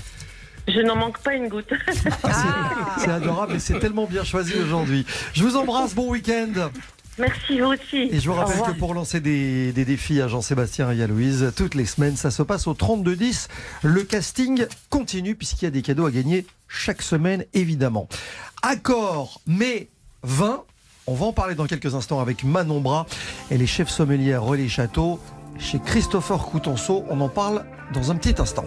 Je 0.67 0.79
n'en 0.79 0.95
manque 0.95 1.19
pas 1.19 1.33
une 1.33 1.49
goutte. 1.49 1.73
C'est 2.97 3.11
adorable 3.11 3.55
et 3.55 3.59
c'est 3.59 3.79
tellement 3.79 4.05
bien 4.05 4.23
choisi 4.23 4.53
aujourd'hui. 4.55 5.05
Je 5.33 5.43
vous 5.43 5.57
embrasse, 5.57 5.93
bon 5.93 6.09
week-end. 6.09 6.69
Merci 7.19 7.59
vous 7.59 7.67
aussi. 7.67 8.09
Et 8.11 8.19
je 8.19 8.27
vous 8.27 8.35
rappelle 8.35 8.61
que 8.61 8.79
pour 8.79 8.93
lancer 8.93 9.19
des, 9.19 9.71
des 9.71 9.85
défis 9.85 10.21
à 10.21 10.27
Jean-Sébastien 10.27 10.91
et 10.91 11.03
à 11.03 11.07
Louise, 11.07 11.53
toutes 11.55 11.75
les 11.75 11.85
semaines, 11.85 12.15
ça 12.15 12.31
se 12.31 12.41
passe 12.41 12.65
au 12.65 12.73
32-10. 12.73 13.49
Le 13.83 14.03
casting 14.03 14.65
continue 14.89 15.35
puisqu'il 15.35 15.65
y 15.65 15.67
a 15.67 15.71
des 15.71 15.83
cadeaux 15.83 16.07
à 16.07 16.11
gagner 16.11 16.47
chaque 16.67 17.01
semaine, 17.01 17.45
évidemment. 17.53 18.07
Accord, 18.63 19.41
mais 19.45 19.89
20. 20.23 20.63
On 21.05 21.13
va 21.13 21.25
en 21.25 21.33
parler 21.33 21.53
dans 21.53 21.65
quelques 21.67 21.93
instants 21.93 22.19
avec 22.21 22.43
Manon 22.43 22.79
Bras. 22.79 23.05
Elle 23.51 23.61
est 23.61 23.67
chef 23.67 23.89
sommelier 23.89 24.33
à 24.33 24.39
Relais 24.39 24.69
Château 24.69 25.19
chez 25.59 25.79
Christopher 25.79 26.39
Coutenceau. 26.39 27.05
On 27.09 27.19
en 27.21 27.29
parle 27.29 27.65
dans 27.93 28.09
un 28.09 28.15
petit 28.15 28.41
instant. 28.41 28.65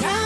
Now 0.00 0.25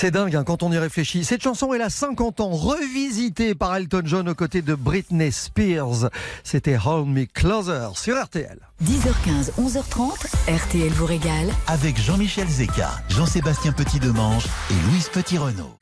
C'est 0.00 0.10
dingue 0.10 0.34
hein, 0.34 0.44
quand 0.44 0.62
on 0.62 0.72
y 0.72 0.78
réfléchit. 0.78 1.24
Cette 1.26 1.42
chanson, 1.42 1.74
elle 1.74 1.82
a 1.82 1.90
50 1.90 2.40
ans, 2.40 2.52
revisitée 2.52 3.54
par 3.54 3.76
Elton 3.76 4.00
John 4.06 4.30
aux 4.30 4.34
côtés 4.34 4.62
de 4.62 4.74
Britney 4.74 5.30
Spears. 5.30 6.08
C'était 6.42 6.78
Hold 6.82 7.06
Me 7.06 7.26
Closer 7.26 7.88
sur 7.96 8.18
RTL. 8.18 8.58
10h15, 8.82 9.50
11h30, 9.60 10.24
RTL 10.48 10.88
vous 10.92 11.04
régale. 11.04 11.50
Avec 11.66 12.00
Jean-Michel 12.00 12.48
Zeka, 12.48 12.92
Jean-Sébastien 13.10 13.72
Petit-Demange 13.72 14.46
et 14.70 14.90
Louise 14.90 15.10
Petit-Renault. 15.10 15.76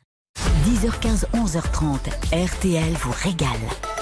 10h15, 0.67 1.25
11h30, 1.35 2.09
RTL 2.33 2.95
vous 2.95 3.15
régale. 3.23 3.98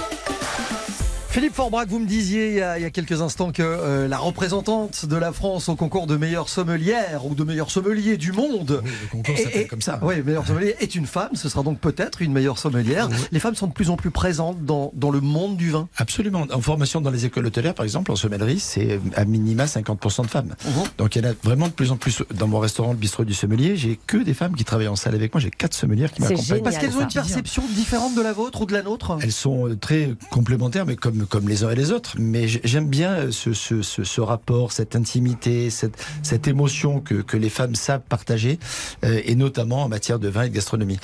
Philippe 1.37 1.53
Forbrac, 1.53 1.87
vous 1.87 1.99
me 1.99 2.07
disiez 2.07 2.47
il 2.49 2.55
y 2.55 2.61
a, 2.63 2.79
il 2.79 2.81
y 2.81 2.85
a 2.85 2.89
quelques 2.89 3.21
instants 3.21 3.51
que 3.51 3.61
euh, 3.61 4.07
la 4.07 4.17
représentante 4.17 5.05
de 5.05 5.15
la 5.15 5.31
France 5.31 5.69
au 5.69 5.75
concours 5.75 6.07
de 6.07 6.17
meilleure 6.17 6.49
sommelière 6.49 7.27
ou 7.27 7.35
de 7.35 7.43
meilleur 7.43 7.69
sommelier 7.69 8.17
du 8.17 8.31
monde. 8.31 8.81
Le 8.83 9.07
concours 9.11 9.35
et- 9.53 9.67
comme 9.67 9.83
ça. 9.83 9.99
Oui, 10.01 10.15
meilleure 10.25 10.47
sommelier 10.47 10.75
est 10.79 10.95
une 10.95 11.05
femme. 11.05 11.29
Ce 11.35 11.47
sera 11.47 11.61
donc 11.61 11.79
peut-être 11.79 12.23
une 12.23 12.33
meilleure 12.33 12.57
sommelière. 12.57 13.07
Les 13.31 13.39
femmes 13.39 13.53
sont 13.53 13.67
de 13.67 13.71
plus 13.71 13.91
en 13.91 13.97
plus 13.97 14.09
présentes 14.09 14.65
dans, 14.65 14.91
dans 14.95 15.11
le 15.11 15.21
monde 15.21 15.57
du 15.57 15.69
vin. 15.69 15.87
Absolument. 15.97 16.47
En 16.51 16.59
formation 16.59 17.01
dans 17.01 17.11
les 17.11 17.27
écoles 17.27 17.45
hôtelières, 17.45 17.75
par 17.75 17.83
exemple, 17.83 18.11
en 18.11 18.15
sommellerie, 18.15 18.59
c'est 18.59 18.99
à 19.15 19.23
minima 19.23 19.65
50% 19.65 20.23
de 20.23 20.27
femmes. 20.31 20.55
Donc 20.97 21.15
il 21.15 21.23
y 21.23 21.27
en 21.27 21.29
a 21.29 21.33
vraiment 21.43 21.67
de 21.67 21.73
plus 21.73 21.91
en 21.91 21.97
plus. 21.97 22.23
Dans 22.33 22.47
mon 22.47 22.57
restaurant, 22.57 22.93
le 22.93 22.97
bistrot 22.97 23.25
du 23.25 23.35
sommelier, 23.35 23.77
j'ai 23.77 23.99
que 24.07 24.17
des 24.17 24.33
femmes 24.33 24.55
qui 24.55 24.65
travaillent 24.65 24.87
en 24.87 24.95
salle 24.95 25.13
avec 25.13 25.35
moi. 25.35 25.39
J'ai 25.39 25.51
quatre 25.51 25.75
sommelières 25.75 26.11
qui 26.11 26.19
m'accompagnent. 26.23 26.63
Parce 26.63 26.79
qu'elles 26.79 26.97
ont 26.97 27.01
une 27.01 27.07
perception 27.13 27.61
différente 27.75 28.15
de 28.15 28.21
la 28.23 28.33
vôtre 28.33 28.61
ou 28.61 28.65
de 28.65 28.73
la 28.73 28.81
nôtre? 28.81 29.19
Elles 29.21 29.31
sont 29.31 29.67
euh, 29.69 29.75
très 29.75 30.15
complémentaires, 30.31 30.87
mais 30.87 30.95
comme, 30.95 31.26
comme 31.29 31.47
les 31.47 31.63
uns 31.63 31.69
et 31.69 31.75
les 31.75 31.91
autres. 31.91 32.15
Mais 32.17 32.47
j'aime 32.47 32.87
bien 32.87 33.31
ce, 33.31 33.53
ce, 33.53 33.81
ce, 33.81 34.03
ce 34.03 34.21
rapport, 34.21 34.71
cette 34.71 34.95
intimité, 34.95 35.69
cette, 35.69 35.97
cette 36.23 36.47
émotion 36.47 36.99
que, 36.99 37.15
que 37.15 37.37
les 37.37 37.49
femmes 37.49 37.75
savent 37.75 38.01
partager, 38.07 38.59
euh, 39.03 39.21
et 39.25 39.35
notamment 39.35 39.83
en 39.83 39.89
matière 39.89 40.19
de 40.19 40.27
vin 40.27 40.43
et 40.43 40.49
de 40.49 40.55
gastronomie. 40.55 40.99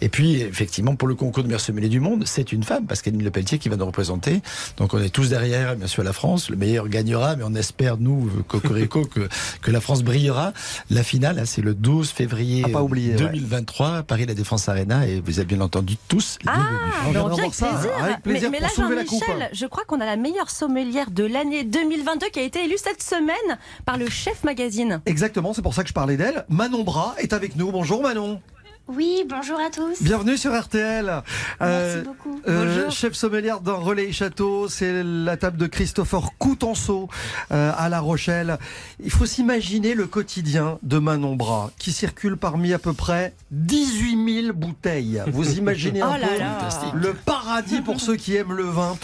Et 0.00 0.08
puis, 0.08 0.40
effectivement, 0.40 0.96
pour 0.96 1.08
le 1.08 1.14
concours 1.14 1.42
de 1.42 1.48
meilleur 1.48 1.60
sommelier 1.60 1.88
du 1.88 2.00
monde, 2.00 2.24
c'est 2.26 2.52
une 2.52 2.62
femme, 2.62 2.86
Pascaline 2.86 3.22
Lepelletier, 3.22 3.58
qui 3.58 3.68
va 3.68 3.76
nous 3.76 3.86
représenter. 3.86 4.40
Donc, 4.76 4.94
on 4.94 4.98
est 4.98 5.10
tous 5.10 5.28
derrière, 5.28 5.76
bien 5.76 5.86
sûr, 5.86 6.02
la 6.02 6.12
France. 6.12 6.50
Le 6.50 6.56
meilleur 6.56 6.88
gagnera, 6.88 7.36
mais 7.36 7.44
on 7.46 7.54
espère, 7.54 7.96
nous, 7.96 8.30
Cocorico, 8.48 9.04
que, 9.14 9.28
que 9.60 9.70
la 9.70 9.80
France 9.80 10.02
brillera. 10.02 10.52
La 10.90 11.02
finale, 11.02 11.38
hein, 11.38 11.44
c'est 11.46 11.62
le 11.62 11.74
12 11.74 12.10
février 12.10 12.64
À 12.64 12.68
pas 12.68 12.82
oublier, 12.82 13.12
ouais. 13.12 13.16
2023, 13.16 13.96
à 13.96 14.02
Paris 14.02 14.26
La 14.26 14.34
Défense 14.34 14.68
Arena, 14.68 15.06
et 15.06 15.20
vous 15.20 15.38
avez 15.38 15.46
bien 15.46 15.60
entendu 15.60 15.96
tous 16.08 16.38
les 16.40 16.50
bienvenus. 16.50 16.78
Ah, 16.84 17.08
mais 17.12 17.18
on 17.18 17.28
vient 17.28 17.44
avec 17.44 17.52
plaisir. 17.52 17.90
avec 18.00 18.22
plaisir 18.22 18.50
mais, 18.50 18.60
mais 18.60 18.68
pour 18.74 18.88
là, 18.88 19.04
coupe. 19.04 19.22
Jean-Michel, 19.24 19.50
je 19.62 19.66
crois 19.68 19.84
qu'on 19.84 20.00
a 20.00 20.04
la 20.06 20.16
meilleure 20.16 20.50
sommelière 20.50 21.12
de 21.12 21.22
l'année 21.24 21.62
2022 21.62 22.26
qui 22.30 22.40
a 22.40 22.42
été 22.42 22.64
élue 22.64 22.78
cette 22.78 23.00
semaine 23.00 23.58
par 23.84 23.96
le 23.96 24.10
Chef 24.10 24.42
Magazine. 24.42 25.00
Exactement, 25.06 25.52
c'est 25.54 25.62
pour 25.62 25.72
ça 25.72 25.82
que 25.84 25.88
je 25.88 25.94
parlais 25.94 26.16
d'elle. 26.16 26.44
Manon 26.48 26.82
Bras 26.82 27.14
est 27.18 27.32
avec 27.32 27.54
nous. 27.54 27.70
Bonjour 27.70 28.02
Manon. 28.02 28.40
Oui, 28.88 29.22
bonjour 29.28 29.60
à 29.60 29.70
tous. 29.70 30.02
Bienvenue 30.02 30.36
sur 30.36 30.52
RTL. 30.60 31.22
Merci 31.60 31.98
beaucoup. 32.04 32.40
euh, 32.48 32.74
Bonjour. 32.74 32.90
chef 32.90 33.12
sommelière 33.14 33.60
d'un 33.60 33.74
relais 33.74 34.10
château, 34.10 34.66
c'est 34.68 35.04
la 35.04 35.36
table 35.36 35.56
de 35.58 35.68
Christopher 35.68 36.30
Coutenceau 36.40 37.08
euh, 37.52 37.70
à 37.78 37.88
La 37.88 38.00
Rochelle. 38.00 38.58
Il 39.02 39.12
faut 39.12 39.26
s'imaginer 39.26 39.94
le 39.94 40.08
quotidien 40.08 40.80
de 40.82 40.98
Manon 40.98 41.36
Bras 41.36 41.70
qui 41.78 41.92
circule 41.92 42.36
parmi 42.36 42.72
à 42.72 42.80
peu 42.80 42.92
près 42.92 43.32
18 43.52 44.42
000 44.46 44.52
bouteilles. 44.56 45.22
Vous 45.28 45.56
imaginez 45.56 46.00
un 46.02 46.14
Oh 46.16 46.20
là 46.20 46.26
peu 46.26 46.38
là. 46.40 46.68
le 46.94 47.14
paradis 47.14 47.80
pour 47.82 48.00
ceux 48.00 48.16
qui 48.16 48.34
aiment 48.34 48.54
le 48.54 48.64
vin. 48.64 48.96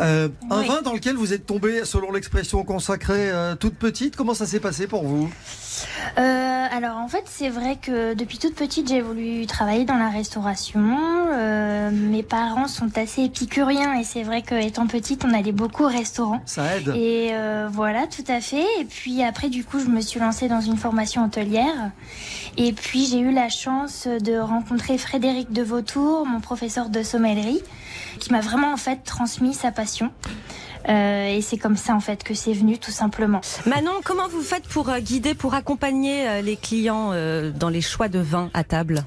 Euh, 0.00 0.28
un 0.50 0.62
vin 0.62 0.82
dans 0.82 0.92
lequel 0.92 1.16
vous 1.16 1.32
êtes 1.32 1.46
tombée, 1.46 1.84
selon 1.84 2.12
l'expression 2.12 2.64
consacrée, 2.64 3.30
euh, 3.30 3.54
toute 3.54 3.74
petite. 3.74 4.16
Comment 4.16 4.34
ça 4.34 4.46
s'est 4.46 4.60
passé 4.60 4.86
pour 4.86 5.04
vous? 5.04 5.30
Euh, 6.18 6.66
alors 6.70 6.96
en 6.98 7.08
fait, 7.08 7.24
c'est 7.26 7.48
vrai 7.48 7.76
que 7.80 8.14
depuis 8.14 8.38
toute 8.38 8.54
petite, 8.54 8.88
j'ai 8.88 9.00
voulu 9.00 9.46
travailler 9.46 9.84
dans 9.84 9.96
la 9.96 10.08
restauration. 10.08 10.80
Mes 11.92 12.22
parents 12.22 12.68
sont 12.68 12.96
assez 12.98 13.24
épicuriens 13.24 13.98
et 13.98 14.04
c'est 14.04 14.22
vrai 14.22 14.42
qu'étant 14.42 14.86
petite, 14.86 15.24
on 15.24 15.32
allait 15.32 15.52
beaucoup 15.52 15.84
au 15.84 15.88
restaurant. 15.88 16.40
Ça 16.46 16.76
aide. 16.76 16.88
Et 16.96 17.32
voilà, 17.70 18.06
tout 18.06 18.24
à 18.28 18.40
fait. 18.40 18.66
Et 18.80 18.84
puis 18.84 19.22
après, 19.22 19.48
du 19.48 19.64
coup, 19.64 19.80
je 19.80 19.86
me 19.86 20.00
suis 20.00 20.20
lancée 20.20 20.48
dans 20.48 20.60
une 20.60 20.76
formation 20.76 21.24
hôtelière. 21.24 21.90
Et 22.56 22.72
puis 22.72 23.06
j'ai 23.06 23.20
eu 23.20 23.32
la 23.32 23.48
chance 23.48 24.06
de 24.06 24.38
rencontrer 24.38 24.98
Frédéric 24.98 25.52
de 25.52 25.62
Vautour, 25.62 26.26
mon 26.26 26.40
professeur 26.40 26.88
de 26.88 27.02
sommellerie, 27.02 27.62
qui 28.20 28.30
m'a 28.32 28.40
vraiment 28.40 28.72
en 28.72 28.76
fait 28.76 29.00
transmis 29.04 29.54
sa 29.54 29.72
passion. 29.72 30.12
Euh, 30.88 31.26
et 31.36 31.42
c'est 31.42 31.58
comme 31.58 31.76
ça 31.76 31.94
en 31.94 32.00
fait 32.00 32.22
que 32.22 32.32
c'est 32.34 32.52
venu 32.54 32.78
tout 32.78 32.90
simplement. 32.92 33.40
Manon, 33.66 33.92
comment 34.04 34.28
vous 34.28 34.40
faites 34.42 34.66
pour 34.68 34.88
euh, 34.88 34.98
guider, 35.00 35.34
pour 35.34 35.54
accompagner 35.54 36.28
euh, 36.28 36.40
les 36.42 36.56
clients 36.56 37.10
euh, 37.12 37.50
dans 37.50 37.68
les 37.68 37.82
choix 37.82 38.08
de 38.08 38.18
vin 38.18 38.50
à 38.54 38.64
table? 38.64 39.04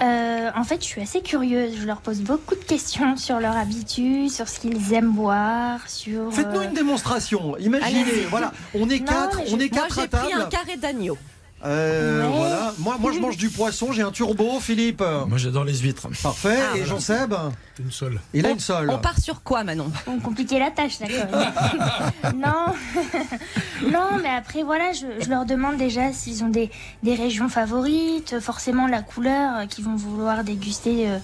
Euh, 0.00 0.50
en 0.54 0.62
fait, 0.62 0.80
je 0.80 0.86
suis 0.86 1.00
assez 1.00 1.20
curieuse. 1.20 1.76
Je 1.80 1.84
leur 1.84 2.00
pose 2.00 2.20
beaucoup 2.20 2.54
de 2.54 2.62
questions 2.62 3.16
sur 3.16 3.40
leur 3.40 3.56
habitude, 3.56 4.30
sur 4.30 4.48
ce 4.48 4.60
qu'ils 4.60 4.92
aiment 4.94 5.10
boire, 5.10 5.80
sur. 5.88 6.32
Faites-nous 6.32 6.60
euh, 6.60 6.64
une 6.68 6.74
démonstration. 6.74 7.56
Imaginez, 7.58 8.04
voilà, 8.30 8.52
on 8.74 8.88
est 8.88 9.00
Non, 9.00 9.06
quatre, 9.06 9.40
on 9.40 9.46
je- 9.46 9.54
est 9.64 9.72
Moi, 9.72 9.82
quatre 9.82 9.98
à 9.98 10.02
j'ai 10.02 10.08
pris 10.08 10.30
table. 10.30 10.42
un 10.42 10.48
carré 10.48 10.76
d'agneau. 10.76 11.18
Euh, 11.64 12.22
Ouais. 12.28 12.36
Voilà. 12.36 12.72
Moi, 12.78 12.96
moi, 13.00 13.12
je 13.12 13.18
mange 13.18 13.36
du 13.36 13.50
poisson. 13.50 13.90
J'ai 13.92 14.02
un 14.02 14.10
turbo, 14.12 14.60
Philippe. 14.60 15.00
Moi, 15.26 15.38
j'adore 15.38 15.64
les 15.64 15.76
huîtres. 15.78 16.08
Parfait. 16.22 16.56
Ah, 16.58 16.76
Et 16.76 16.80
voilà. 16.80 16.84
Jean-Seb, 16.86 17.34
Une 17.80 17.90
seule. 17.90 18.20
il 18.32 18.46
a 18.46 18.50
On- 18.50 18.52
une 18.52 18.60
seule. 18.60 18.90
On 18.90 18.98
part 18.98 19.18
sur 19.18 19.42
quoi, 19.42 19.64
Manon? 19.64 19.90
Bon, 20.06 20.20
compliquer 20.20 20.58
la 20.60 20.70
tâche, 20.70 20.98
d'accord. 21.00 21.40
non, 22.36 22.74
non, 23.90 24.18
mais 24.22 24.28
après 24.28 24.62
voilà, 24.62 24.92
je, 24.92 25.06
je 25.22 25.28
leur 25.28 25.44
demande 25.46 25.76
déjà 25.76 26.12
s'ils 26.12 26.44
ont 26.44 26.48
des, 26.48 26.70
des 27.02 27.14
régions 27.14 27.48
favorites, 27.48 28.38
forcément 28.40 28.86
la 28.86 29.02
couleur, 29.02 29.58
euh, 29.60 29.66
qu'ils 29.66 29.84
vont 29.84 29.96
vouloir 29.96 30.44
déguster 30.44 31.08
euh, 31.08 31.18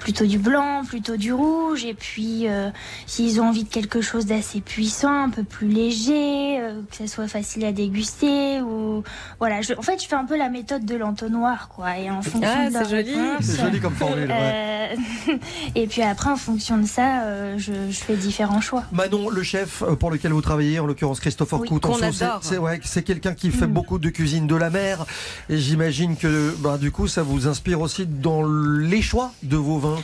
plutôt 0.00 0.26
du 0.26 0.38
blanc, 0.38 0.82
plutôt 0.86 1.16
du 1.16 1.32
rouge, 1.32 1.84
et 1.84 1.94
puis 1.94 2.48
euh, 2.48 2.70
s'ils 3.06 3.40
ont 3.40 3.48
envie 3.48 3.64
de 3.64 3.68
quelque 3.68 4.00
chose 4.00 4.26
d'assez 4.26 4.60
puissant, 4.60 5.24
un 5.24 5.30
peu 5.30 5.44
plus 5.44 5.68
léger, 5.68 6.60
euh, 6.60 6.80
que 6.90 6.96
ça 6.96 7.06
soit 7.06 7.28
facile 7.28 7.64
à 7.64 7.72
déguster, 7.72 8.60
ou 8.60 9.02
voilà. 9.38 9.60
Je- 9.62 9.74
en 9.78 9.82
fait, 9.82 10.02
je 10.02 10.08
fais 10.08 10.16
un 10.16 10.24
peu 10.24 10.36
la 10.36 10.48
méthode 10.50 10.84
de 10.84 10.96
l'entonnoir, 10.96 11.68
quoi, 11.68 11.96
et 11.96 12.10
en 12.10 12.20
fonction 12.20 12.42
Ah, 12.44 12.68
de 12.68 12.72
c'est 12.84 12.90
joli. 12.90 13.16
C'est 13.40 13.60
joli 13.60 13.80
comme 13.80 13.94
formule. 13.94 14.28
ouais. 14.28 14.96
euh, 15.28 15.34
et 15.74 15.86
puis 15.86 16.02
après, 16.02 16.30
en 16.30 16.36
fonction 16.36 16.76
de 16.78 16.86
ça, 16.86 17.22
euh, 17.22 17.54
je, 17.58 17.72
je 17.90 17.96
fais 17.98 18.16
différents 18.16 18.60
choix. 18.60 18.84
Manon, 18.92 19.30
le 19.30 19.42
chef 19.42 19.82
euh, 19.82 19.94
pour 19.94 20.10
lequel 20.10 20.32
vous 20.32 20.42
travaillez, 20.42 20.78
en 20.80 20.86
l'occurrence 20.86 21.20
Christopher 21.20 21.60
Oui, 21.60 21.68
Coutenceau, 21.68 22.04
c'est- 22.42 22.58
ouais, 22.58 22.80
quelqu'un 23.04 23.34
qui 23.34 23.50
fait 23.50 23.66
Mm. 23.66 23.72
beaucoup 23.72 23.98
de 23.98 24.10
cuisine 24.10 24.46
de 24.46 24.56
la 24.56 24.70
mer. 24.70 25.06
Et 25.48 25.56
j'imagine 25.58 26.16
que 26.16 26.54
bah, 26.58 26.76
du 26.78 26.90
coup, 26.90 27.06
ça 27.06 27.22
vous 27.22 27.46
inspire 27.46 27.80
aussi 27.80 28.04
dans 28.06 28.42
les 28.44 29.00
choix 29.02 29.32
de 29.42 29.56
vos 29.56 29.78
vins. 29.78 30.02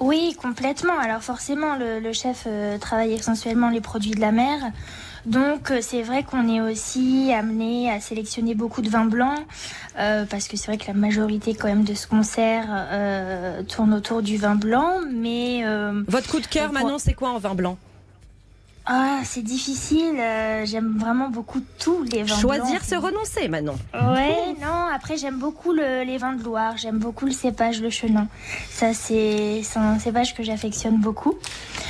Oui, 0.00 0.36
complètement. 0.40 0.98
Alors 1.00 1.22
forcément, 1.22 1.76
le, 1.76 2.00
le 2.00 2.12
chef 2.12 2.44
euh, 2.46 2.76
travaille 2.76 3.14
essentiellement 3.14 3.70
les 3.70 3.80
produits 3.80 4.10
de 4.10 4.20
la 4.20 4.30
mer. 4.32 4.58
Donc 5.26 5.72
euh, 5.72 5.80
c'est 5.82 6.02
vrai 6.02 6.22
qu'on 6.22 6.48
est 6.48 6.60
aussi 6.60 7.32
amené 7.32 7.90
à 7.90 8.00
sélectionner 8.00 8.54
beaucoup 8.54 8.80
de 8.80 8.88
vins 8.88 9.04
blancs 9.06 9.40
euh, 9.98 10.24
parce 10.24 10.46
que 10.46 10.56
c'est 10.56 10.68
vrai 10.68 10.78
que 10.78 10.86
la 10.86 10.94
majorité 10.94 11.54
quand 11.54 11.66
même 11.66 11.84
de 11.84 11.94
ce 11.94 12.06
qu'on 12.06 12.22
sert 12.22 12.66
euh, 12.70 13.62
tourne 13.64 13.92
autour 13.92 14.22
du 14.22 14.36
vin 14.36 14.54
blanc. 14.54 15.00
Mais 15.12 15.62
euh, 15.64 16.02
Votre 16.06 16.30
coup 16.30 16.40
de 16.40 16.46
cœur, 16.46 16.72
Manon, 16.72 16.98
c'est 16.98 17.14
quoi 17.14 17.30
en 17.30 17.38
vin 17.38 17.54
blanc? 17.54 17.76
Ah, 18.86 19.20
c'est 19.24 19.42
difficile. 19.42 20.14
euh, 20.18 20.64
J'aime 20.64 20.96
vraiment 20.98 21.28
beaucoup 21.28 21.60
tous 21.78 22.02
les 22.04 22.22
vins 22.22 22.36
Choisir, 22.36 22.80
c'est 22.82 22.96
renoncer, 22.96 23.48
Manon. 23.48 23.76
Ouais, 23.94 24.54
non, 24.60 24.86
après 24.94 25.16
j'aime 25.16 25.38
beaucoup 25.38 25.72
le- 25.72 26.04
les 26.04 26.18
vins 26.18 26.34
de 26.34 26.42
Loire, 26.42 26.76
j'aime 26.76 26.98
beaucoup 26.98 27.26
le 27.26 27.32
cépage, 27.32 27.80
le 27.82 27.90
chenin. 27.90 28.28
Ça, 28.70 28.94
c'est 28.94 29.60
c'est 29.62 29.78
un 29.78 29.98
cépage 29.98 30.34
que 30.34 30.42
j'affectionne 30.42 30.98
beaucoup. 31.00 31.34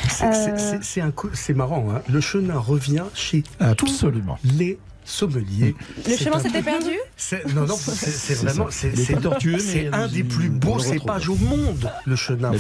C'est- 0.09 0.25
Euh, 0.27 0.57
c'est- 0.57 0.83
C'est 0.83 1.01
un 1.01 1.11
coup- 1.11 1.31
c'est 1.35 1.55
marrant. 1.55 1.85
hein. 1.91 2.03
Le 2.09 2.21
chenin 2.21 2.59
revient 2.59 3.05
chez 3.15 3.45
Absolument. 3.61 4.39
tous 4.43 4.59
les 4.59 4.79
Le 6.07 6.17
chemin 6.17 6.39
s'était 6.41 6.63
perdu 6.63 6.91
c'est- 7.17 7.47
Non, 7.55 7.67
non, 7.67 7.77
c'est 7.77 8.35
vraiment. 8.35 8.67
C'est 8.71 9.21
tortueux, 9.21 9.59
c'est 9.59 9.89
un 9.93 10.09
des 10.09 10.25
plus 10.25 10.49
beaux 10.49 10.79
cépages 10.79 11.29
au 11.29 11.37
monde, 11.37 11.91
le 12.07 12.17
chenin. 12.17 12.53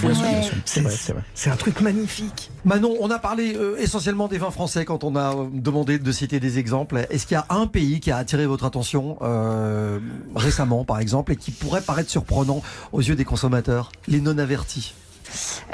C'est 1.34 1.51
un 1.51 1.57
truc 1.57 1.80
magnifique. 1.80 2.51
Manon, 2.64 2.94
on 3.01 3.11
a 3.11 3.18
parlé 3.18 3.55
euh, 3.57 3.76
essentiellement 3.78 4.28
des 4.28 4.38
vins 4.38 4.51
français 4.51 4.84
quand 4.84 5.05
on 5.05 5.14
a 5.16 5.34
euh, 5.34 5.47
demandé 5.53 5.99
de 5.99 6.12
citer 6.12 6.40
des 6.40 6.59
exemples. 6.59 7.07
Est-ce 7.11 7.26
qu'il 7.26 7.34
y 7.36 7.38
a 7.38 7.47
un 7.51 7.66
pays 7.66 8.01
qui 8.01 8.11
a 8.11 8.16
attiré 8.16 8.47
votre 8.47 8.64
attention 8.64 9.18
euh, 9.22 9.99
récemment, 10.34 10.84
par 10.84 10.99
exemple, 11.01 11.32
et 11.32 11.36
qui 11.36 11.51
pourrait 11.51 11.80
paraître 11.82 12.11
surprenant 12.11 12.62
aux 12.92 13.01
yeux 13.01 13.14
des 13.16 13.24
consommateurs 13.24 13.92
Les 14.09 14.20
non-avertis? 14.20 14.94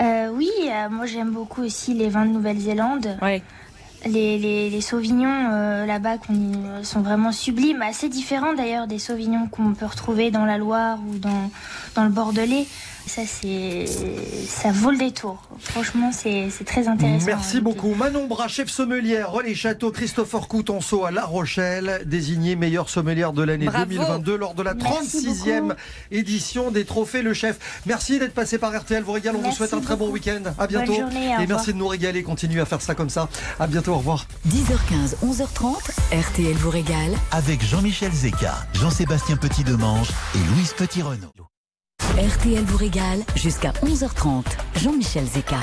euh, 0.00 0.28
oui, 0.34 0.48
euh, 0.64 0.88
moi 0.90 1.04
j'aime 1.06 1.30
beaucoup 1.30 1.62
aussi 1.62 1.92
les 1.94 2.08
vins 2.08 2.24
de 2.26 2.30
Nouvelle-Zélande. 2.32 3.18
Ouais. 3.20 3.42
Les, 4.04 4.36
les, 4.38 4.68
les 4.68 4.80
sauvignons 4.80 5.50
euh, 5.52 5.86
là-bas 5.86 6.16
y- 6.28 6.84
sont 6.84 7.02
vraiment 7.02 7.30
sublimes, 7.30 7.82
assez 7.82 8.08
différents 8.08 8.52
d'ailleurs 8.52 8.88
des 8.88 8.98
sauvignons 8.98 9.46
qu'on 9.46 9.74
peut 9.74 9.86
retrouver 9.86 10.30
dans 10.32 10.44
la 10.44 10.58
Loire 10.58 10.98
ou 11.08 11.18
dans, 11.18 11.50
dans 11.94 12.02
le 12.04 12.10
Bordelais. 12.10 12.66
Ça, 13.06 13.22
c'est, 13.26 13.84
ça 14.48 14.70
vaut 14.72 14.90
le 14.90 14.96
détour. 14.98 15.42
Franchement, 15.58 16.10
c'est, 16.12 16.48
c'est 16.50 16.64
très 16.64 16.88
intéressant. 16.88 17.26
Merci 17.26 17.58
à 17.58 17.60
beaucoup. 17.60 17.94
Manon 17.94 18.26
Bras, 18.26 18.48
chef 18.48 18.68
sommelière, 18.70 19.30
relais 19.32 19.54
château, 19.54 19.90
Christopher 19.90 20.48
Coutenceau 20.48 21.04
à 21.04 21.10
La 21.10 21.24
Rochelle, 21.24 22.02
désigné 22.06 22.56
meilleure 22.56 22.88
sommelière 22.88 23.32
de 23.32 23.42
l'année 23.42 23.66
Bravo. 23.66 23.84
2022 23.86 24.36
lors 24.36 24.54
de 24.54 24.62
la 24.62 24.74
Merci 24.74 25.26
36e 25.28 25.60
beaucoup. 25.60 25.74
édition 26.10 26.70
des 26.70 26.84
Trophées 26.84 27.22
Le 27.22 27.34
Chef. 27.34 27.58
Merci 27.86 28.18
d'être 28.18 28.34
passé 28.34 28.56
par 28.58 28.72
RTL. 28.78 29.02
Vous 29.02 29.12
régale. 29.12 29.36
On 29.36 29.40
vous 29.42 29.52
souhaite 29.52 29.74
un 29.74 29.80
très 29.80 29.96
bon 29.96 30.08
week-end. 30.10 30.42
À 30.58 30.66
bientôt. 30.66 30.92
Bonne 30.92 31.00
journée, 31.02 31.26
Et 31.26 31.30
revoir. 31.32 31.48
merci 31.48 31.72
de 31.72 31.78
nous 31.78 31.88
régaler. 31.88 32.22
Continuez 32.22 32.60
à 32.60 32.64
faire 32.66 32.80
ça 32.80 32.94
comme 32.94 33.10
ça. 33.10 33.28
À 33.60 33.66
bientôt. 33.66 33.92
Au 33.92 33.98
revoir. 33.98 34.26
10h15, 34.48 35.16
11h30, 35.26 35.74
RTL 36.12 36.54
vous 36.54 36.70
régale. 36.70 37.12
Avec 37.30 37.62
Jean-Michel 37.64 38.12
Zeka, 38.12 38.54
Jean-Sébastien 38.74 39.36
Petit-Demange 39.36 40.08
et 40.34 40.54
Louise 40.54 40.72
Petit-Renaud. 40.76 41.32
RTL 42.18 42.62
vous 42.64 42.76
régale 42.76 43.20
jusqu'à 43.36 43.70
11h30. 43.82 44.44
Jean-Michel 44.76 45.24
Zeka. 45.24 45.56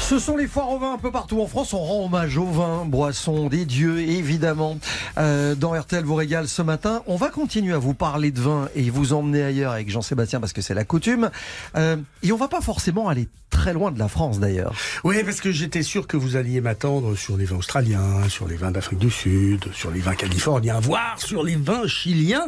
Ce 0.00 0.18
sont 0.18 0.38
les 0.38 0.46
foires 0.46 0.70
au 0.70 0.78
vin 0.78 0.94
un 0.94 0.98
peu 0.98 1.10
partout 1.10 1.42
en 1.42 1.46
France. 1.46 1.74
On 1.74 1.84
rend 1.84 2.06
hommage 2.06 2.38
au 2.38 2.46
vin, 2.46 2.86
boisson, 2.86 3.48
des 3.48 3.66
dieux, 3.66 4.00
évidemment. 4.00 4.78
Euh, 5.18 5.54
dans 5.54 5.78
RTL 5.78 6.02
vous 6.02 6.14
régale 6.14 6.48
ce 6.48 6.62
matin. 6.62 7.02
On 7.06 7.16
va 7.16 7.28
continuer 7.28 7.74
à 7.74 7.78
vous 7.78 7.92
parler 7.92 8.30
de 8.30 8.40
vin 8.40 8.70
et 8.74 8.88
vous 8.88 9.12
emmener 9.12 9.42
ailleurs 9.42 9.72
avec 9.72 9.90
Jean-Sébastien 9.90 10.40
parce 10.40 10.54
que 10.54 10.62
c'est 10.62 10.72
la 10.72 10.84
coutume. 10.84 11.30
Euh, 11.76 11.96
et 12.22 12.32
on 12.32 12.38
va 12.38 12.48
pas 12.48 12.62
forcément 12.62 13.10
aller 13.10 13.28
très 13.50 13.74
loin 13.74 13.90
de 13.90 13.98
la 13.98 14.08
France 14.08 14.40
d'ailleurs. 14.40 14.72
Oui, 15.04 15.22
parce 15.24 15.42
que 15.42 15.52
j'étais 15.52 15.82
sûr 15.82 16.06
que 16.06 16.16
vous 16.16 16.36
alliez 16.36 16.62
m'attendre 16.62 17.14
sur 17.16 17.36
les 17.36 17.44
vins 17.44 17.56
australiens, 17.56 18.26
sur 18.30 18.48
les 18.48 18.56
vins 18.56 18.70
d'Afrique 18.70 18.98
du 18.98 19.10
Sud, 19.10 19.66
sur 19.74 19.90
les 19.90 20.00
vins 20.00 20.14
californiens, 20.14 20.80
voire 20.80 21.20
sur 21.20 21.42
les 21.42 21.56
vins 21.56 21.86
chiliens. 21.86 22.46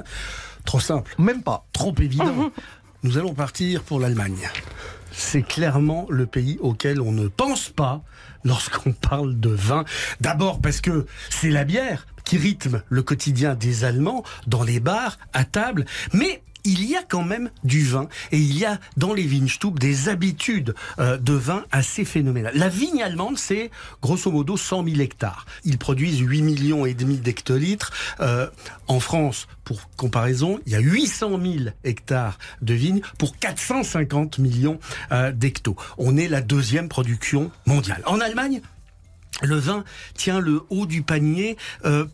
Trop 0.65 0.81
simple. 0.81 1.15
Même 1.19 1.43
pas. 1.43 1.67
Trop 1.73 1.95
évident. 2.01 2.51
Nous 3.03 3.17
allons 3.17 3.35
partir 3.35 3.83
pour 3.83 3.99
l'Allemagne. 3.99 4.49
C'est 5.13 5.43
clairement 5.43 6.07
le 6.11 6.27
pays 6.27 6.59
auquel 6.61 7.01
on 7.01 7.13
ne 7.13 7.29
pense 7.29 7.69
pas 7.71 8.03
lorsqu'on 8.45 8.93
parle 8.93 9.39
de 9.41 9.51
vin. 9.51 9.85
D'abord 10.21 10.61
parce 10.61 10.81
que 10.81 11.07
c'est 11.31 11.51
la 11.51 11.65
bière 11.65 12.07
qui 12.25 12.37
rythme 12.37 12.83
le 12.89 13.03
quotidien 13.03 13.55
des 13.55 13.85
Allemands 13.85 14.23
dans 14.47 14.63
les 14.63 14.81
bars, 14.81 15.19
à 15.33 15.45
table, 15.45 15.85
mais 16.13 16.43
il 16.65 16.85
y 16.85 16.97
a 16.97 17.03
quand 17.03 17.23
même 17.23 17.51
du 17.65 17.85
vin 17.85 18.09
et 18.33 18.39
il 18.39 18.59
y 18.59 18.65
a 18.65 18.79
dans 18.97 19.15
les 19.15 19.27
Weinstub 19.27 19.79
des 19.79 20.09
habitudes 20.09 20.75
euh, 20.99 21.17
de 21.17 21.33
vin 21.33 21.65
assez 21.71 22.05
phénoménales. 22.05 22.57
La 22.57 22.69
vigne 22.69 23.03
allemande, 23.03 23.39
c'est 23.39 23.71
grosso 24.03 24.31
modo 24.31 24.57
100 24.57 24.85
000 24.85 25.01
hectares. 25.01 25.47
Ils 25.65 25.79
produisent 25.79 26.21
8 26.21 26.43
millions 26.43 26.87
et 26.87 26.95
demi 26.95 27.17
d'hectolitres. 27.17 27.93
Euh, 28.21 28.49
en 28.89 29.01
France, 29.01 29.49
pour 29.65 29.89
comparaison, 29.97 30.59
il 30.67 30.73
y 30.73 30.77
a 30.77 30.81
800 30.81 31.41
000 31.43 31.57
hectares 31.85 32.39
de 32.63 32.75
vignes 32.75 33.01
pour 33.19 33.37
450 33.37 34.39
millions 34.39 34.79
euh, 35.13 35.33
d'hectos. 35.33 35.77
On 35.99 36.17
est 36.17 36.29
la 36.29 36.41
deuxième 36.41 36.89
production 36.89 37.51
mondiale. 37.67 38.03
En 38.07 38.21
Allemagne, 38.21 38.61
le 39.43 39.57
vin 39.57 39.85
tient 40.15 40.41
le 40.41 40.63
haut 40.69 40.87
du 40.87 41.03
panier 41.03 41.57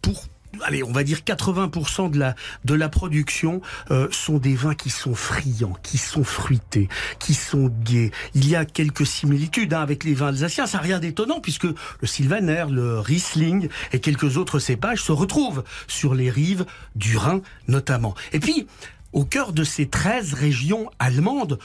pour 0.01 0.29
allez, 0.63 0.83
on 0.83 0.93
va 0.93 1.05
dire 1.05 1.19
80% 1.19 2.11
de 2.11 2.19
la 2.19 2.35
de 2.65 2.75
la 2.75 2.89
production 2.89 3.61
euh, 3.91 4.09
sont 4.11 4.39
des 4.39 4.55
vins 4.55 4.75
qui 4.75 4.91
sont 4.91 5.15
friands, 5.15 5.77
qui 5.83 5.99
sont 5.99 6.25
fruités, 6.25 6.89
qui 7.19 7.35
sont 7.35 7.73
gais. 7.85 8.11
Il 8.35 8.49
y 8.49 8.57
a 8.57 8.65
quelques 8.65 9.07
similitudes 9.07 9.75
hein, 9.75 9.81
avec 9.81 10.05
les 10.05 10.15
vins 10.15 10.29
alsaciens, 10.29 10.67
ça 10.67 10.79
n'a 10.79 10.83
rien 10.85 10.99
d'étonnant 10.99 11.41
puisque 11.41 11.65
le 11.65 12.07
Sylvaner, 12.07 12.65
le 12.71 13.01
Riesling 13.01 13.69
et 13.93 14.01
quelques 14.01 14.37
autres 14.37 14.59
cépages 14.59 15.03
se 15.03 15.13
retrouvent 15.13 15.65
sur 15.87 16.15
les 16.15 16.31
rives 16.31 16.67
du 16.95 17.17
Rhin 17.17 17.41
notamment. 17.69 18.15
Et 18.33 18.41
puis 18.41 18.67
au 19.13 19.25
cœur 19.25 19.53
de 19.53 19.65
ces 19.65 19.87
13 19.87 20.35
régions 20.35 20.91
allemandes, 20.99 21.59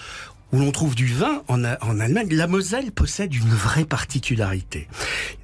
où 0.51 0.59
l'on 0.59 0.71
trouve 0.71 0.95
du 0.95 1.07
vin 1.07 1.43
en, 1.47 1.63
en 1.63 1.99
Allemagne, 1.99 2.27
la 2.31 2.47
Moselle 2.47 2.91
possède 2.91 3.33
une 3.33 3.49
vraie 3.49 3.85
particularité. 3.85 4.87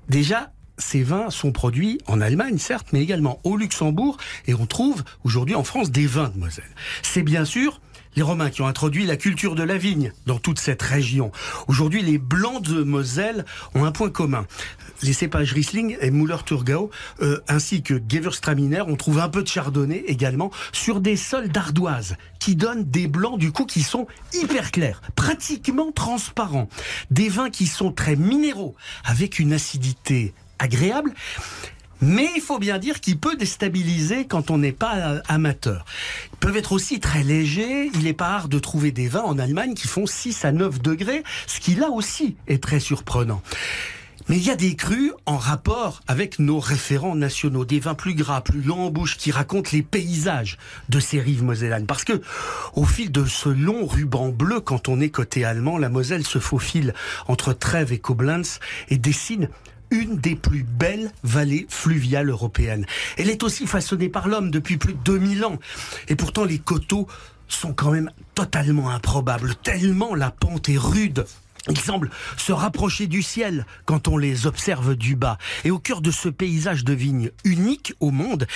Déjà, 0.09 0.51
ces 0.77 1.03
vins 1.03 1.29
sont 1.29 1.51
produits 1.51 1.99
en 2.07 2.21
Allemagne, 2.21 2.57
certes, 2.57 2.87
mais 2.93 3.01
également 3.01 3.39
au 3.43 3.57
Luxembourg, 3.57 4.17
et 4.45 4.53
on 4.53 4.65
trouve 4.65 5.03
aujourd'hui 5.23 5.55
en 5.55 5.63
France 5.63 5.91
des 5.91 6.05
vins 6.05 6.29
de 6.29 6.37
Moselle. 6.37 6.69
C'est 7.01 7.23
bien 7.23 7.45
sûr 7.45 7.81
les 8.15 8.23
Romains 8.23 8.49
qui 8.49 8.63
ont 8.63 8.67
introduit 8.67 9.05
la 9.05 9.15
culture 9.15 9.53
de 9.53 9.61
la 9.61 9.77
vigne 9.77 10.11
dans 10.25 10.39
toute 10.39 10.59
cette 10.59 10.81
région. 10.81 11.31
Aujourd'hui, 11.67 12.01
les 12.01 12.17
blancs 12.17 12.63
de 12.63 12.81
Moselle 12.81 13.45
ont 13.75 13.85
un 13.85 13.91
point 13.91 14.09
commun. 14.09 14.47
Les 15.03 15.13
cépages 15.13 15.53
Riesling 15.53 15.97
et 16.01 16.09
Müller-Thurgau, 16.09 16.89
euh, 17.21 17.39
ainsi 17.47 17.83
que 17.83 18.01
Gewürztraminer, 18.09 18.81
on 18.87 18.95
trouve 18.95 19.19
un 19.19 19.29
peu 19.29 19.43
de 19.43 19.47
chardonnay 19.47 20.03
également 20.07 20.49
sur 20.71 20.99
des 20.99 21.15
sols 21.15 21.49
d'ardoise 21.49 22.15
qui 22.39 22.55
donnent 22.55 22.85
des 22.85 23.07
blancs 23.07 23.37
du 23.37 23.51
coup 23.51 23.65
qui 23.65 23.83
sont 23.83 24.07
hyper 24.33 24.71
clairs, 24.71 25.01
pratiquement 25.15 25.91
transparents. 25.91 26.69
Des 27.11 27.29
vins 27.29 27.51
qui 27.51 27.67
sont 27.67 27.91
très 27.91 28.15
minéraux, 28.15 28.75
avec 29.05 29.37
une 29.37 29.53
acidité 29.53 30.33
agréable. 30.59 31.13
Mais 32.01 32.29
il 32.35 32.41
faut 32.41 32.59
bien 32.59 32.77
dire 32.77 33.01
qu'il 33.01 33.17
peut 33.17 33.35
déstabiliser 33.35 34.27
quand 34.27 34.51
on 34.51 34.59
n'est 34.59 34.71
pas 34.71 34.97
euh, 34.97 35.21
amateur. 35.27 35.83
Ils 36.33 36.37
peuvent 36.37 36.57
être 36.57 36.71
aussi 36.71 36.99
très 36.99 37.23
légers. 37.23 37.89
Il 37.95 38.05
est 38.05 38.13
pas 38.13 38.27
rare 38.27 38.47
de 38.47 38.59
trouver 38.59 38.91
des 38.91 39.07
vins 39.07 39.23
en 39.23 39.39
Allemagne 39.39 39.73
qui 39.73 39.87
font 39.87 40.05
6 40.05 40.45
à 40.45 40.51
9 40.51 40.81
degrés, 40.81 41.23
ce 41.47 41.59
qui 41.59 41.73
là 41.73 41.89
aussi 41.89 42.35
est 42.47 42.61
très 42.61 42.79
surprenant. 42.79 43.41
Mais 44.29 44.37
il 44.37 44.43
y 44.43 44.51
a 44.51 44.55
des 44.55 44.75
crus 44.75 45.13
en 45.25 45.37
rapport 45.37 46.01
avec 46.05 46.37
nos 46.37 46.59
référents 46.59 47.15
nationaux, 47.15 47.63
des 47.63 47.79
vins 47.79 47.93
plus 47.93 48.13
gras, 48.13 48.41
plus 48.41 48.61
longs 48.61 48.87
en 48.87 48.89
bouche, 48.89 49.17
qui 49.17 49.31
racontent 49.31 49.69
les 49.71 49.83
paysages 49.83 50.57
de 50.89 50.99
ces 50.99 51.21
rives 51.21 51.43
mosellanes. 51.43 51.85
Parce 51.85 52.03
que, 52.03 52.21
au 52.73 52.83
fil 52.83 53.11
de 53.11 53.23
ce 53.23 53.47
long 53.47 53.85
ruban 53.85 54.29
bleu, 54.29 54.59
quand 54.59 54.89
on 54.89 54.99
est 54.99 55.09
côté 55.09 55.45
allemand, 55.45 55.77
la 55.77 55.87
Moselle 55.87 56.25
se 56.25 56.39
faufile 56.39 56.93
entre 57.27 57.53
Trèves 57.53 57.93
et 57.93 57.99
Koblenz 57.99 58.59
et 58.89 58.97
dessine 58.97 59.49
une 59.91 60.17
des 60.17 60.35
plus 60.35 60.63
belles 60.63 61.11
vallées 61.23 61.65
fluviales 61.69 62.29
européennes. 62.29 62.85
Elle 63.17 63.29
est 63.29 63.43
aussi 63.43 63.67
façonnée 63.67 64.09
par 64.09 64.27
l'homme 64.27 64.51
depuis 64.51 64.77
plus 64.77 64.93
de 64.93 64.99
2000 65.03 65.45
ans. 65.45 65.59
Et 66.07 66.15
pourtant, 66.15 66.43
les 66.43 66.59
coteaux 66.59 67.07
sont 67.47 67.73
quand 67.73 67.91
même 67.91 68.11
totalement 68.35 68.89
improbables, 68.89 69.55
tellement 69.55 70.15
la 70.15 70.31
pente 70.31 70.69
est 70.69 70.77
rude. 70.77 71.25
Ils 71.69 71.79
semblent 71.79 72.09
se 72.37 72.51
rapprocher 72.53 73.07
du 73.07 73.21
ciel 73.21 73.65
quand 73.85 74.07
on 74.07 74.17
les 74.17 74.47
observe 74.47 74.95
du 74.95 75.15
bas. 75.15 75.37
Et 75.65 75.71
au 75.71 75.79
cœur 75.79 76.01
de 76.01 76.11
ce 76.11 76.29
paysage 76.29 76.83
de 76.83 76.93
vignes 76.93 77.31
unique 77.43 77.93
au 77.99 78.11
monde, 78.11 78.47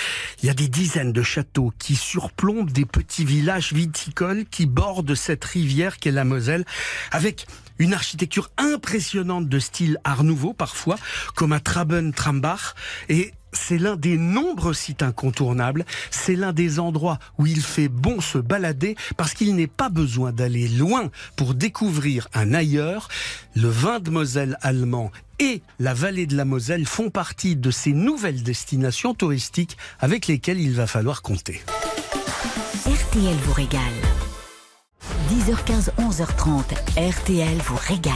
il 0.42 0.48
y 0.48 0.50
a 0.50 0.54
des 0.54 0.68
dizaines 0.68 1.12
de 1.12 1.24
châteaux 1.24 1.74
qui 1.78 1.96
surplombent 1.96 2.72
des 2.72 2.86
petits 2.86 3.26
villages 3.26 3.74
viticoles 3.74 4.46
qui 4.50 4.66
bordent 4.66 5.16
cette 5.16 5.44
rivière 5.44 5.98
qu'est 5.98 6.12
la 6.12 6.24
Moselle, 6.24 6.66
avec 7.12 7.48
une 7.82 7.94
architecture 7.94 8.50
impressionnante 8.58 9.50
de 9.50 9.60
style 9.60 9.98
Art 10.04 10.24
Nouveau 10.24 10.54
parfois, 10.54 10.98
comme 11.36 11.52
à 11.52 11.60
Traben-Trambach. 11.60 12.76
Et 13.10 13.34
c'est 13.54 13.78
l'un 13.78 13.96
des 13.96 14.18
nombreux 14.18 14.74
sites 14.74 15.02
incontournables. 15.02 15.86
C'est 16.10 16.36
l'un 16.36 16.54
des 16.54 16.80
endroits 16.80 17.20
où 17.38 17.48
il 17.48 17.62
fait 17.62 17.90
bon 17.90 18.22
se 18.22 18.38
balader 18.38 18.96
parce 19.18 19.34
qu'il 19.34 19.56
n'est 19.56 19.68
pas 19.68 19.90
besoin 19.90 20.32
d'aller 20.32 20.68
loin 20.68 21.10
pour 21.36 21.54
découvrir 21.54 22.28
un 22.34 22.54
ailleurs. 22.54 23.10
Le 23.56 23.68
vin 23.68 24.00
de 24.00 24.12
Moselle 24.12 24.58
allemand 24.62 25.12
et 25.40 25.62
la 25.80 25.94
vallée 25.94 26.28
de 26.28 26.38
la 26.38 26.46
Moselle 26.46 26.86
font 26.86 27.10
partie 27.10 27.56
de 27.56 27.72
ces 27.72 27.94
nouvelles 27.94 28.44
destinations 28.44 29.16
touristiques 29.16 29.76
avec 30.00 30.28
lesquelles 30.28 30.60
il 30.60 30.74
va 30.74 30.86
falloir 30.86 31.24
compter. 31.24 31.62
RTL 32.86 33.36
vous 33.44 33.54
régale. 33.54 34.11
10h15, 35.42 35.90
11h30, 35.98 36.62
RTL 36.98 37.58
vous 37.64 37.76
régale. 37.76 38.14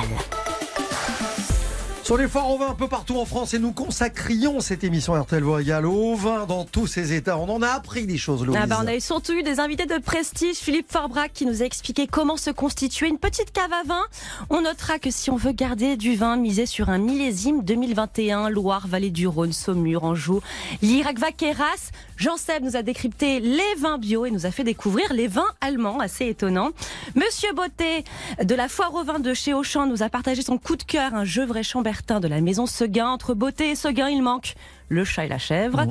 Sur 2.04 2.18
les 2.18 2.28
foires 2.28 2.52
au 2.52 2.60
vin 2.60 2.70
un 2.70 2.76
peu 2.76 2.88
partout 2.88 3.18
en 3.18 3.26
France 3.26 3.56
et 3.56 3.58
nous 3.58 3.72
consacrions 3.72 4.60
cette 4.60 4.84
émission 4.84 5.20
RTL 5.20 5.42
vous 5.42 5.54
régale 5.54 5.88
au 5.88 6.14
vin 6.14 6.46
dans 6.46 6.64
tous 6.64 6.86
ses 6.86 7.14
états. 7.14 7.40
On 7.40 7.50
en 7.50 7.64
a 7.64 7.70
appris 7.70 8.06
des 8.06 8.20
choses, 8.20 8.46
Louise. 8.46 8.60
Ah 8.62 8.68
bah, 8.68 8.78
on 8.84 8.86
a 8.86 8.94
eu 8.94 9.02
surtout 9.02 9.32
eu 9.32 9.42
des 9.42 9.60
invités 9.60 9.88
de 9.88 9.98
prestige. 9.98 10.58
Philippe 10.58 10.92
Forbrac 10.92 11.34
qui 11.34 11.48
nous 11.48 11.64
a 11.64 11.66
expliqué 11.66 12.06
comment 12.06 12.38
se 12.38 12.52
constituer 12.52 13.08
une 13.08 13.18
petite 13.18 13.52
cave 13.52 13.74
à 13.74 13.82
vin. 13.88 14.04
On 14.52 14.62
notera 14.62 15.00
que 15.00 15.10
si 15.10 15.32
on 15.32 15.36
veut 15.36 15.52
garder 15.52 15.98
du 15.98 16.16
vin, 16.16 16.38
miser 16.38 16.68
sur 16.68 16.92
un 16.92 17.00
millésime 17.00 17.64
2021, 17.64 18.52
Loire, 18.52 18.88
Vallée 18.88 19.10
du 19.10 19.26
Rhône, 19.26 19.52
Saumur, 19.52 20.04
Anjou, 20.04 20.42
Lirac, 20.84 21.18
Vaqueras. 21.18 21.90
Jean 22.18 22.38
Seb 22.38 22.64
nous 22.64 22.76
a 22.76 22.82
décrypté 22.82 23.40
les 23.40 23.76
vins 23.78 23.98
bio 23.98 24.26
et 24.26 24.32
nous 24.32 24.46
a 24.46 24.52
fait 24.52 24.64
découvrir 24.64 25.12
les 25.14 25.28
vins 25.28 25.52
allemands, 25.62 26.00
assez 26.00 26.28
étonnant. 26.28 26.72
Monsieur 27.16 27.54
Beauté 27.54 28.04
de 28.42 28.56
la 28.56 28.68
foire 28.68 28.94
au 28.96 29.04
vin 29.04 29.20
de 29.20 29.34
chez 29.34 29.54
Auchan 29.54 29.86
nous 29.86 30.02
a 30.02 30.10
partagé 30.10 30.42
son 30.42 30.58
coup 30.58 30.76
de 30.76 30.84
cœur, 30.84 31.14
un 31.14 31.26
Gevrey 31.26 31.64
Chambertin 31.64 32.20
de 32.20 32.28
la 32.28 32.42
maison 32.42 32.66
Seguin. 32.66 33.08
Entre 33.10 33.34
Beauté 33.34 33.72
et 33.72 33.76
Seguin, 33.76 34.10
il 34.10 34.22
manque 34.22 34.56
le 34.88 35.04
chat 35.04 35.26
et 35.26 35.28
la 35.28 35.38
chèvre. 35.38 35.86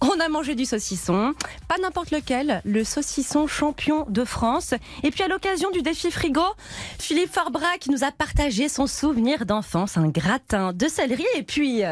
On 0.00 0.20
a 0.20 0.28
mangé 0.28 0.54
du 0.54 0.64
saucisson, 0.64 1.34
pas 1.68 1.78
n'importe 1.78 2.10
lequel, 2.10 2.60
le 2.64 2.84
saucisson 2.84 3.46
champion 3.46 4.04
de 4.08 4.24
France. 4.24 4.74
Et 5.02 5.10
puis 5.10 5.22
à 5.22 5.28
l'occasion 5.28 5.70
du 5.70 5.82
défi 5.82 6.10
frigo, 6.10 6.42
Philippe 6.98 7.32
Forbrac 7.32 7.86
nous 7.88 8.04
a 8.04 8.10
partagé 8.10 8.68
son 8.68 8.86
souvenir 8.86 9.46
d'enfance, 9.46 9.96
un 9.96 10.08
gratin 10.08 10.72
de 10.72 10.88
céleri 10.88 11.24
et 11.36 11.42
puis... 11.42 11.82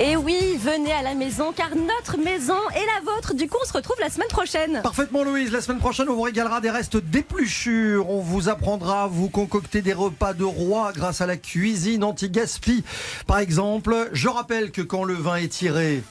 Et 0.00 0.16
oui, 0.16 0.58
venez 0.58 0.90
à 0.90 1.02
la 1.02 1.14
maison 1.14 1.52
car 1.52 1.70
notre 1.76 2.18
maison 2.18 2.58
est 2.74 2.84
la 2.84 3.12
vôtre. 3.12 3.32
Du 3.32 3.48
coup, 3.48 3.58
on 3.62 3.64
se 3.64 3.72
retrouve 3.72 3.94
la 4.00 4.10
semaine 4.10 4.28
prochaine. 4.28 4.80
Parfaitement 4.82 5.22
Louise, 5.22 5.52
la 5.52 5.60
semaine 5.60 5.78
prochaine 5.78 6.08
on 6.08 6.14
vous 6.14 6.22
régalera 6.22 6.60
des 6.60 6.70
restes 6.70 6.96
d'épluchures, 6.96 8.10
on 8.10 8.20
vous 8.20 8.48
apprendra 8.48 9.04
à 9.04 9.06
vous 9.06 9.28
concocter 9.28 9.82
des 9.82 9.92
repas 9.92 10.34
de 10.34 10.42
roi 10.42 10.92
grâce 10.92 11.20
à 11.20 11.26
la 11.26 11.36
cuisine 11.36 12.02
anti-gaspi 12.02 12.82
par 13.28 13.38
exemple. 13.38 14.08
Je 14.12 14.28
rappelle 14.28 14.72
que 14.72 14.82
quand 14.82 15.04
le 15.04 15.14
vin 15.14 15.36
est 15.36 15.48
tiré, 15.48 16.02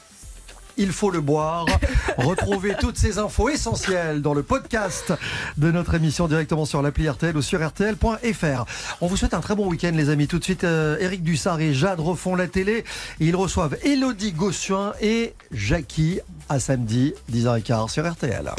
il 0.76 0.92
faut 0.92 1.10
le 1.10 1.20
boire. 1.20 1.66
Retrouvez 2.18 2.74
toutes 2.78 2.96
ces 2.96 3.18
infos 3.18 3.48
essentielles 3.48 4.22
dans 4.22 4.34
le 4.34 4.42
podcast 4.42 5.12
de 5.56 5.70
notre 5.70 5.94
émission 5.94 6.28
directement 6.28 6.64
sur 6.64 6.82
l'appli 6.82 7.08
RTL 7.08 7.36
ou 7.36 7.42
sur 7.42 7.66
RTL.fr. 7.66 8.64
On 9.00 9.06
vous 9.06 9.16
souhaite 9.16 9.34
un 9.34 9.40
très 9.40 9.54
bon 9.54 9.68
week-end 9.68 9.92
les 9.94 10.10
amis. 10.10 10.26
Tout 10.26 10.38
de 10.38 10.44
suite, 10.44 10.64
euh, 10.64 10.96
Eric 11.00 11.22
Dussard 11.22 11.60
et 11.60 11.74
Jade 11.74 12.00
refont 12.00 12.34
la 12.36 12.46
télé 12.46 12.84
et 13.20 13.26
ils 13.26 13.36
reçoivent 13.36 13.76
Elodie 13.84 14.32
Gossuin 14.32 14.92
et 15.00 15.34
Jackie 15.52 16.20
à 16.48 16.60
samedi 16.60 17.14
10h15 17.32 17.90
sur 17.90 18.10
RTL. 18.10 18.50